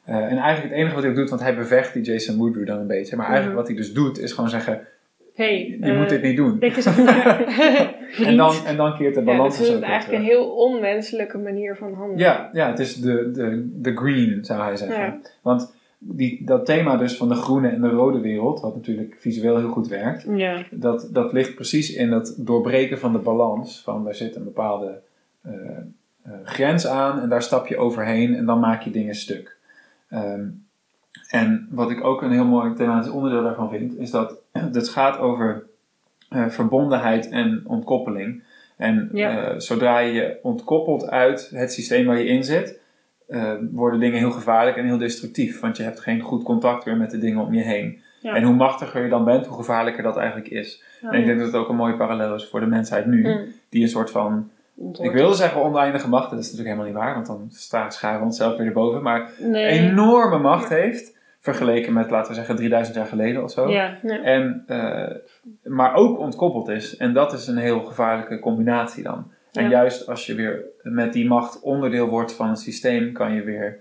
Eh, 0.05 0.15
en 0.17 0.37
eigenlijk 0.37 0.63
het 0.63 0.73
enige 0.73 0.95
wat 0.95 1.03
hij 1.03 1.11
ook 1.13 1.19
doet, 1.19 1.31
want 1.31 1.43
hij 1.43 1.55
bevecht 1.57 1.93
die 1.93 2.03
Jason 2.03 2.37
Woodrue 2.37 2.65
dan 2.65 2.79
een 2.79 2.87
beetje. 2.87 3.17
Maar 3.17 3.27
eigenlijk 3.27 3.57
Mhm. 3.57 3.67
wat 3.67 3.77
hij 3.77 3.77
dus 3.87 3.95
doet, 3.95 4.19
is 4.19 4.33
gewoon 4.33 4.51
zeggen, 4.51 4.81
Hey, 5.39 5.77
je 5.81 5.87
eh, 5.87 5.99
moet 5.99 6.09
dit 6.09 6.23
niet 6.23 6.37
doen. 6.37 6.61
En 8.25 8.37
dan, 8.37 8.55
en 8.67 8.77
dan 8.77 8.97
keert 8.97 9.15
de 9.15 9.21
Ja, 9.21 9.27
balans 9.27 9.59
dat 9.59 9.63
is 9.63 9.67
dus 9.67 9.77
ook 9.77 9.81
weer 9.81 9.91
eigenlijk 9.91 10.23
terug. 10.23 10.37
een 10.37 10.43
heel 10.43 10.55
onmenselijke 10.55 11.39
manier 11.39 11.77
van 11.77 11.95
handelen. 11.95 12.19
Ja, 12.19 12.51
ja, 12.53 12.71
het 12.71 12.79
is 12.79 12.95
de, 12.95 13.31
de, 13.31 13.71
de 13.75 13.97
green, 13.97 14.45
zou 14.45 14.63
hij 14.63 14.77
zeggen. 14.77 15.05
Ja. 15.05 15.19
Want 15.43 15.75
die, 15.99 16.45
dat 16.45 16.67
thema 16.67 16.97
dus 16.97 17.17
van 17.17 17.29
de 17.29 17.35
groene 17.35 17.69
en 17.69 17.81
de 17.81 17.89
rode 17.89 18.21
wereld, 18.21 18.61
wat 18.61 18.75
natuurlijk 18.75 19.17
visueel 19.19 19.59
heel 19.59 19.69
goed 19.69 19.89
werkt, 19.89 20.27
Ja, 20.37 20.65
dat, 20.71 21.09
dat 21.13 21.33
ligt 21.33 21.55
precies 21.55 21.95
in 21.95 22.13
het 22.13 22.35
doorbreken 22.39 22.99
van 22.99 23.13
de 23.13 23.19
balans. 23.19 23.83
Van 23.83 24.09
er 24.09 24.15
zit 24.15 24.37
een 24.37 24.45
bepaalde 24.45 25.01
eh, 25.43 25.53
eh, 26.23 26.33
grens 26.45 26.87
aan 26.87 27.21
en 27.21 27.29
daar 27.29 27.43
stap 27.43 27.67
je 27.67 27.77
overheen 27.77 28.35
en 28.35 28.47
dan 28.47 28.61
maak 28.61 28.83
je 28.83 28.91
dingen 28.91 29.15
stuk. 29.15 29.57
Ehm, 30.09 30.47
en 31.29 31.69
wat 31.71 31.91
ik 31.91 32.05
ook 32.05 32.23
een 32.23 32.31
heel 32.33 32.45
mooi 32.45 32.75
thematisch 32.75 33.11
onderdeel 33.11 33.43
daarvan 33.43 33.71
vind, 33.71 33.99
is 33.99 34.11
dat 34.11 34.41
het 34.53 34.89
gaat 34.89 35.19
over 35.19 35.67
eh, 36.29 36.49
verbondenheid 36.49 37.29
en 37.29 37.63
ontkoppeling. 37.67 38.43
En 38.77 39.09
Ja. 39.13 39.45
eh, 39.51 39.59
zodra 39.59 39.99
je 39.99 40.13
je 40.13 40.39
ontkoppelt 40.43 41.09
uit 41.11 41.51
het 41.55 41.73
systeem 41.73 42.07
waar 42.07 42.19
je 42.19 42.27
in 42.27 42.45
zit, 42.45 42.81
eh, 43.27 43.53
worden 43.71 44.01
dingen 44.01 44.19
heel 44.19 44.31
gevaarlijk 44.31 44.77
en 44.77 44.85
heel 44.85 44.99
destructief. 44.99 45.61
Want 45.61 45.77
je 45.77 45.83
hebt 45.83 46.01
geen 46.01 46.21
goed 46.21 46.43
contact 46.43 46.85
meer 46.85 46.97
met 46.97 47.11
de 47.11 47.19
dingen 47.19 47.45
om 47.45 47.55
je 47.55 47.63
heen. 47.63 47.99
Ja. 48.21 48.35
En 48.35 48.43
hoe 48.43 48.55
machtiger 48.55 49.03
je 49.03 49.09
dan 49.09 49.25
bent, 49.25 49.47
hoe 49.47 49.57
gevaarlijker 49.57 50.03
dat 50.03 50.17
eigenlijk 50.17 50.49
is. 50.49 50.83
Ja. 51.03 51.11
En 51.11 51.21
ik 51.21 51.27
denk 51.27 51.39
dat 51.39 51.47
het 51.47 51.57
ook 51.57 51.69
een 51.69 51.77
mooie 51.77 51.97
parallel 51.97 52.35
is 52.35 52.47
voor 52.47 52.61
de 52.61 52.67
mensheid 52.67 53.07
nu. 53.07 53.29
Mm. 53.29 53.41
Die 53.69 53.83
een 53.83 53.89
soort 53.89 54.11
van, 54.11 54.51
ik 55.01 55.13
wilde 55.13 55.35
zeggen 55.35 55.63
oneindige 55.63 56.09
macht, 56.09 56.31
dat 56.31 56.39
is 56.39 56.51
natuurlijk 56.51 56.77
helemaal 56.77 56.93
niet 56.93 57.03
waar, 57.03 57.15
want 57.15 57.27
dan 57.27 57.47
staan 57.51 57.93
scharen 57.93 58.19
we 58.19 58.25
onszelf 58.25 58.57
weer 58.57 58.67
erboven. 58.67 59.03
Maar 59.03 59.31
nee. 59.39 59.67
enorme 59.67 60.39
macht 60.39 60.69
heeft, 60.69 61.17
vergeleken 61.41 61.93
met, 61.93 62.11
laten 62.11 62.31
we 62.31 62.37
zeggen, 62.37 62.57
3000 62.57 62.97
jaar 62.97 63.07
geleden 63.07 63.43
of 63.43 63.51
zo. 63.51 63.71
Ja, 63.71 63.99
En, 64.03 64.65
eh, 64.67 65.15
maar 65.63 65.95
ook 65.95 66.19
ontkoppeld 66.19 66.69
is. 66.69 66.97
En 66.97 67.13
dat 67.13 67.33
is 67.33 67.47
een 67.47 67.57
heel 67.57 67.81
gevaarlijke 67.81 68.39
combinatie 68.39 69.03
dan. 69.03 69.31
En 69.53 69.63
Ja. 69.65 69.71
juist 69.71 70.09
als 70.09 70.27
je 70.27 70.35
weer 70.35 70.65
met 70.83 71.13
die 71.13 71.27
macht 71.27 71.61
onderdeel 71.61 72.09
wordt 72.09 72.33
van 72.33 72.49
een 72.49 72.57
systeem, 72.57 73.13
kan 73.13 73.33
je 73.33 73.43
weer 73.43 73.79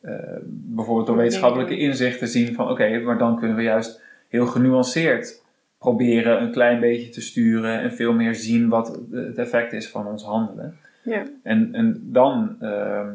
eh, 0.00 0.14
bijvoorbeeld 0.44 1.06
door 1.06 1.16
wetenschappelijke 1.16 1.78
inzichten 1.78 2.28
zien 2.28 2.54
van 2.54 2.70
oké, 2.70 2.98
maar 2.98 3.18
dan 3.18 3.38
kunnen 3.38 3.56
we 3.56 3.62
juist 3.62 4.02
heel 4.28 4.46
genuanceerd 4.46 5.42
proberen 5.78 6.42
een 6.42 6.52
klein 6.52 6.80
beetje 6.80 7.08
te 7.08 7.20
sturen 7.20 7.80
en 7.80 7.92
veel 7.92 8.12
meer 8.12 8.34
zien 8.34 8.68
wat 8.68 9.00
het 9.10 9.38
effect 9.38 9.72
is 9.72 9.88
van 9.88 10.06
ons 10.06 10.22
handelen. 10.24 10.76
Ja. 11.02 11.22
En, 11.42 11.68
en 11.74 12.00
dan 12.04 12.56
ehm, 12.60 13.08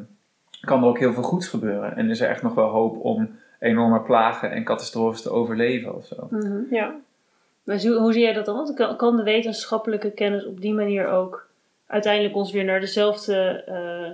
kan 0.61 0.81
er 0.81 0.87
ook 0.87 0.99
heel 0.99 1.13
veel 1.13 1.23
goeds 1.23 1.47
gebeuren. 1.47 1.95
En 1.95 2.09
is 2.09 2.21
er 2.21 2.29
echt 2.29 2.41
nog 2.41 2.53
wel 2.53 2.67
hoop 2.69 2.97
om 3.05 3.29
enorme 3.59 3.99
plagen 4.01 4.51
en 4.51 4.63
catastrofes 4.63 5.21
te 5.21 5.29
overleven 5.29 5.95
of 5.95 6.05
zo. 6.05 6.27
Mhm. 6.29 6.59
Ja. 6.69 6.95
Maar 7.63 7.77
zo- 7.77 7.97
hoe 7.99 8.13
zie 8.13 8.21
jij 8.21 8.33
dat 8.33 8.45
dan? 8.45 8.55
Want 8.55 8.73
kan- 8.73 8.95
kan 8.97 9.17
de 9.17 9.23
wetenschappelijke 9.23 10.11
kennis 10.11 10.45
op 10.45 10.61
die 10.61 10.73
manier 10.73 11.07
ook 11.07 11.47
uiteindelijk 11.87 12.35
ons 12.35 12.51
weer 12.51 12.63
naar 12.65 12.79
dezelfde 12.79 13.63
eh, 13.67 14.11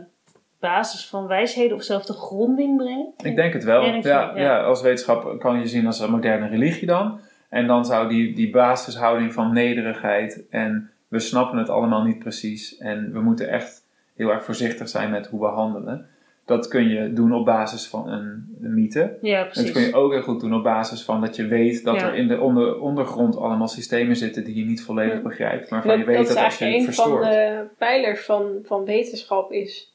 basis 0.59 1.07
van 1.07 1.27
wijsheden 1.27 1.73
of 1.73 1.79
dezelfde 1.79 2.13
gronding 2.13 2.77
brengen? 2.77 3.13
Ik 3.23 3.35
denk 3.35 3.53
het. 3.53 3.63
Ja, 3.63 3.67
wel, 3.67 3.83
ja. 4.01 4.31
ja. 4.35 4.63
als 4.63 4.81
wetenschap 4.81 5.39
kan 5.39 5.59
je 5.59 5.67
zien 5.67 5.85
als 5.85 5.99
een 5.99 6.11
moderne 6.11 6.47
religie 6.47 6.87
dan. 6.87 7.19
En 7.49 7.67
dan 7.67 7.85
zou 7.85 8.09
die, 8.09 8.33
die 8.35 8.49
basishouding 8.49 9.33
van 9.33 9.53
nederigheid 9.53 10.43
en 10.49 10.91
we 11.07 11.19
snappen 11.19 11.57
het 11.57 11.69
allemaal 11.69 12.03
niet 12.03 12.19
precies 12.19 12.77
en 12.77 13.11
we 13.13 13.19
moeten 13.21 13.49
echt 13.49 13.85
heel 14.15 14.29
erg 14.29 14.43
voorzichtig 14.43 14.89
zijn 14.89 15.11
met 15.11 15.27
hoe 15.27 15.39
we 15.39 15.45
handelen. 15.47 16.07
Dat 16.45 16.67
kun 16.67 16.87
je 16.89 17.13
doen 17.13 17.33
op 17.33 17.45
basis 17.45 17.87
van 17.87 18.09
een, 18.09 18.57
een 18.61 18.73
mythe. 18.73 19.17
Ja, 19.21 19.37
En 19.37 19.43
dat 19.43 19.51
precies. 19.53 19.71
kun 19.71 19.81
je 19.81 19.93
ook 19.93 20.11
heel 20.11 20.21
goed 20.21 20.39
doen 20.39 20.53
op 20.53 20.63
basis 20.63 21.03
van 21.03 21.21
dat 21.21 21.35
je 21.35 21.47
weet 21.47 21.83
dat 21.83 21.95
Ja. 21.95 22.07
er 22.07 22.15
in 22.15 22.27
de 22.27 22.39
onder, 22.39 22.79
ondergrond 22.79 23.37
allemaal 23.37 23.67
systemen 23.67 24.15
zitten 24.15 24.43
die 24.43 24.55
je 24.55 24.65
niet 24.65 24.83
volledig 24.83 25.13
Ja. 25.13 25.21
begrijpt. 25.21 25.69
Maar 25.69 25.81
van 25.83 25.97
je 25.97 26.05
weet 26.05 26.17
dat 26.17 26.27
dat, 26.27 26.37
als 26.37 26.57
je 26.57 26.65
het 26.65 26.73
een 26.73 26.83
van 26.83 26.93
verstoort. 26.93 27.23
de 27.23 27.63
pijlers 27.77 28.25
van, 28.25 28.59
van 28.63 28.85
wetenschap 28.85 29.51
is 29.51 29.93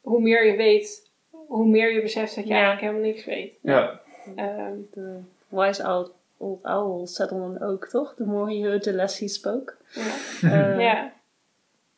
hoe 0.00 0.20
meer 0.20 0.46
je 0.46 0.56
weet, 0.56 1.10
hoe 1.30 1.66
meer 1.66 1.92
je 1.94 2.00
beseft 2.02 2.34
dat 2.34 2.44
je 2.44 2.50
Ja. 2.50 2.56
eigenlijk 2.56 2.86
helemaal 2.86 3.10
niks 3.12 3.24
weet. 3.24 3.52
Ja, 3.62 4.00
Ehm, 4.36 4.72
De 4.92 5.18
wise 5.48 5.82
old, 5.88 6.14
old 6.38 6.62
owl 6.64 7.06
sat 7.06 7.32
on 7.32 7.42
an 7.42 7.68
oak, 7.68 7.88
toch? 7.88 8.14
The 8.16 8.24
more 8.24 8.54
he 8.54 8.62
heard, 8.62 8.82
the 8.82 8.92
less 8.92 9.18
he 9.18 9.28
spoke. 9.28 9.74
ja. 10.40 10.50
Eh, 10.50 10.80
ja. 10.80 11.12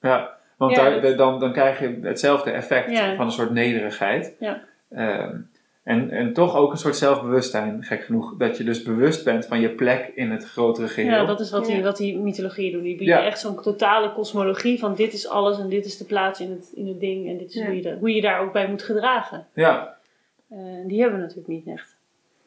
ja, 0.00 0.36
want 0.56 0.76
Ja, 0.76 0.90
daar, 0.90 1.00
dat- 1.00 1.18
dan, 1.18 1.40
dan 1.40 1.52
krijg 1.52 1.78
je 1.80 1.98
hetzelfde 2.02 2.50
effect 2.50 2.90
Ja. 2.90 3.14
van 3.16 3.24
een 3.26 3.32
soort 3.32 3.50
nederigheid. 3.50 4.36
Ja. 4.38 4.60
Ehm, 4.90 5.36
en, 5.82 6.10
en 6.10 6.32
toch 6.32 6.56
ook 6.56 6.70
een 6.72 6.78
soort 6.78 6.96
zelfbewustzijn, 6.96 7.82
gek 7.84 8.02
genoeg. 8.04 8.36
Dat 8.36 8.56
je 8.56 8.64
dus 8.64 8.82
bewust 8.82 9.24
bent 9.24 9.46
van 9.46 9.60
je 9.60 9.70
plek 9.70 10.12
in 10.14 10.30
het 10.30 10.44
grotere 10.44 10.88
geheel. 10.88 11.10
Ja, 11.10 11.24
dat 11.24 11.40
is 11.40 11.50
wat 11.50 11.66
die, 11.66 11.82
wat 11.82 11.96
die 11.96 12.18
mythologieën 12.18 12.72
doen. 12.72 12.82
Die 12.82 12.96
bieden 12.96 13.16
Ja. 13.16 13.24
echt 13.24 13.40
zo'n 13.40 13.62
totale 13.62 14.12
kosmologie 14.12 14.78
van 14.78 14.94
dit 14.94 15.12
is 15.12 15.28
alles 15.28 15.58
en 15.58 15.68
dit 15.68 15.84
is 15.84 15.98
de 15.98 16.04
plaats 16.04 16.40
in 16.40 16.50
het, 16.50 16.70
in 16.74 16.86
het 16.88 17.00
ding 17.00 17.28
en 17.28 17.38
dit 17.38 17.48
is 17.48 17.54
Ja. 17.54 17.66
hoe, 17.66 17.82
je 17.82 17.96
hoe 17.98 18.14
je 18.14 18.20
daar 18.20 18.40
ook 18.40 18.52
bij 18.52 18.68
moet 18.68 18.82
gedragen. 18.82 19.46
Ja, 19.52 19.96
Eh, 20.50 20.58
die 20.86 21.00
hebben 21.00 21.18
we 21.18 21.24
natuurlijk 21.24 21.48
niet 21.54 21.66
echt. 21.66 21.96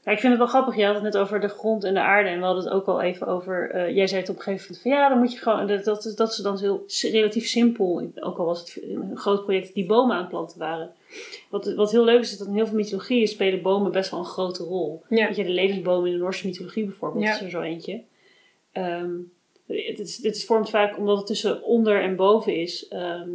Ja, 0.04 0.12
ik 0.12 0.20
vind 0.20 0.32
het 0.32 0.38
wel 0.38 0.48
grappig, 0.48 0.76
je 0.76 0.86
had 0.86 0.94
het 0.94 1.04
net 1.04 1.18
over 1.18 1.40
de 1.40 1.48
grond 1.48 1.84
en 1.84 1.94
de 1.94 2.00
aarde 2.00 2.30
en 2.30 2.40
we 2.40 2.46
hadden 2.46 2.64
het 2.64 2.74
ook 2.74 2.88
al 2.88 3.02
even 3.02 3.28
over, 3.28 3.70
eh, 3.72 3.96
jij 3.96 4.08
zei 4.08 4.22
het 4.22 4.30
op 4.30 4.36
een 4.36 4.42
gegeven 4.42 4.66
moment 4.66 4.82
van 4.82 4.92
ja, 4.92 5.10
dan 5.10 5.18
moet 5.20 5.34
je 5.34 5.40
gewoon, 5.40 5.68
dat, 5.68 5.84
dat, 6.18 6.30
is 6.32 6.36
dan 6.36 6.60
heel 6.60 6.84
relatief 7.02 7.48
simpel, 7.48 8.12
ook 8.16 8.38
al 8.38 8.46
was 8.46 8.60
het 8.60 8.84
een 8.84 9.18
groot 9.18 9.44
project, 9.44 9.74
die 9.74 9.86
bomen 9.86 10.16
aan 10.16 10.22
het 10.22 10.30
planten 10.30 10.60
waren. 10.60 10.92
Wat, 11.50 11.74
wat 11.74 11.92
heel 11.92 12.04
leuk 12.04 12.20
is, 12.20 12.32
is 12.32 12.38
dat 12.38 12.48
in 12.48 12.54
heel 12.54 12.68
veel 12.68 12.76
mythologieën 12.76 13.28
spelen 13.28 13.62
bomen 13.62 13.92
best 13.92 14.12
wel 14.12 14.20
een 14.20 14.26
grote 14.26 14.64
rol. 14.64 15.04
Ja. 15.10 15.28
Weet 15.28 15.36
je, 15.36 15.44
de 15.44 15.50
levensboom 15.50 16.06
in 16.06 16.12
de 16.12 16.18
Noorse 16.18 16.48
mythologie 16.48 16.86
bijvoorbeeld 16.86 17.24
Ja. 17.24 17.36
is 17.36 17.42
er 17.42 17.50
zo 17.50 17.62
eentje. 17.62 18.02
Ehm, 18.72 19.12
het, 19.68 20.00
is, 20.00 20.24
het 20.24 20.36
is 20.36 20.46
vormt 20.46 20.70
vaak, 20.70 20.98
omdat 20.98 21.18
het 21.18 21.28
tussen 21.28 21.64
onder 21.64 22.02
en 22.02 22.16
boven 22.16 22.56
is, 22.56 22.88
ehm, 22.88 23.30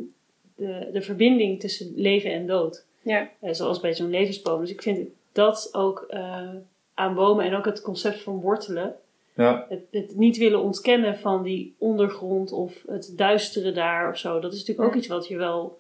de, 0.56 0.88
de 0.92 1.02
verbinding 1.02 1.60
tussen 1.60 1.92
leven 1.96 2.32
en 2.32 2.46
dood. 2.46 2.84
Ja. 3.02 3.30
Eh, 3.40 3.52
zoals 3.52 3.80
bij 3.80 3.94
zo'n 3.94 4.10
levensboom. 4.10 4.60
Dus 4.60 4.70
ik 4.70 4.82
vind 4.82 5.08
dat 5.36 5.68
ook 5.72 6.04
eh, 6.08 6.48
aan 6.94 7.14
bomen 7.14 7.44
en 7.44 7.54
ook 7.54 7.64
het 7.64 7.82
concept 7.82 8.22
van 8.22 8.40
wortelen. 8.40 8.94
ja, 9.34 9.66
Het, 9.68 9.80
het 9.90 10.16
niet 10.16 10.36
willen 10.36 10.60
ontkennen 10.62 11.18
van 11.18 11.42
die 11.42 11.74
ondergrond 11.78 12.52
of 12.52 12.82
het 12.86 13.12
duistere 13.16 13.72
daar 13.72 14.10
of 14.10 14.18
zo. 14.18 14.40
Dat 14.40 14.52
is 14.52 14.58
natuurlijk 14.58 14.88
ook 14.88 14.94
iets 14.94 15.06
wat 15.08 15.28
je 15.28 15.36
wel 15.36 15.78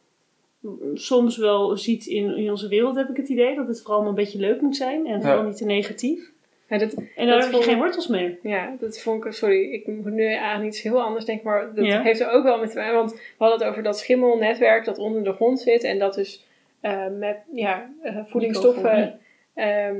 soms 0.94 1.36
wel 1.36 1.76
ziet 1.76 2.06
in, 2.06 2.36
in 2.36 2.50
onze 2.50 2.68
wereld, 2.68 2.96
heb 2.96 3.08
ik 3.08 3.16
het 3.16 3.28
idee. 3.28 3.54
Dat 3.54 3.68
het 3.68 3.82
vooral 3.82 4.00
maar 4.00 4.08
een 4.08 4.14
beetje 4.14 4.38
leuk 4.38 4.60
moet 4.60 4.76
zijn 4.76 5.06
en 5.06 5.22
vooral 5.22 5.42
niet 5.42 5.56
te 5.56 5.64
negatief. 5.64 6.30
Ja, 6.68 6.78
dat, 6.78 6.94
En 7.16 7.26
daar 7.26 7.42
heb 7.42 7.52
je 7.52 7.62
geen 7.62 7.78
wortels 7.78 8.06
meer. 8.06 8.38
Ja, 8.42 8.76
dat 8.80 9.00
vond 9.00 9.24
ik, 9.24 9.32
sorry, 9.32 9.72
ik 9.72 9.86
moet 9.86 10.12
nu 10.12 10.32
aan 10.32 10.64
iets 10.64 10.82
heel 10.82 11.02
anders 11.02 11.24
denken, 11.24 11.46
maar 11.46 11.74
dat 11.74 11.84
Ja. 11.84 12.02
heeft 12.02 12.20
er 12.20 12.30
ook 12.30 12.44
wel 12.44 12.58
met 12.58 12.70
te 12.70 12.76
maken, 12.76 12.94
want 12.94 13.12
we 13.12 13.18
hadden 13.38 13.58
het 13.58 13.68
over 13.68 13.82
dat 13.82 13.98
schimmelnetwerk 13.98 14.84
dat 14.84 14.98
onder 14.98 15.24
de 15.24 15.32
grond 15.32 15.60
zit 15.60 15.84
en 15.84 15.98
dat 15.98 16.14
dus 16.14 16.44
eh, 16.80 17.06
met 17.18 17.36
ja, 17.54 17.90
voedingsstoffen 18.26 19.20
ehm, 19.56 19.96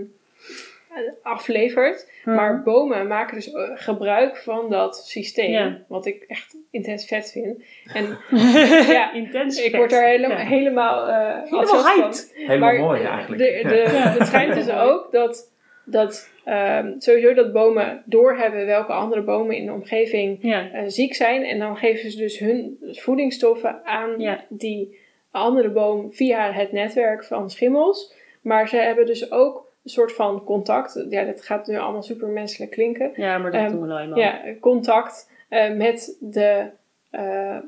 aflevert. 1.23 2.11
Mhm. 2.25 2.37
Maar 2.37 2.63
bomen 2.63 3.07
maken 3.07 3.35
dus 3.35 3.53
eh, 3.53 3.71
gebruik 3.75 4.37
van 4.37 4.71
dat 4.71 4.97
systeem, 5.07 5.51
Ja. 5.51 5.79
wat 5.89 6.07
ik 6.07 6.25
echt 6.29 6.57
intens 6.71 7.07
vet 7.07 7.31
vind. 7.33 7.65
En 7.95 8.19
ja, 8.99 9.13
intens. 9.13 9.59
ik 9.59 9.71
vet. 9.71 9.77
word 9.77 9.91
daar 9.91 10.07
helemaal, 10.09 10.39
Ja. 10.39 10.45
helemaal, 10.45 11.07
eh, 11.09 11.15
Helemaal 11.43 11.61
enthousiast 11.61 11.85
van. 11.95 12.03
hyped. 12.03 12.33
helemaal 12.35 12.59
Maar 12.73 12.81
mooi 12.81 13.03
eigenlijk. 13.03 13.43
De, 13.63 13.69
de, 13.69 13.89
Het 13.89 14.27
schijnt 14.27 14.55
dus 14.55 14.71
ook 14.71 15.13
dat, 15.13 15.53
dat 15.85 16.31
ehm, 16.45 16.93
sowieso 16.99 17.35
dat 17.35 17.53
bomen 17.53 18.03
doorhebben 18.07 18.67
welke 18.67 18.93
andere 18.93 19.23
bomen 19.23 19.57
in 19.57 19.67
de 19.67 19.73
omgeving 19.73 20.39
Ja. 20.41 20.71
eh, 20.73 20.83
ziek 20.87 21.15
zijn. 21.15 21.45
En 21.45 21.59
dan 21.59 21.77
geven 21.77 22.11
ze 22.11 22.17
dus 22.19 22.39
hun 22.39 22.79
voedingsstoffen 22.93 23.85
aan 23.85 24.21
Ja. 24.21 24.45
die 24.49 24.99
andere 25.31 25.69
boom 25.71 26.13
via 26.13 26.53
het 26.53 26.73
netwerk 26.73 27.25
van 27.25 27.51
schimmels. 27.51 28.15
Maar 28.47 28.69
ze 28.69 28.77
hebben 28.77 29.07
dus 29.07 29.31
ook 29.31 29.57
een 29.85 29.91
soort 29.91 30.13
van 30.13 30.45
contact. 30.45 31.07
Ja, 31.11 31.25
dat 31.25 31.43
gaat 31.43 31.67
nu 31.67 31.77
allemaal 31.79 32.03
super 32.03 32.29
menselijk 32.29 32.71
klinken. 32.71 33.13
ja, 33.17 33.39
maar 33.39 33.51
dat 33.51 33.61
Ehm, 33.61 33.71
doen 33.71 33.81
we 33.81 33.87
nou 33.87 34.01
eenmaal. 34.01 34.19
Ja, 34.19 34.41
contact 34.61 35.31
eh, 35.49 35.73
met 35.73 36.17
de. 36.21 36.67
eh 37.11 37.59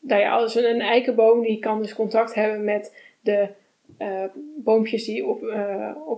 nou 0.00 0.20
ja, 0.20 0.30
als 0.36 0.54
een 0.54 0.80
eikenboom 0.80 1.40
die 1.42 1.58
kan 1.58 1.82
dus 1.82 1.94
contact 1.94 2.34
hebben 2.34 2.64
met 2.64 2.96
de 3.20 3.48
eh, 3.98 4.24
boompjes 4.56 5.04
die 5.04 5.26
op, 5.26 5.40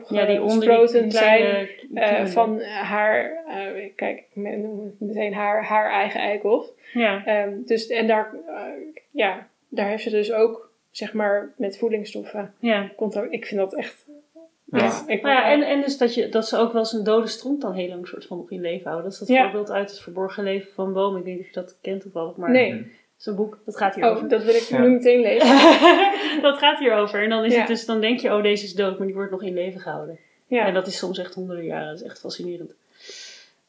Ja, 0.09 0.27
die 0.27 0.43
opgesproten 0.43 1.11
zijn 1.11 1.43
eh, 1.45 1.69
kiemen. 1.79 2.29
van 2.29 2.61
haar. 2.61 3.33
kijk, 3.97 4.23
meteen 4.99 5.35
haar, 5.35 5.65
haar 5.65 5.91
eigen 5.91 6.21
eikels. 6.21 6.73
Ja. 6.93 7.25
Ehm, 7.25 7.53
dus, 7.65 7.87
en 7.87 8.07
daar, 8.07 8.35
ja, 9.11 9.49
daar 9.69 9.89
heeft 9.89 10.03
ze 10.03 10.11
dus 10.11 10.33
ook, 10.33 10.70
zeg 10.91 11.13
maar, 11.13 11.53
met 11.57 11.79
voedingsstoffen 11.79 12.55
ja. 12.59 12.91
Ik 13.31 13.47
vind 13.47 13.61
dat 13.61 13.75
echt. 13.75 14.07
Ja. 14.65 15.03
ik 15.07 15.23
Nou 15.23 15.35
ja, 15.35 15.51
en, 15.53 15.63
en 15.63 15.81
dus 15.81 15.99
dat, 15.99 16.15
je, 16.15 16.29
dat 16.29 16.49
ze 16.49 16.57
ook 16.57 16.73
wel 16.73 16.81
eens 16.83 16.93
een 16.93 17.05
dode 17.05 17.27
stront 17.27 17.61
dan 17.61 17.73
heel 17.73 17.89
lang 17.89 18.07
soort 18.09 18.27
van 18.27 18.37
nog 18.37 18.51
in 18.51 18.61
leven 18.61 18.85
houden. 18.91 19.05
Dat 19.05 19.13
is 19.13 19.19
dat 19.19 19.29
Ja. 19.37 19.43
voorbeeld 19.43 19.71
uit 19.71 19.91
het 19.91 20.01
verborgen 20.01 20.45
leven 20.45 20.73
van 20.75 20.93
bomen. 20.93 21.19
Ik 21.19 21.25
weet 21.25 21.35
niet 21.35 21.43
of 21.43 21.49
je 21.55 21.61
dat 21.61 21.77
kent 21.81 22.01
toevallig, 22.03 22.37
maar 22.37 22.51
nee, 22.51 22.93
is 23.19 23.27
een 23.27 23.35
boek. 23.35 23.59
Dat 23.65 23.77
gaat 23.77 23.95
hierover. 23.95 24.23
oh, 24.23 24.29
dat 24.31 24.45
wil 24.45 24.55
ik 24.55 24.61
Ja. 24.63 24.81
nu 24.81 24.89
meteen 24.89 25.21
lezen. 25.21 25.49
dat 26.43 26.59
gaat 26.59 26.79
hierover. 26.79 27.23
En 27.23 27.29
dan, 27.29 27.45
is 27.45 27.53
Ja. 27.53 27.59
het 27.59 27.69
dus, 27.69 27.87
dan 27.87 28.01
denk 28.01 28.21
je, 28.21 28.35
oh 28.35 28.43
deze 28.43 28.65
is 28.65 28.75
dood, 28.75 28.97
maar 28.99 29.07
die 29.07 29.17
wordt 29.17 29.31
nog 29.31 29.43
in 29.43 29.55
leven 29.55 29.81
gehouden. 29.81 30.19
Ja. 30.47 30.67
En 30.67 30.75
dat 30.75 30.87
is 30.87 30.99
soms 30.99 31.19
echt 31.19 31.35
honderden 31.35 31.65
jaren. 31.65 31.87
Dat 31.89 32.01
is 32.01 32.03
echt 32.07 32.21
fascinerend. 32.21 32.73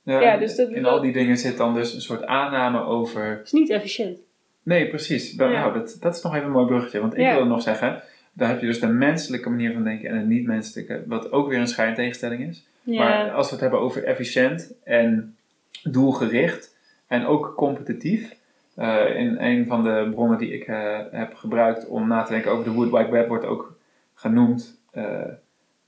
Ja, 0.04 0.22
Ja, 0.22 0.34
en 0.34 0.40
dus 0.40 0.56
dat- 0.56 0.70
in 0.70 0.86
al 0.86 1.02
die 1.02 1.12
dingen 1.14 1.38
zit 1.38 1.58
dan 1.58 1.74
dus 1.74 1.94
een 1.94 2.02
soort 2.02 2.26
aanname 2.26 2.84
over 2.84 3.26
Het 3.30 3.46
is 3.46 3.52
niet 3.52 3.70
efficiënt. 3.70 4.20
Nee, 4.64 4.88
precies. 4.89 5.32
Dat, 5.32 5.51
Ja. 5.51 5.59
nou, 5.59 5.74
dat, 5.74 5.97
dat 5.99 6.16
is 6.16 6.22
nog 6.22 6.34
even 6.34 6.45
een 6.45 6.51
mooi 6.51 6.66
bruggetje. 6.66 6.99
Want 6.99 7.14
ik 7.18 7.20
wilde 7.34 7.49
nog 7.49 7.62
zeggen, 7.62 8.01
daar 8.34 8.49
heb 8.49 8.59
je 8.59 8.66
dus 8.66 8.80
de 8.80 8.88
menselijke 8.88 9.49
manier 9.49 9.74
van 9.74 9.84
denken 9.84 10.09
en 10.09 10.20
de 10.20 10.26
niet-menselijke, 10.26 11.03
wat 11.07 11.32
ook 11.32 11.49
weer 11.49 11.59
een 11.59 11.68
schijntegenstelling 11.68 12.47
is. 12.47 12.66
Maar 12.97 13.32
als 13.32 13.45
we 13.45 13.51
het 13.51 13.62
hebben 13.62 13.80
over 13.80 14.03
efficiënt 14.03 14.74
en 14.84 15.36
doelgericht 15.84 16.76
en 17.07 17.26
ook 17.26 17.53
competitief. 17.55 18.39
eh, 18.76 19.16
in 19.16 19.38
een 19.39 19.66
van 19.68 19.84
de 19.84 20.07
bronnen 20.12 20.38
die 20.38 20.53
ik 20.53 20.64
eh, 20.68 20.99
heb 21.12 21.34
gebruikt 21.36 21.88
om 21.88 22.07
na 22.07 22.24
te 22.24 22.32
denken 22.32 22.51
over 22.51 22.64
de 22.64 22.72
Wood 22.72 22.91
Wide 22.91 23.09
Web 23.12 23.28
wordt 23.28 23.45
ook 23.45 23.78
genoemd. 24.14 24.80
eh, 24.91 25.22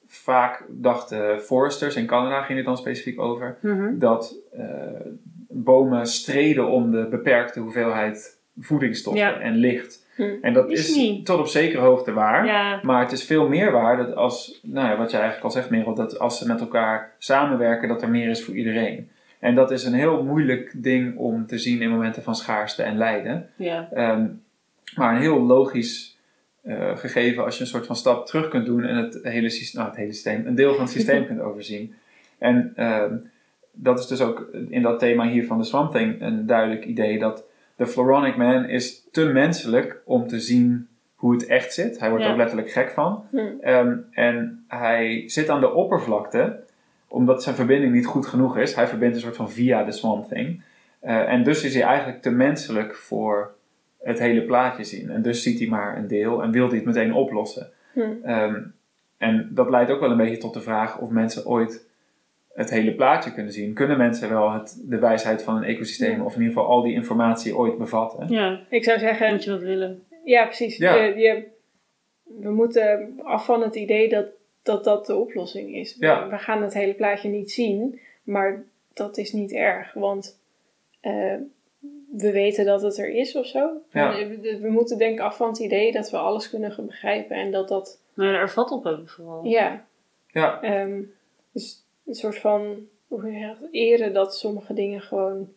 vaak 0.08 0.64
dachten 0.70 1.42
foresters, 1.42 1.96
in 1.96 2.06
Canada 2.06 2.42
ging 2.42 2.58
het 2.58 2.68
dan 2.68 2.78
specifiek 2.78 3.20
over, 3.20 3.58
Mhm. 3.62 3.98
dat 3.98 4.36
bomen 5.50 6.06
streden 6.08 6.68
om 6.68 6.92
de 6.92 7.08
beperkte 7.10 7.60
hoeveelheid 7.60 8.38
voedingsstoffen 8.60 9.22
Ja. 9.24 9.40
en 9.40 9.56
licht. 9.56 10.06
Hm. 10.16 10.32
En 10.42 10.54
dat 10.54 10.72
Is 10.72 11.00
tot 11.24 11.40
op 11.40 11.48
zekere 11.48 11.82
hoogte 11.82 12.14
waar. 12.14 12.46
ja. 12.46 12.80
Maar 12.84 13.02
het 13.02 13.12
is 13.12 13.24
veel 13.26 13.48
meer 13.48 13.72
waar 13.72 13.98
dat 13.98 14.16
als, 14.16 14.60
nou 14.64 14.88
ja, 14.90 14.98
wat 14.98 15.12
jij 15.12 15.20
eigenlijk 15.22 15.54
al 15.54 15.60
zegt 15.62 15.70
Merel, 15.70 15.94
dat 15.96 16.20
als 16.20 16.38
ze 16.38 16.48
met 16.48 16.60
elkaar 16.60 17.12
samenwerken, 17.18 17.88
dat 17.88 18.02
er 18.02 18.10
meer 18.10 18.30
is 18.30 18.44
voor 18.44 18.56
iedereen. 18.56 19.10
En 19.40 19.56
dat 19.56 19.72
is 19.72 19.84
een 19.86 19.94
heel 19.94 20.24
moeilijk 20.24 20.74
ding 20.84 21.18
om 21.18 21.46
te 21.48 21.58
zien 21.58 21.82
in 21.82 21.90
momenten 21.90 22.24
van 22.24 22.36
schaarste 22.36 22.84
en 22.84 22.98
lijden. 22.98 23.50
ja. 23.56 23.88
Ehm, 23.94 24.26
maar 24.96 25.16
een 25.16 25.22
heel 25.22 25.42
logisch 25.42 26.18
eh, 26.64 26.98
gegeven 26.98 27.44
als 27.44 27.56
je 27.56 27.62
een 27.62 27.68
soort 27.68 27.86
van 27.86 27.96
stap 27.96 28.26
terug 28.26 28.48
kunt 28.48 28.66
doen 28.66 28.84
en 28.84 28.96
het 28.96 29.20
hele, 29.24 29.50
systeem, 29.50 29.80
nou, 29.82 29.92
het 29.94 30.00
hele 30.02 30.14
systeem, 30.14 30.46
een 30.48 30.56
deel 30.56 30.74
van 30.74 30.84
het 30.84 30.94
systeem 30.98 31.26
kunt 31.26 31.40
overzien. 31.42 31.94
En 32.38 32.72
ehm, 32.76 33.16
dat 33.72 34.00
is 34.00 34.08
dus 34.08 34.22
ook 34.22 34.50
in 34.70 34.82
dat 34.82 35.00
thema 35.00 35.28
hier 35.28 35.46
van 35.46 35.58
de 35.58 35.64
Swamp 35.64 35.92
Thing 35.92 36.22
een 36.22 36.46
duidelijk 36.46 36.86
idee 36.86 37.20
dat 37.20 37.44
de 37.84 37.90
Floronic 37.90 38.38
Man 38.38 38.66
is 38.66 39.08
te 39.12 39.26
menselijk 39.26 40.02
om 40.06 40.28
te 40.28 40.40
zien 40.40 40.88
hoe 41.16 41.34
het 41.34 41.46
echt 41.46 41.74
zit. 41.74 42.00
Hij 42.00 42.10
wordt 42.10 42.26
er 42.26 42.32
ook 42.32 42.38
letterlijk 42.38 42.72
gek 42.72 42.92
van. 42.92 43.26
Hm. 43.32 43.38
Ehm, 43.62 43.98
en 44.12 44.64
hij 44.68 45.24
zit 45.26 45.50
aan 45.50 45.60
de 45.60 45.74
oppervlakte, 45.74 46.64
omdat 47.08 47.44
zijn 47.44 47.56
verbinding 47.56 47.94
niet 47.94 48.06
goed 48.06 48.26
genoeg 48.26 48.58
is. 48.58 48.76
Hij 48.76 48.88
verbindt 48.88 49.16
een 49.16 49.22
soort 49.22 49.36
van 49.36 49.52
via 49.52 49.84
de 49.84 49.92
Swamp 49.92 50.28
Thing. 50.28 50.64
Eh, 51.00 51.32
en 51.32 51.44
dus 51.44 51.64
is 51.64 51.74
hij 51.74 51.84
eigenlijk 51.84 52.22
te 52.22 52.32
menselijk 52.32 52.96
voor 52.96 53.54
het 54.02 54.20
hele 54.20 54.42
plaatje 54.42 54.84
zien. 54.84 55.10
En 55.10 55.22
dus 55.22 55.44
ziet 55.44 55.60
hij 55.60 55.68
maar 55.68 55.98
een 55.98 56.08
deel 56.08 56.44
en 56.44 56.52
wil 56.52 56.68
hij 56.68 56.76
het 56.76 56.86
meteen 56.86 57.14
oplossen. 57.14 57.70
Hm. 57.94 58.02
Ehm, 58.24 58.62
en 59.18 59.50
dat 59.52 59.70
leidt 59.70 59.92
ook 59.92 60.00
wel 60.00 60.12
een 60.12 60.18
beetje 60.18 60.38
tot 60.38 60.54
de 60.54 60.62
vraag 60.62 60.98
of 61.00 61.10
mensen 61.10 61.46
ooit 61.46 61.86
het 62.54 62.70
hele 62.70 62.94
plaatje 62.96 63.34
kunnen 63.34 63.54
zien. 63.54 63.74
Kunnen 63.74 63.98
mensen 63.98 64.30
wel 64.30 64.52
het, 64.52 64.82
de 64.86 65.00
wijsheid 65.00 65.44
van 65.44 65.56
een 65.56 65.64
ecosysteem, 65.64 66.22
of 66.22 66.34
in 66.36 66.42
ieder 66.42 66.54
geval 66.56 66.70
al 66.70 66.82
die 66.82 66.94
informatie 66.94 67.58
ooit 67.58 67.78
bevatten? 67.78 68.28
Ja, 68.30 68.60
Ik 68.70 68.84
zou 68.84 69.00
zeggen, 69.00 69.30
moet 69.32 69.44
je 69.44 69.50
dat 69.50 69.62
willen. 69.62 70.04
ja 70.24 70.46
precies. 70.46 70.78
Ja. 70.78 70.96
Je, 70.96 71.16
je- 71.16 71.52
we 72.40 72.52
moeten 72.52 73.20
af 73.24 73.46
van 73.46 73.62
het 73.62 73.76
idee 73.76 74.10
dat 74.10 74.26
dat, 74.64 74.84
dat 74.84 75.06
de 75.06 75.16
oplossing 75.16 75.76
is. 75.76 75.96
Ja. 76.00 76.30
We 76.30 76.38
gaan 76.38 76.62
het 76.64 76.74
hele 76.74 76.94
plaatje 76.94 77.30
niet 77.30 77.52
zien, 77.52 78.00
maar 78.24 78.64
dat 78.94 79.18
is 79.18 79.32
niet 79.32 79.52
erg, 79.54 79.94
want 79.94 80.40
eh, 81.02 81.36
we 82.18 82.32
weten 82.32 82.66
dat 82.66 82.82
het 82.82 82.98
er 82.98 83.10
is 83.10 83.36
of 83.36 83.46
zo. 83.46 83.70
Ja. 83.92 84.16
We, 84.28 84.58
we 84.62 84.70
moeten 84.70 84.98
denk 84.98 85.14
ik 85.14 85.20
af 85.26 85.38
van 85.38 85.48
het 85.48 85.60
idee 85.60 85.92
dat 85.92 86.10
we 86.12 86.18
alles 86.18 86.50
kunnen 86.50 86.86
begrijpen 86.86 87.36
en 87.36 87.52
dat 87.52 87.68
dat, 87.68 88.02
Nou, 88.14 88.34
er 88.34 88.50
vat 88.50 88.72
op 88.72 88.84
hebben 88.84 89.08
vooral. 89.08 89.46
ja, 89.46 89.86
Ja, 90.32 90.62
ehm, 90.62 91.02
dus 91.52 91.83
een 92.06 92.14
soort 92.16 92.40
van, 92.40 92.88
hoe 93.08 93.32
je 93.32 93.48
dat, 93.48 93.70
eren 93.72 94.14
dat 94.14 94.38
sommige 94.38 94.74
dingen 94.74 95.02
gewoon, 95.02 95.50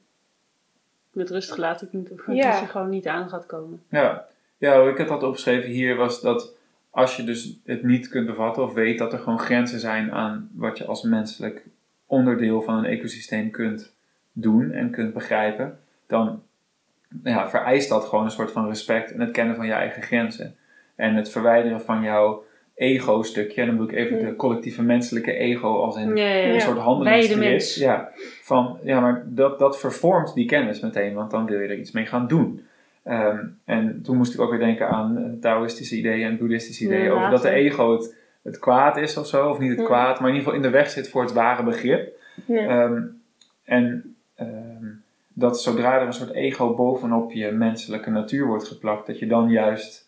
Met 1.10 1.30
rust 1.30 1.52
gelaten 1.52 1.90
kunt. 1.90 2.10
Of 2.10 2.26
Ja. 2.26 2.50
dat 2.50 2.60
je 2.60 2.66
gewoon 2.66 2.88
niet 2.88 3.06
aan 3.06 3.28
gaat 3.28 3.46
komen. 3.46 3.82
ja. 3.90 4.26
ja, 4.58 4.80
hoe 4.80 4.90
ik 4.90 4.98
het 4.98 5.08
had 5.08 5.22
opgeschreven 5.22 5.70
hier 5.70 5.96
was 5.96 6.20
dat 6.20 6.54
als 6.90 7.16
je 7.16 7.24
dus 7.24 7.58
het 7.64 7.82
niet 7.82 8.08
kunt 8.08 8.26
bevatten 8.26 8.62
of 8.62 8.72
weet 8.72 8.98
dat 8.98 9.12
er 9.12 9.18
gewoon 9.18 9.38
grenzen 9.38 9.80
zijn 9.80 10.12
aan 10.12 10.50
wat 10.52 10.78
je 10.78 10.84
als 10.84 11.02
menselijk 11.02 11.66
onderdeel 12.06 12.62
van 12.62 12.74
een 12.76 12.84
ecosysteem 12.84 13.50
kunt 13.50 13.92
doen 14.32 14.72
en 14.72 14.90
kunt 14.90 15.14
begrijpen, 15.14 15.78
dan 16.06 16.42
ja, 17.24 17.48
vereist 17.50 17.88
dat 17.88 18.04
gewoon 18.04 18.24
een 18.24 18.30
soort 18.30 18.52
van 18.52 18.68
respect 18.68 19.12
en 19.12 19.20
het 19.20 19.30
kennen 19.30 19.56
van 19.56 19.66
je 19.66 19.72
eigen 19.72 20.02
grenzen. 20.02 20.56
En 20.94 21.14
het 21.14 21.30
verwijderen 21.30 21.80
van 21.80 22.02
jouw 22.02 22.44
ego-stukje, 22.76 23.60
en 23.60 23.66
dan 23.66 23.76
bedoel 23.76 23.92
ik 23.92 23.98
even 23.98 24.24
de 24.24 24.36
collectieve 24.36 24.82
menselijke 24.82 25.32
ego 25.32 25.82
als 25.82 25.96
in 25.96 26.16
Ja, 26.16 26.24
ja, 26.28 26.34
ja. 26.34 26.46
een 26.46 26.52
Ja. 26.52 26.58
soort 26.60 26.74
Bij 26.74 26.82
de 26.82 26.88
handelingsdrift. 26.90 27.40
mens. 27.50 27.74
Ja, 27.74 28.10
van, 28.42 28.78
ja, 28.82 29.00
maar 29.00 29.22
dat, 29.26 29.58
dat 29.58 29.78
vervormt 29.78 30.34
die 30.34 30.46
kennis 30.46 30.80
meteen, 30.80 31.14
want 31.14 31.30
dan 31.30 31.46
wil 31.46 31.60
je 31.60 31.68
er 31.68 31.78
iets 31.78 31.90
mee 31.92 32.06
gaan 32.06 32.26
doen. 32.26 32.64
Ehm, 33.02 33.38
en 33.64 34.00
toen 34.02 34.16
moest 34.16 34.34
ik 34.34 34.40
ook 34.40 34.50
weer 34.50 34.58
denken 34.58 34.88
aan 34.88 35.36
Taoïstische 35.40 35.96
ideeën 35.96 36.26
en 36.26 36.38
Boeddhistische 36.38 36.84
ideeën 36.84 37.10
over 37.10 37.30
dat 37.30 37.42
de 37.42 37.50
ego 37.50 37.92
het, 37.92 38.16
het 38.42 38.58
kwaad 38.58 38.96
is 38.96 39.16
of 39.16 39.26
zo, 39.26 39.48
of 39.48 39.58
niet 39.58 39.76
het 39.76 39.86
kwaad, 39.86 40.20
maar 40.20 40.28
in 40.28 40.34
ieder 40.36 40.38
geval 40.52 40.54
in 40.54 40.62
de 40.62 40.76
weg 40.78 40.90
zit 40.90 41.08
voor 41.08 41.22
het 41.22 41.32
ware 41.32 41.62
begrip. 41.62 42.14
Ehm, 42.48 43.02
en 43.64 44.14
ehm, 44.34 44.84
dat 45.32 45.62
zodra 45.62 46.00
er 46.00 46.06
een 46.06 46.12
soort 46.12 46.32
ego 46.32 46.74
bovenop 46.74 47.32
je 47.32 47.50
menselijke 47.50 48.10
natuur 48.10 48.46
wordt 48.46 48.68
geplakt, 48.68 49.06
dat 49.06 49.18
je 49.18 49.26
dan 49.26 49.50
juist 49.50 50.05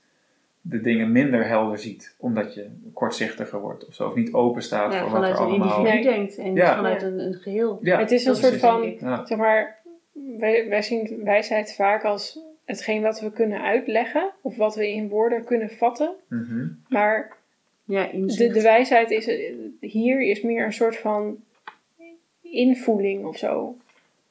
de 0.71 0.81
dingen 0.81 1.13
minder 1.13 1.47
helder 1.47 1.79
ziet, 1.79 2.15
omdat 2.19 2.55
je 2.55 2.67
kortzichtiger 2.93 3.61
wordt 3.61 3.87
of 3.87 3.95
zo, 3.95 4.07
of 4.07 4.15
niet 4.15 4.33
open 4.33 4.63
staat 4.63 4.93
Ja, 4.93 5.01
voor 5.01 5.11
wat 5.11 5.23
er 5.29 5.35
vanuit 5.35 5.39
een 5.39 5.61
allemaal... 5.61 5.79
individu 5.87 5.95
Nee. 6.09 6.17
denkt 6.17 6.37
en 6.39 6.55
Ja. 6.55 6.75
vanuit 6.77 7.03
een, 7.03 7.19
een 7.21 7.35
geheel. 7.35 7.79
Ja, 7.83 7.99
het 7.99 8.11
is 8.11 8.25
een 8.25 8.37
soort 8.37 8.57
van, 8.57 8.95
zeg 9.25 9.39
maar, 9.39 9.77
wij, 10.39 10.69
wij 10.69 10.83
zien 10.83 11.21
wijsheid 11.25 11.75
vaak 11.75 12.05
als 12.05 12.39
hetgeen 12.65 13.03
wat 13.03 13.21
we 13.21 13.31
kunnen 13.33 13.63
uitleggen, 13.63 14.31
of 14.41 14.57
wat 14.57 14.75
we 14.75 14.93
in 14.93 15.09
woorden 15.09 15.45
kunnen 15.45 15.71
vatten. 15.71 16.11
Mhm. 16.29 16.67
Maar 16.89 17.37
Ja, 17.85 18.03
de, 18.07 18.13
inzicht. 18.13 18.55
de 18.55 18.63
wijsheid 18.63 19.11
is, 19.11 19.31
hier 19.81 20.21
is 20.21 20.43
meer 20.43 20.65
een 20.65 20.73
soort 20.73 20.97
van 20.97 21.37
invoeling 22.43 23.25
of 23.25 23.37
zo. 23.37 23.77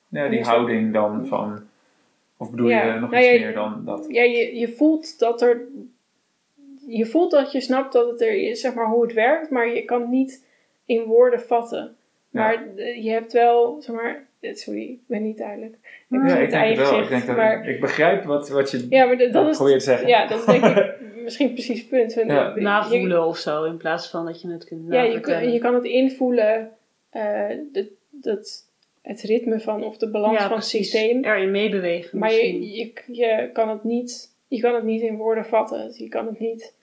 Ja, 0.08 0.30
die 0.30 0.44
houding 0.44 0.94
dan 0.94 1.26
van. 1.28 1.60
Of 2.38 2.52
bedoel 2.52 2.70
Ja, 2.70 2.94
je 2.94 3.00
nog 3.00 3.12
nou 3.12 3.24
iets 3.24 3.34
ja, 3.34 3.40
meer 3.40 3.54
dan 3.54 3.82
dat? 3.86 4.06
Ja, 4.10 4.24
je, 4.24 4.56
je 4.60 4.68
voelt 4.72 5.20
dat 5.20 5.42
er. 5.42 5.62
Je 6.88 7.06
voelt 7.06 7.32
dat 7.32 7.52
je 7.52 7.62
snapt 7.62 7.94
dat 7.94 8.10
het 8.12 8.22
er 8.22 8.34
is, 8.50 8.62
zeg 8.62 8.74
maar, 8.74 8.88
hoe 8.90 9.04
het 9.04 9.14
werkt, 9.14 9.50
maar 9.50 9.74
je 9.74 9.86
kan 9.86 10.02
het 10.02 10.10
niet 10.10 10.46
in 10.86 11.04
woorden 11.04 11.42
vatten. 11.42 11.96
Maar 12.30 12.68
eh, 12.76 13.04
je 13.04 13.10
hebt 13.10 13.34
wel, 13.34 13.82
zeg 13.82 13.96
maar, 13.96 14.26
eh, 14.40 14.54
sorry, 14.56 14.82
ik 14.84 15.00
ben 15.08 15.24
niet 15.24 15.38
duidelijk. 15.38 15.74
Ik 16.10 16.28
Ja, 16.28 16.36
ik 16.36 16.42
het 16.42 16.52
denk 16.52 16.68
het 16.68 16.78
wel. 16.78 16.88
Ik, 16.88 16.94
gezicht, 16.94 17.10
denk 17.10 17.26
dat 17.26 17.36
maar, 17.36 17.68
ik, 17.70 17.82
begrijp 17.82 18.24
wat, 18.24 18.50
wat 18.50 18.72
je 18.72 18.86
ja, 18.90 19.06
maar 19.06 19.18
dat, 19.32 19.48
is, 19.50 19.56
probeert 19.58 19.80
te 19.80 19.86
zeggen. 19.86 20.08
ja, 20.08 20.28
dat 20.28 20.40
is 20.40 20.46
denk 20.46 20.64
ik 20.66 20.96
misschien 21.24 21.54
precies 21.54 21.80
het 21.80 21.90
punt. 21.90 22.14
Ja. 22.14 22.56
Navoelen 22.56 23.26
of 23.26 23.38
zo, 23.38 23.64
in 23.64 23.78
plaats 23.78 24.10
van 24.10 24.26
dat 24.26 24.42
je 24.42 24.52
het 24.52 24.66
kunt 24.66 24.82
Ja, 24.94 25.02
je, 25.02 25.20
kun- 25.20 25.52
je 25.52 25.60
kan 25.60 25.74
het 25.74 25.84
invoelen, 25.84 26.72
eh, 27.10 27.46
dat, 27.72 27.86
dat, 28.10 28.66
het 29.02 29.22
ritme 29.22 29.60
van 29.60 29.84
of 29.84 29.98
de 29.98 30.10
balans 30.10 30.34
ja, 30.38 30.48
van 30.48 30.58
het 30.58 30.68
precies. 30.70 30.92
systeem. 30.92 31.24
Erin 31.24 31.52
meebewegen 31.52 32.20
Maar 32.20 32.30
misschien. 32.30 32.62
je, 32.62 32.76
je, 32.76 32.94
je, 33.14 33.50
kan 33.54 33.70
het 33.70 33.84
niet, 33.84 34.34
je 34.48 34.60
kan 34.62 34.76
het 34.76 34.84
niet 34.84 35.02
in 35.02 35.16
woorden 35.16 35.46
vatten. 35.46 35.92
Je 35.98 36.08
kan 36.10 36.26
het 36.26 36.40
niet 36.40 36.74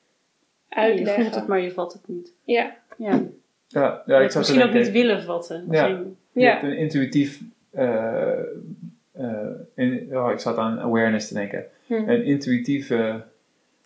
Ja, 0.71 0.83
je 0.85 0.91
uitleggen. 0.93 1.23
voelt 1.23 1.35
het, 1.35 1.47
maar 1.47 1.61
je 1.61 1.71
vat 1.71 1.93
het 1.93 2.03
niet. 2.09 2.33
Ja, 2.45 2.77
Ja. 2.97 3.21
Ja, 3.69 4.03
ja, 4.07 4.19
Je 4.19 4.25
ik 4.25 4.31
zou 4.31 4.39
misschien 4.45 4.63
ook 4.63 4.73
niet 4.73 4.91
willen 4.91 5.23
vatten. 5.23 5.57
Ja. 5.71 5.87
Misschien- 5.89 6.17
Je 6.33 6.41
ja. 6.41 6.51
hebt 6.51 6.63
een 6.63 6.77
intuïtief. 6.77 7.41
eh, 7.71 8.39
eh, 9.13 9.51
in, 9.75 10.09
oh, 10.13 10.31
ik 10.31 10.39
zat 10.39 10.57
aan 10.59 10.81
awareness 10.81 11.29
te 11.29 11.35
denken. 11.35 11.65
Hm. 11.87 11.93
Een 11.95 12.25
intuïtieve 12.25 13.23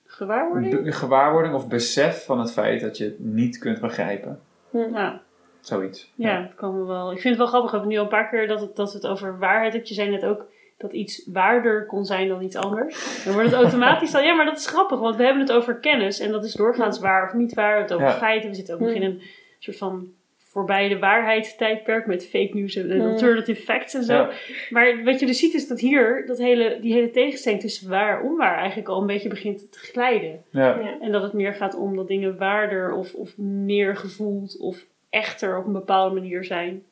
Gewaarwording? 0.07 0.83
be- 0.83 0.93
gewaarwording 0.93 1.55
of 1.55 1.69
besef 1.69 2.25
van 2.25 2.39
het 2.39 2.53
feit 2.53 2.81
dat 2.81 2.97
je 2.97 3.05
het 3.05 3.19
niet 3.19 3.59
kunt 3.59 3.81
begrijpen. 3.81 4.41
Ja. 4.73 5.21
Zoiets. 5.61 6.13
Ja, 6.15 6.41
dat 6.43 6.55
kan 6.55 6.87
wel. 6.87 7.07
Ik 7.13 7.21
vind 7.21 7.29
het 7.29 7.37
wel 7.39 7.47
grappig. 7.47 7.71
We 7.71 7.77
hebben 7.77 7.95
nu 7.95 7.99
al 8.01 8.05
een 8.05 8.19
paar 8.19 8.29
keer 8.29 8.47
dat 8.47 8.61
het, 8.61 8.77
dat 8.77 8.93
het 8.93 9.07
over 9.07 9.39
waarheid 9.39 9.73
hebt. 9.73 9.89
Je 9.89 9.95
zei 9.95 10.11
net 10.11 10.25
ook 10.25 10.47
dat 10.79 10.93
iets 10.93 11.27
waarder 11.33 11.87
kon 11.87 12.05
zijn 12.05 12.29
dan 12.29 12.43
iets 12.43 12.57
anders. 12.57 13.23
Dan 13.25 13.33
wordt 13.35 13.51
het 13.51 13.61
automatisch 13.61 14.11
dan... 14.11 14.25
Ja, 14.25 14.35
maar 14.35 14.45
dat 14.45 14.59
is 14.59 14.67
grappig, 14.67 14.99
want 14.99 15.17
we 15.17 15.23
hebben 15.25 15.43
het 15.43 15.53
over 15.53 15.75
kennis. 15.75 16.21
En 16.21 16.33
dat 16.33 16.45
is 16.45 16.53
doorgaans 16.53 16.99
waar 16.99 17.27
of 17.27 17.33
niet 17.35 17.55
waar. 17.55 17.71
We 17.73 17.79
hebben 17.79 17.97
het 17.97 18.07
over 18.07 18.15
Ja. 18.21 18.27
feiten. 18.27 18.49
We 18.51 18.55
zitten 18.57 18.75
ook 18.75 18.81
nog 18.81 18.93
Hmm. 18.93 19.03
in 19.03 19.09
een 19.11 19.21
soort 19.59 19.77
van 19.77 20.09
voorbij 20.39 20.89
de 20.89 20.99
waarheid 20.99 21.59
tijdperk 21.59 22.07
met 22.07 22.27
fake 22.29 22.51
news 22.53 22.77
en 22.77 22.91
en 22.91 23.01
Hmm. 23.01 23.11
alternative 23.11 23.63
facts 23.63 23.95
en 23.95 24.03
zo. 24.05 24.13
Ja. 24.15 24.31
Maar 24.71 25.05
wat 25.05 25.21
je 25.21 25.27
dus 25.27 25.39
ziet 25.39 25.55
is 25.55 25.69
dat 25.69 25.81
hier 25.81 26.27
dat 26.27 26.39
hele, 26.39 26.79
die 26.81 26.93
hele 26.93 27.11
tegenstelling 27.11 27.61
tussen 27.61 27.89
waar 27.89 28.19
en 28.21 28.27
onwaar 28.27 28.57
eigenlijk 28.57 28.89
al 28.89 29.01
een 29.01 29.07
beetje 29.07 29.29
begint 29.29 29.73
te 29.73 29.79
glijden. 29.79 30.43
Ja. 30.51 30.79
Ja. 30.81 30.97
En 31.01 31.13
dat 31.13 31.23
het 31.23 31.33
meer 31.33 31.55
gaat 31.55 31.75
om 31.75 31.97
dat 31.97 32.09
dingen 32.09 32.39
waarder 32.39 32.93
of, 32.93 33.15
of 33.15 33.39
meer 33.39 33.97
gevoeld 33.97 34.57
of 34.61 34.85
echter 35.11 35.59
op 35.59 35.67
een 35.67 35.73
bepaalde 35.73 36.15
manier 36.15 36.45
zijn 36.45 36.83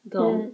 dan, 0.00 0.32
Hm. 0.34 0.46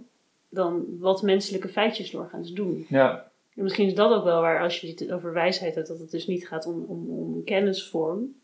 Dan 0.53 0.85
wat 0.99 1.21
menselijke 1.21 1.69
feitjes 1.69 2.11
doorgaans 2.11 2.51
doen. 2.51 2.85
Ja. 2.89 3.31
En 3.55 3.63
misschien 3.63 3.87
is 3.87 3.95
dat 3.95 4.11
ook 4.11 4.23
wel 4.23 4.41
waar, 4.41 4.61
als 4.61 4.81
je 4.81 4.87
het 4.87 5.11
over 5.11 5.33
wijsheid 5.33 5.75
hebt, 5.75 5.87
dat 5.87 5.99
het 5.99 6.11
dus 6.11 6.27
niet 6.27 6.47
gaat 6.47 6.65
om, 6.65 6.85
om, 6.87 7.09
om 7.09 7.43
kennisvorm. 7.43 8.35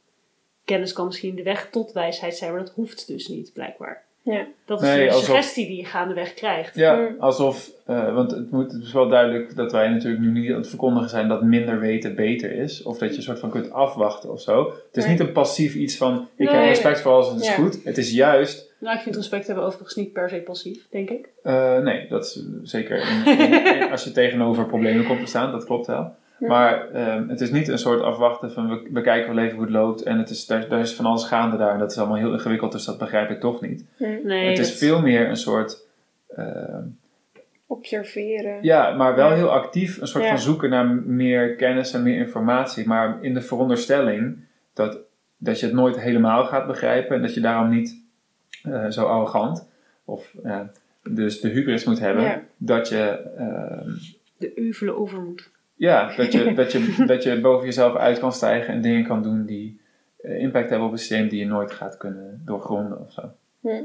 Kennis 0.66 0.93
kan 0.93 1.05
misschien 1.05 1.36
de 1.36 1.43
weg 1.43 1.70
tot 1.70 1.91
wijsheid 1.91 2.36
zijn, 2.36 2.51
maar 2.51 2.64
dat 2.66 2.74
hoeft 2.74 3.07
dus 3.07 3.28
niet, 3.28 3.53
blijkbaar. 3.53 4.07
Ja. 4.32 4.45
Dat 4.65 4.82
is 4.82 4.88
Nee, 4.88 4.99
de 5.07 5.11
alsof- 5.13 5.25
suggestie 5.25 5.67
die 5.67 5.77
je 5.77 5.86
gaandeweg 5.86 6.34
krijgt. 6.34 6.75
Ja, 6.75 6.95
Mm. 6.95 7.15
alsof, 7.19 7.69
eh, 7.86 8.13
want 8.13 8.32
het, 8.32 8.51
moet, 8.51 8.71
het 8.71 8.84
is 8.84 8.93
wel 8.93 9.09
duidelijk 9.09 9.55
dat 9.55 9.71
wij 9.71 9.88
natuurlijk 9.89 10.21
nu 10.21 10.32
niet 10.39 10.49
aan 10.51 10.57
het 10.57 10.69
verkondigen 10.69 11.09
zijn 11.09 11.27
dat 11.27 11.43
minder 11.43 11.80
weten 11.80 12.15
beter 12.15 12.51
is. 12.51 12.84
Of 12.84 12.97
dat 12.97 13.09
je 13.09 13.15
een 13.15 13.21
soort 13.23 13.39
van 13.39 13.49
kunt 13.49 13.71
afwachten 13.71 14.32
of 14.32 14.41
zo. 14.41 14.63
Het 14.88 14.97
is 14.97 15.03
Nee. 15.03 15.11
niet 15.11 15.21
een 15.21 15.32
passief 15.32 15.75
iets 15.75 15.97
van, 15.97 16.27
ik 16.36 16.45
Nee. 16.49 16.55
heb 16.55 16.67
respect 16.67 17.01
voor 17.01 17.11
alles 17.11 17.27
en 17.27 17.34
het 17.34 17.43
is 17.43 17.49
goed. 17.49 17.84
Het 17.84 17.97
is 17.97 18.11
juist, 18.11 18.67
Nou, 18.80 18.95
ik 18.95 19.01
vind 19.01 19.15
respect 19.15 19.47
hebben 19.47 19.65
overigens 19.65 19.95
niet 19.95 20.13
per 20.13 20.30
se 20.30 20.36
passief, 20.36 20.86
denk 20.89 21.09
ik. 21.09 21.30
eh, 21.43 21.77
nee, 21.80 22.07
dat 22.09 22.25
is 22.25 22.43
zeker 22.63 22.97
in- 22.97 23.39
in- 23.39 23.65
in- 23.82 23.91
als 23.91 24.03
je 24.03 24.11
tegenover 24.11 24.65
problemen 24.65 25.05
komt 25.05 25.19
te 25.19 25.25
staan, 25.25 25.51
dat 25.51 25.65
klopt 25.65 25.88
wel. 25.88 26.13
Ja. 26.40 26.48
Maar 26.48 26.92
ehm, 26.92 27.28
het 27.30 27.42
is 27.42 27.52
niet 27.52 27.68
een 27.68 27.78
soort 27.78 28.02
afwachten 28.02 28.52
van 28.52 28.70
we, 28.70 28.90
we 28.92 29.02
kijken 29.02 29.36
wel 29.36 29.44
even 29.44 29.56
hoe 29.56 29.66
het 29.66 29.74
loopt 29.74 30.02
en 30.04 30.18
het 30.18 30.30
is, 30.30 30.46
daar, 30.46 30.68
daar 30.68 30.80
is 30.80 30.94
van 30.94 31.06
alles 31.06 31.24
gaande 31.24 31.58
daar 31.58 31.74
en 31.74 31.80
dat 31.80 31.92
is 31.92 31.98
allemaal 31.98 32.18
heel 32.18 32.34
ingewikkeld, 32.34 32.72
dus 32.72 32.86
dat 32.86 32.98
begrijp 32.98 33.30
ik 33.30 33.40
toch 33.40 33.62
niet. 33.62 33.86
Nee, 34.24 34.50
het 34.50 34.60
is 34.60 34.78
veel 34.78 35.02
meer 35.02 35.30
een 35.30 35.38
soort, 35.38 35.86
ehm, 36.36 36.84
Observeren. 37.68 38.58
Ja, 38.62 38.96
maar 38.96 39.16
wel 39.16 39.30
Ja. 39.30 39.36
heel 39.36 39.52
actief 39.52 40.02
een 40.02 40.08
soort 40.08 40.24
Ja. 40.24 40.30
van 40.30 40.40
zoeken 40.40 40.70
naar 40.70 40.86
meer 41.06 41.56
kennis 41.56 41.94
en 41.94 42.04
meer 42.04 42.18
informatie. 42.18 42.88
Maar 42.88 43.18
in 43.22 43.34
de 43.34 43.42
veronderstelling 43.42 44.38
dat, 44.74 44.98
dat 45.38 45.60
je 45.60 45.66
het 45.66 45.76
nooit 45.76 46.00
helemaal 46.00 46.46
gaat 46.46 46.68
begrijpen 46.68 47.16
en 47.16 47.22
dat 47.22 47.34
je 47.34 47.40
daarom 47.42 47.70
niet 47.70 48.02
eh, 48.64 48.86
zo 48.90 49.06
arrogant 49.06 49.68
of 50.06 50.34
eh, 50.44 50.60
dus 51.04 51.40
de 51.42 51.48
hubris 51.50 51.84
moet 51.84 52.00
hebben. 52.00 52.24
Ja. 52.24 52.42
Dat 52.58 52.90
je, 52.90 53.04
ehm, 53.38 53.90
de 54.38 54.52
uvele 54.56 54.96
overmoed. 54.96 55.50
Ja, 55.80 56.15
dat, 56.15 56.32
je, 56.32 56.53
dat, 56.53 56.71
je, 56.71 57.03
dat 57.05 57.23
je 57.23 57.41
boven 57.41 57.65
jezelf 57.65 57.95
uit 57.95 58.19
kan 58.19 58.34
stijgen 58.34 58.73
en 58.73 58.82
dingen 58.82 59.03
kan 59.03 59.23
doen 59.23 59.45
die 59.45 59.80
eh, 60.21 60.41
impact 60.41 60.69
hebben 60.69 60.88
op 60.88 60.93
een 60.93 60.99
systeem 60.99 61.27
die 61.27 61.39
je 61.39 61.45
nooit 61.45 61.71
gaat 61.71 61.97
kunnen 61.97 62.41
doorgronden 62.45 62.99
of 62.99 63.11
zo. 63.11 63.21
Hm. 63.61 63.84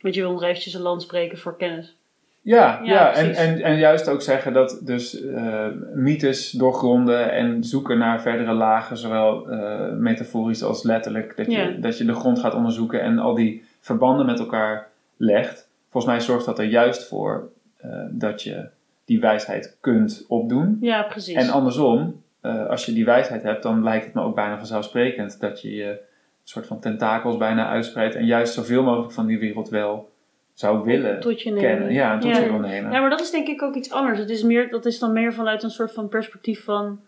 Want 0.00 0.14
je 0.14 0.20
wil 0.20 0.32
nog 0.32 0.42
eventjes 0.42 0.74
een 0.74 0.80
land 0.80 1.02
spreken 1.02 1.38
voor 1.38 1.56
kennis. 1.56 1.96
Ja, 2.40 2.80
Ja, 2.80 2.80
ja, 2.82 3.12
en, 3.12 3.34
en, 3.34 3.62
en 3.62 3.78
juist 3.78 4.08
ook 4.08 4.22
zeggen 4.22 4.52
dat 4.52 4.80
dus 4.82 5.22
eh, 5.22 5.66
mythes 5.94 6.50
doorgronden 6.50 7.32
en 7.32 7.64
zoeken 7.64 7.98
naar 7.98 8.22
verdere 8.22 8.52
lagen, 8.52 8.96
zowel 8.96 9.50
eh, 9.50 9.92
metaforisch 9.92 10.62
als 10.62 10.82
letterlijk, 10.82 11.36
dat 11.36 11.52
je, 11.52 11.76
dat 11.80 11.98
je 11.98 12.04
de 12.04 12.14
grond 12.14 12.38
gaat 12.38 12.54
onderzoeken 12.54 13.00
en 13.00 13.18
al 13.18 13.34
die 13.34 13.64
verbanden 13.80 14.26
met 14.26 14.38
elkaar 14.38 14.88
legt. 15.16 15.68
Volgens 15.88 16.12
mij 16.12 16.22
zorgt 16.22 16.46
dat 16.46 16.58
er 16.58 16.64
juist 16.64 17.04
voor 17.04 17.50
eh, 17.76 17.90
dat 18.10 18.42
je 18.42 18.68
die 19.08 19.20
wijsheid 19.20 19.76
kunt 19.80 20.24
opdoen. 20.28 20.76
Ja, 20.80 21.02
precies. 21.02 21.34
En 21.34 21.48
andersom, 21.50 22.22
eh, 22.40 22.66
als 22.66 22.86
je 22.86 22.92
die 22.92 23.04
wijsheid 23.04 23.42
hebt, 23.42 23.62
dan 23.62 23.82
lijkt 23.82 24.04
het 24.04 24.14
me 24.14 24.20
ook 24.22 24.34
bijna 24.34 24.56
vanzelfsprekend 24.56 25.40
dat 25.40 25.60
je 25.62 25.74
je 25.74 25.84
een 25.90 25.98
soort 26.54 26.66
van 26.66 26.80
tentakels 26.80 27.36
bijna 27.36 27.68
uitspreidt 27.68 28.14
en 28.14 28.26
juist 28.26 28.54
zoveel 28.54 28.82
mogelijk 28.82 29.12
van 29.12 29.26
die 29.26 29.38
wereld 29.38 29.68
wel 29.68 30.10
zou 30.54 30.84
willen 30.84 31.20
tot 31.20 31.42
je 31.42 31.50
nemen. 31.50 31.64
kennen. 31.64 31.92
Ja, 31.92 32.12
en 32.12 32.20
tot 32.20 32.30
Ja. 32.30 32.38
je 32.38 32.50
wil 32.50 32.58
nemen. 32.58 32.92
Ja, 32.92 33.00
maar 33.00 33.10
dat 33.10 33.20
is 33.20 33.30
denk 33.30 33.46
ik 33.48 33.62
ook 33.62 33.74
iets 33.74 33.90
anders. 33.92 34.18
Het 34.18 34.30
is 34.30 34.42
meer, 34.42 34.70
dat 34.70 34.86
is 34.86 34.98
dan 34.98 35.12
meer 35.12 35.32
vanuit 35.32 35.62
een 35.62 35.70
soort 35.70 35.92
van 35.92 36.08
perspectief 36.08 36.64
van 36.64 37.00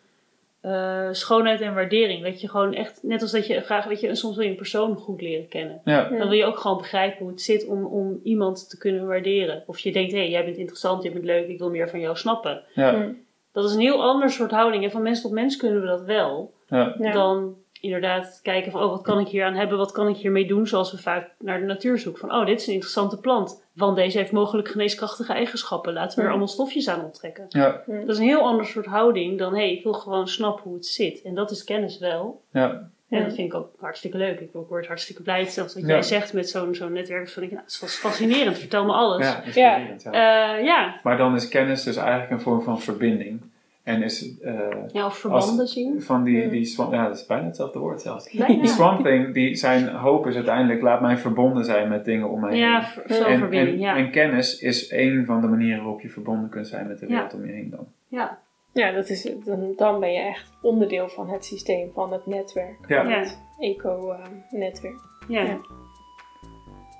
eh, 0.60 1.08
schoonheid 1.10 1.60
en 1.60 1.74
waardering. 1.74 2.22
Dat 2.24 2.40
je 2.40 2.48
gewoon 2.48 2.74
echt, 2.74 3.02
net 3.02 3.22
als 3.22 3.30
dat 3.30 3.46
je 3.46 3.60
graag, 3.60 3.84
weet 3.84 4.00
je, 4.00 4.14
soms 4.14 4.36
wil 4.36 4.44
je 4.44 4.50
een 4.50 4.56
persoon 4.56 4.96
goed 4.96 5.20
leren 5.20 5.48
kennen. 5.48 5.80
Ja, 5.84 6.08
Dan 6.08 6.18
wil 6.18 6.32
je 6.32 6.44
ook 6.44 6.58
gewoon 6.58 6.76
begrijpen 6.76 7.18
hoe 7.18 7.30
het 7.30 7.42
zit 7.42 7.66
om, 7.66 7.84
om 7.84 8.20
iemand 8.22 8.68
te 8.70 8.78
kunnen 8.78 9.06
waarderen. 9.06 9.62
Of 9.66 9.78
je 9.78 9.92
denkt, 9.92 10.12
hé, 10.12 10.18
hey, 10.18 10.30
jij 10.30 10.44
bent 10.44 10.56
interessant, 10.56 11.02
jij 11.02 11.12
bent 11.12 11.24
leuk, 11.24 11.48
ik 11.48 11.58
wil 11.58 11.70
meer 11.70 11.88
van 11.90 12.00
jou 12.00 12.16
snappen. 12.16 12.62
ja, 12.74 12.92
Mm. 12.92 13.28
Dat 13.52 13.64
is 13.64 13.74
een 13.74 13.80
heel 13.80 14.02
ander 14.02 14.30
soort 14.30 14.50
houding. 14.50 14.84
En 14.84 14.90
van 14.90 15.02
mens 15.02 15.20
tot 15.22 15.30
mens 15.30 15.56
kunnen 15.56 15.80
we 15.80 15.86
dat 15.86 16.02
wel. 16.02 16.54
Ja. 16.68 16.94
Dan 17.12 17.54
inderdaad 17.80 18.40
kijken 18.42 18.72
van, 18.72 18.82
oh, 18.82 18.90
wat 18.90 19.02
kan 19.02 19.18
ik 19.20 19.28
hier 19.28 19.44
aan 19.44 19.54
hebben? 19.54 19.78
Wat 19.78 19.92
kan 19.92 20.08
ik 20.08 20.16
hiermee 20.16 20.46
doen? 20.46 20.66
Zoals 20.66 20.92
we 20.92 20.98
vaak 20.98 21.30
naar 21.38 21.60
de 21.60 21.66
natuur 21.66 21.98
zoeken. 21.98 22.20
Van, 22.28 22.38
oh, 22.40 22.46
dit 22.46 22.60
is 22.60 22.66
een 22.66 22.72
interessante 22.72 23.18
plant. 23.20 23.64
Want 23.72 23.96
deze 23.96 24.18
heeft 24.18 24.32
mogelijk 24.32 24.68
geneeskrachtige 24.68 25.32
eigenschappen. 25.32 25.92
Laten 25.92 26.16
we 26.18 26.24
er 26.24 26.30
allemaal 26.30 26.48
stofjes 26.48 26.88
aan 26.88 27.04
onttrekken. 27.04 27.44
ja, 27.48 27.82
Dat 27.86 28.08
is 28.08 28.18
een 28.18 28.24
heel 28.24 28.40
ander 28.42 28.66
soort 28.66 28.86
houding 28.86 29.38
dan, 29.38 29.52
hé, 29.54 29.58
hey, 29.60 29.72
ik 29.72 29.82
wil 29.82 29.92
gewoon 29.92 30.28
snappen 30.28 30.62
hoe 30.64 30.74
het 30.74 30.86
zit. 30.86 31.22
En 31.22 31.34
dat 31.34 31.50
is 31.50 31.64
kennis 31.64 31.98
wel. 31.98 32.42
ja. 32.52 32.90
En 33.08 33.22
dat 33.22 33.34
vind 33.34 33.52
ik 33.52 33.58
ook 33.58 33.70
hartstikke 33.80 34.16
leuk. 34.16 34.40
Ik 34.40 34.48
word 34.52 34.86
hartstikke 34.86 35.22
blij. 35.22 35.44
Zelfs 35.44 35.74
wat 35.74 35.82
Ja. 35.82 35.88
jij 35.88 36.02
zegt 36.02 36.32
met 36.32 36.48
zo'n 36.48 36.74
zo'n 36.74 36.92
netwerk. 36.92 37.28
Van, 37.28 37.42
ik, 37.42 37.50
nou, 37.50 37.62
het 37.62 37.82
is 37.82 37.94
fascinerend. 37.94 38.58
Vertel 38.58 38.84
me 38.84 38.92
alles. 38.92 39.26
ja, 39.26 39.42
ja. 39.54 39.78
Eh, 40.04 40.64
ja. 40.64 41.00
Maar 41.02 41.16
dan 41.16 41.34
is 41.34 41.48
kennis 41.48 41.82
dus 41.82 41.96
eigenlijk 41.96 42.30
een 42.30 42.40
vorm 42.40 42.62
van 42.62 42.80
verbinding. 42.80 43.40
En 43.82 44.02
is 44.02 44.38
eh, 44.40 44.54
ja, 44.92 45.06
of 45.06 45.16
verbanden 45.16 45.66
zien. 45.66 46.02
van 46.02 46.24
die, 46.24 46.42
Ja. 46.42 46.48
die 46.48 46.64
swamp, 46.64 46.92
ja, 46.92 47.06
dat 47.08 47.16
is 47.16 47.26
bijna 47.26 47.44
hetzelfde 47.46 47.78
woord 47.78 48.00
zelfs. 48.00 48.30
Die 48.30 48.66
swamp 48.66 49.04
thing, 49.04 49.34
die 49.34 49.54
zijn 49.54 49.88
hoop 49.88 50.26
is 50.26 50.34
uiteindelijk, 50.34 50.82
laat 50.82 51.00
mij 51.00 51.16
verbonden 51.16 51.64
zijn 51.64 51.88
met 51.88 52.04
dingen 52.04 52.30
om 52.30 52.40
mij 52.40 52.56
Ja, 52.56 52.78
heen. 52.80 52.88
ver- 52.88 53.02
En- 53.06 53.14
veel 53.14 53.26
En, 53.26 53.38
verbinding. 53.38 53.74
en, 53.76 53.80
ja. 53.82 53.96
en 53.96 54.10
kennis 54.10 54.58
is 54.60 54.88
één 54.88 55.24
van 55.26 55.40
de 55.40 55.46
manieren 55.46 55.82
waarop 55.82 56.00
je 56.00 56.08
verbonden 56.08 56.48
kunt 56.50 56.66
zijn 56.66 56.86
met 56.86 56.98
de 56.98 57.06
Ja. 57.06 57.12
wereld 57.12 57.34
om 57.34 57.46
je 57.46 57.52
heen 57.52 57.70
dan. 57.70 57.86
ja. 58.08 58.38
Ja, 58.72 58.92
dat 58.92 59.08
is, 59.08 59.22
dan, 59.44 59.72
dan 59.76 60.00
ben 60.00 60.12
je 60.12 60.18
echt 60.20 60.52
onderdeel 60.62 61.08
van 61.08 61.28
het 61.28 61.44
systeem, 61.44 61.90
van 61.94 62.12
het 62.12 62.26
netwerk. 62.26 62.76
Ja. 62.88 63.02
Van 63.02 63.12
het 63.12 63.38
eco-netwerk. 63.58 65.00
Ja. 65.28 65.58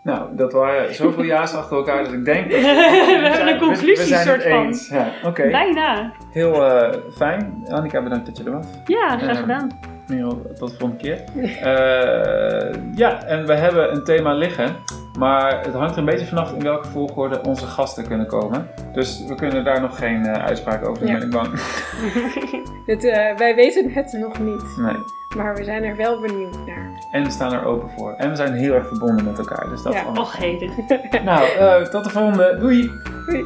Nou, 0.02 0.36
dat 0.36 0.52
waren 0.52 0.94
zoveel 0.94 1.24
ja's 1.34 1.54
achter 1.54 1.76
elkaar 1.76 2.04
dat 2.04 2.12
ik 2.12 2.24
denk... 2.24 2.50
Dat 2.50 2.60
We 2.60 2.66
hebben 2.66 3.48
een 3.48 3.58
conclusie 3.58 3.96
we 3.96 4.04
zijn 4.04 4.26
soort 4.26 4.44
het 4.44 4.86
van. 4.88 4.96
Ja. 4.98 5.50
Bijna. 5.50 6.12
Heel 6.32 6.64
eh, 6.64 6.98
fijn. 7.16 7.62
Annika, 7.68 8.02
bedankt 8.02 8.26
dat 8.26 8.36
je 8.36 8.44
er 8.44 8.52
was. 8.52 8.66
Ja, 8.84 9.18
graag 9.18 9.30
Ehm, 9.30 9.40
gedaan. 9.40 9.68
Merel, 10.06 10.42
tot 10.58 10.70
de 10.70 10.76
volgende 10.78 11.02
keer. 11.02 11.24
Eh, 11.62 12.74
ja, 12.94 13.22
en 13.24 13.46
we 13.46 13.54
hebben 13.54 13.92
een 13.92 14.04
thema 14.04 14.32
liggen. 14.34 14.76
Maar 15.18 15.60
het 15.64 15.74
hangt 15.74 15.92
er 15.92 15.98
een 15.98 16.04
beetje 16.04 16.26
vanaf 16.26 16.52
in 16.52 16.62
welke 16.62 16.88
volgorde 16.88 17.42
onze 17.42 17.66
gasten 17.66 18.06
kunnen 18.06 18.26
komen. 18.26 18.68
Dus 18.92 19.24
we 19.28 19.34
kunnen 19.34 19.64
daar 19.64 19.80
nog 19.80 19.98
geen 19.98 20.26
eh, 20.26 20.44
uitspraak 20.44 20.88
over 20.88 20.98
doen, 21.02 21.12
Ja. 21.12 21.18
ben 21.18 21.26
ik 21.26 21.32
bang. 21.32 21.48
Het, 22.86 23.04
eh, 23.04 23.36
wij 23.36 23.54
weten 23.54 23.90
het 23.92 24.12
nog 24.12 24.38
niet, 24.38 24.76
Nee. 24.76 24.96
maar 25.36 25.54
we 25.54 25.64
zijn 25.64 25.84
er 25.84 25.96
wel 25.96 26.20
benieuwd 26.20 26.58
naar. 26.66 26.90
En 27.12 27.24
we 27.24 27.30
staan 27.30 27.52
er 27.52 27.64
open 27.64 27.90
voor. 27.90 28.14
En 28.16 28.30
we 28.30 28.36
zijn 28.36 28.52
heel 28.52 28.74
erg 28.74 28.86
verbonden 28.88 29.24
met 29.24 29.38
elkaar. 29.38 29.68
Dus 29.68 29.82
dat 29.82 29.92
Ja. 29.92 29.98
is 29.98 30.04
allemaal 30.06 30.22
Och. 30.22 30.38
Nou, 31.24 31.44
eh, 31.58 31.82
tot 31.82 32.04
de 32.04 32.10
volgende. 32.10 32.56
Doei! 32.60 32.90
Doei. 33.26 33.44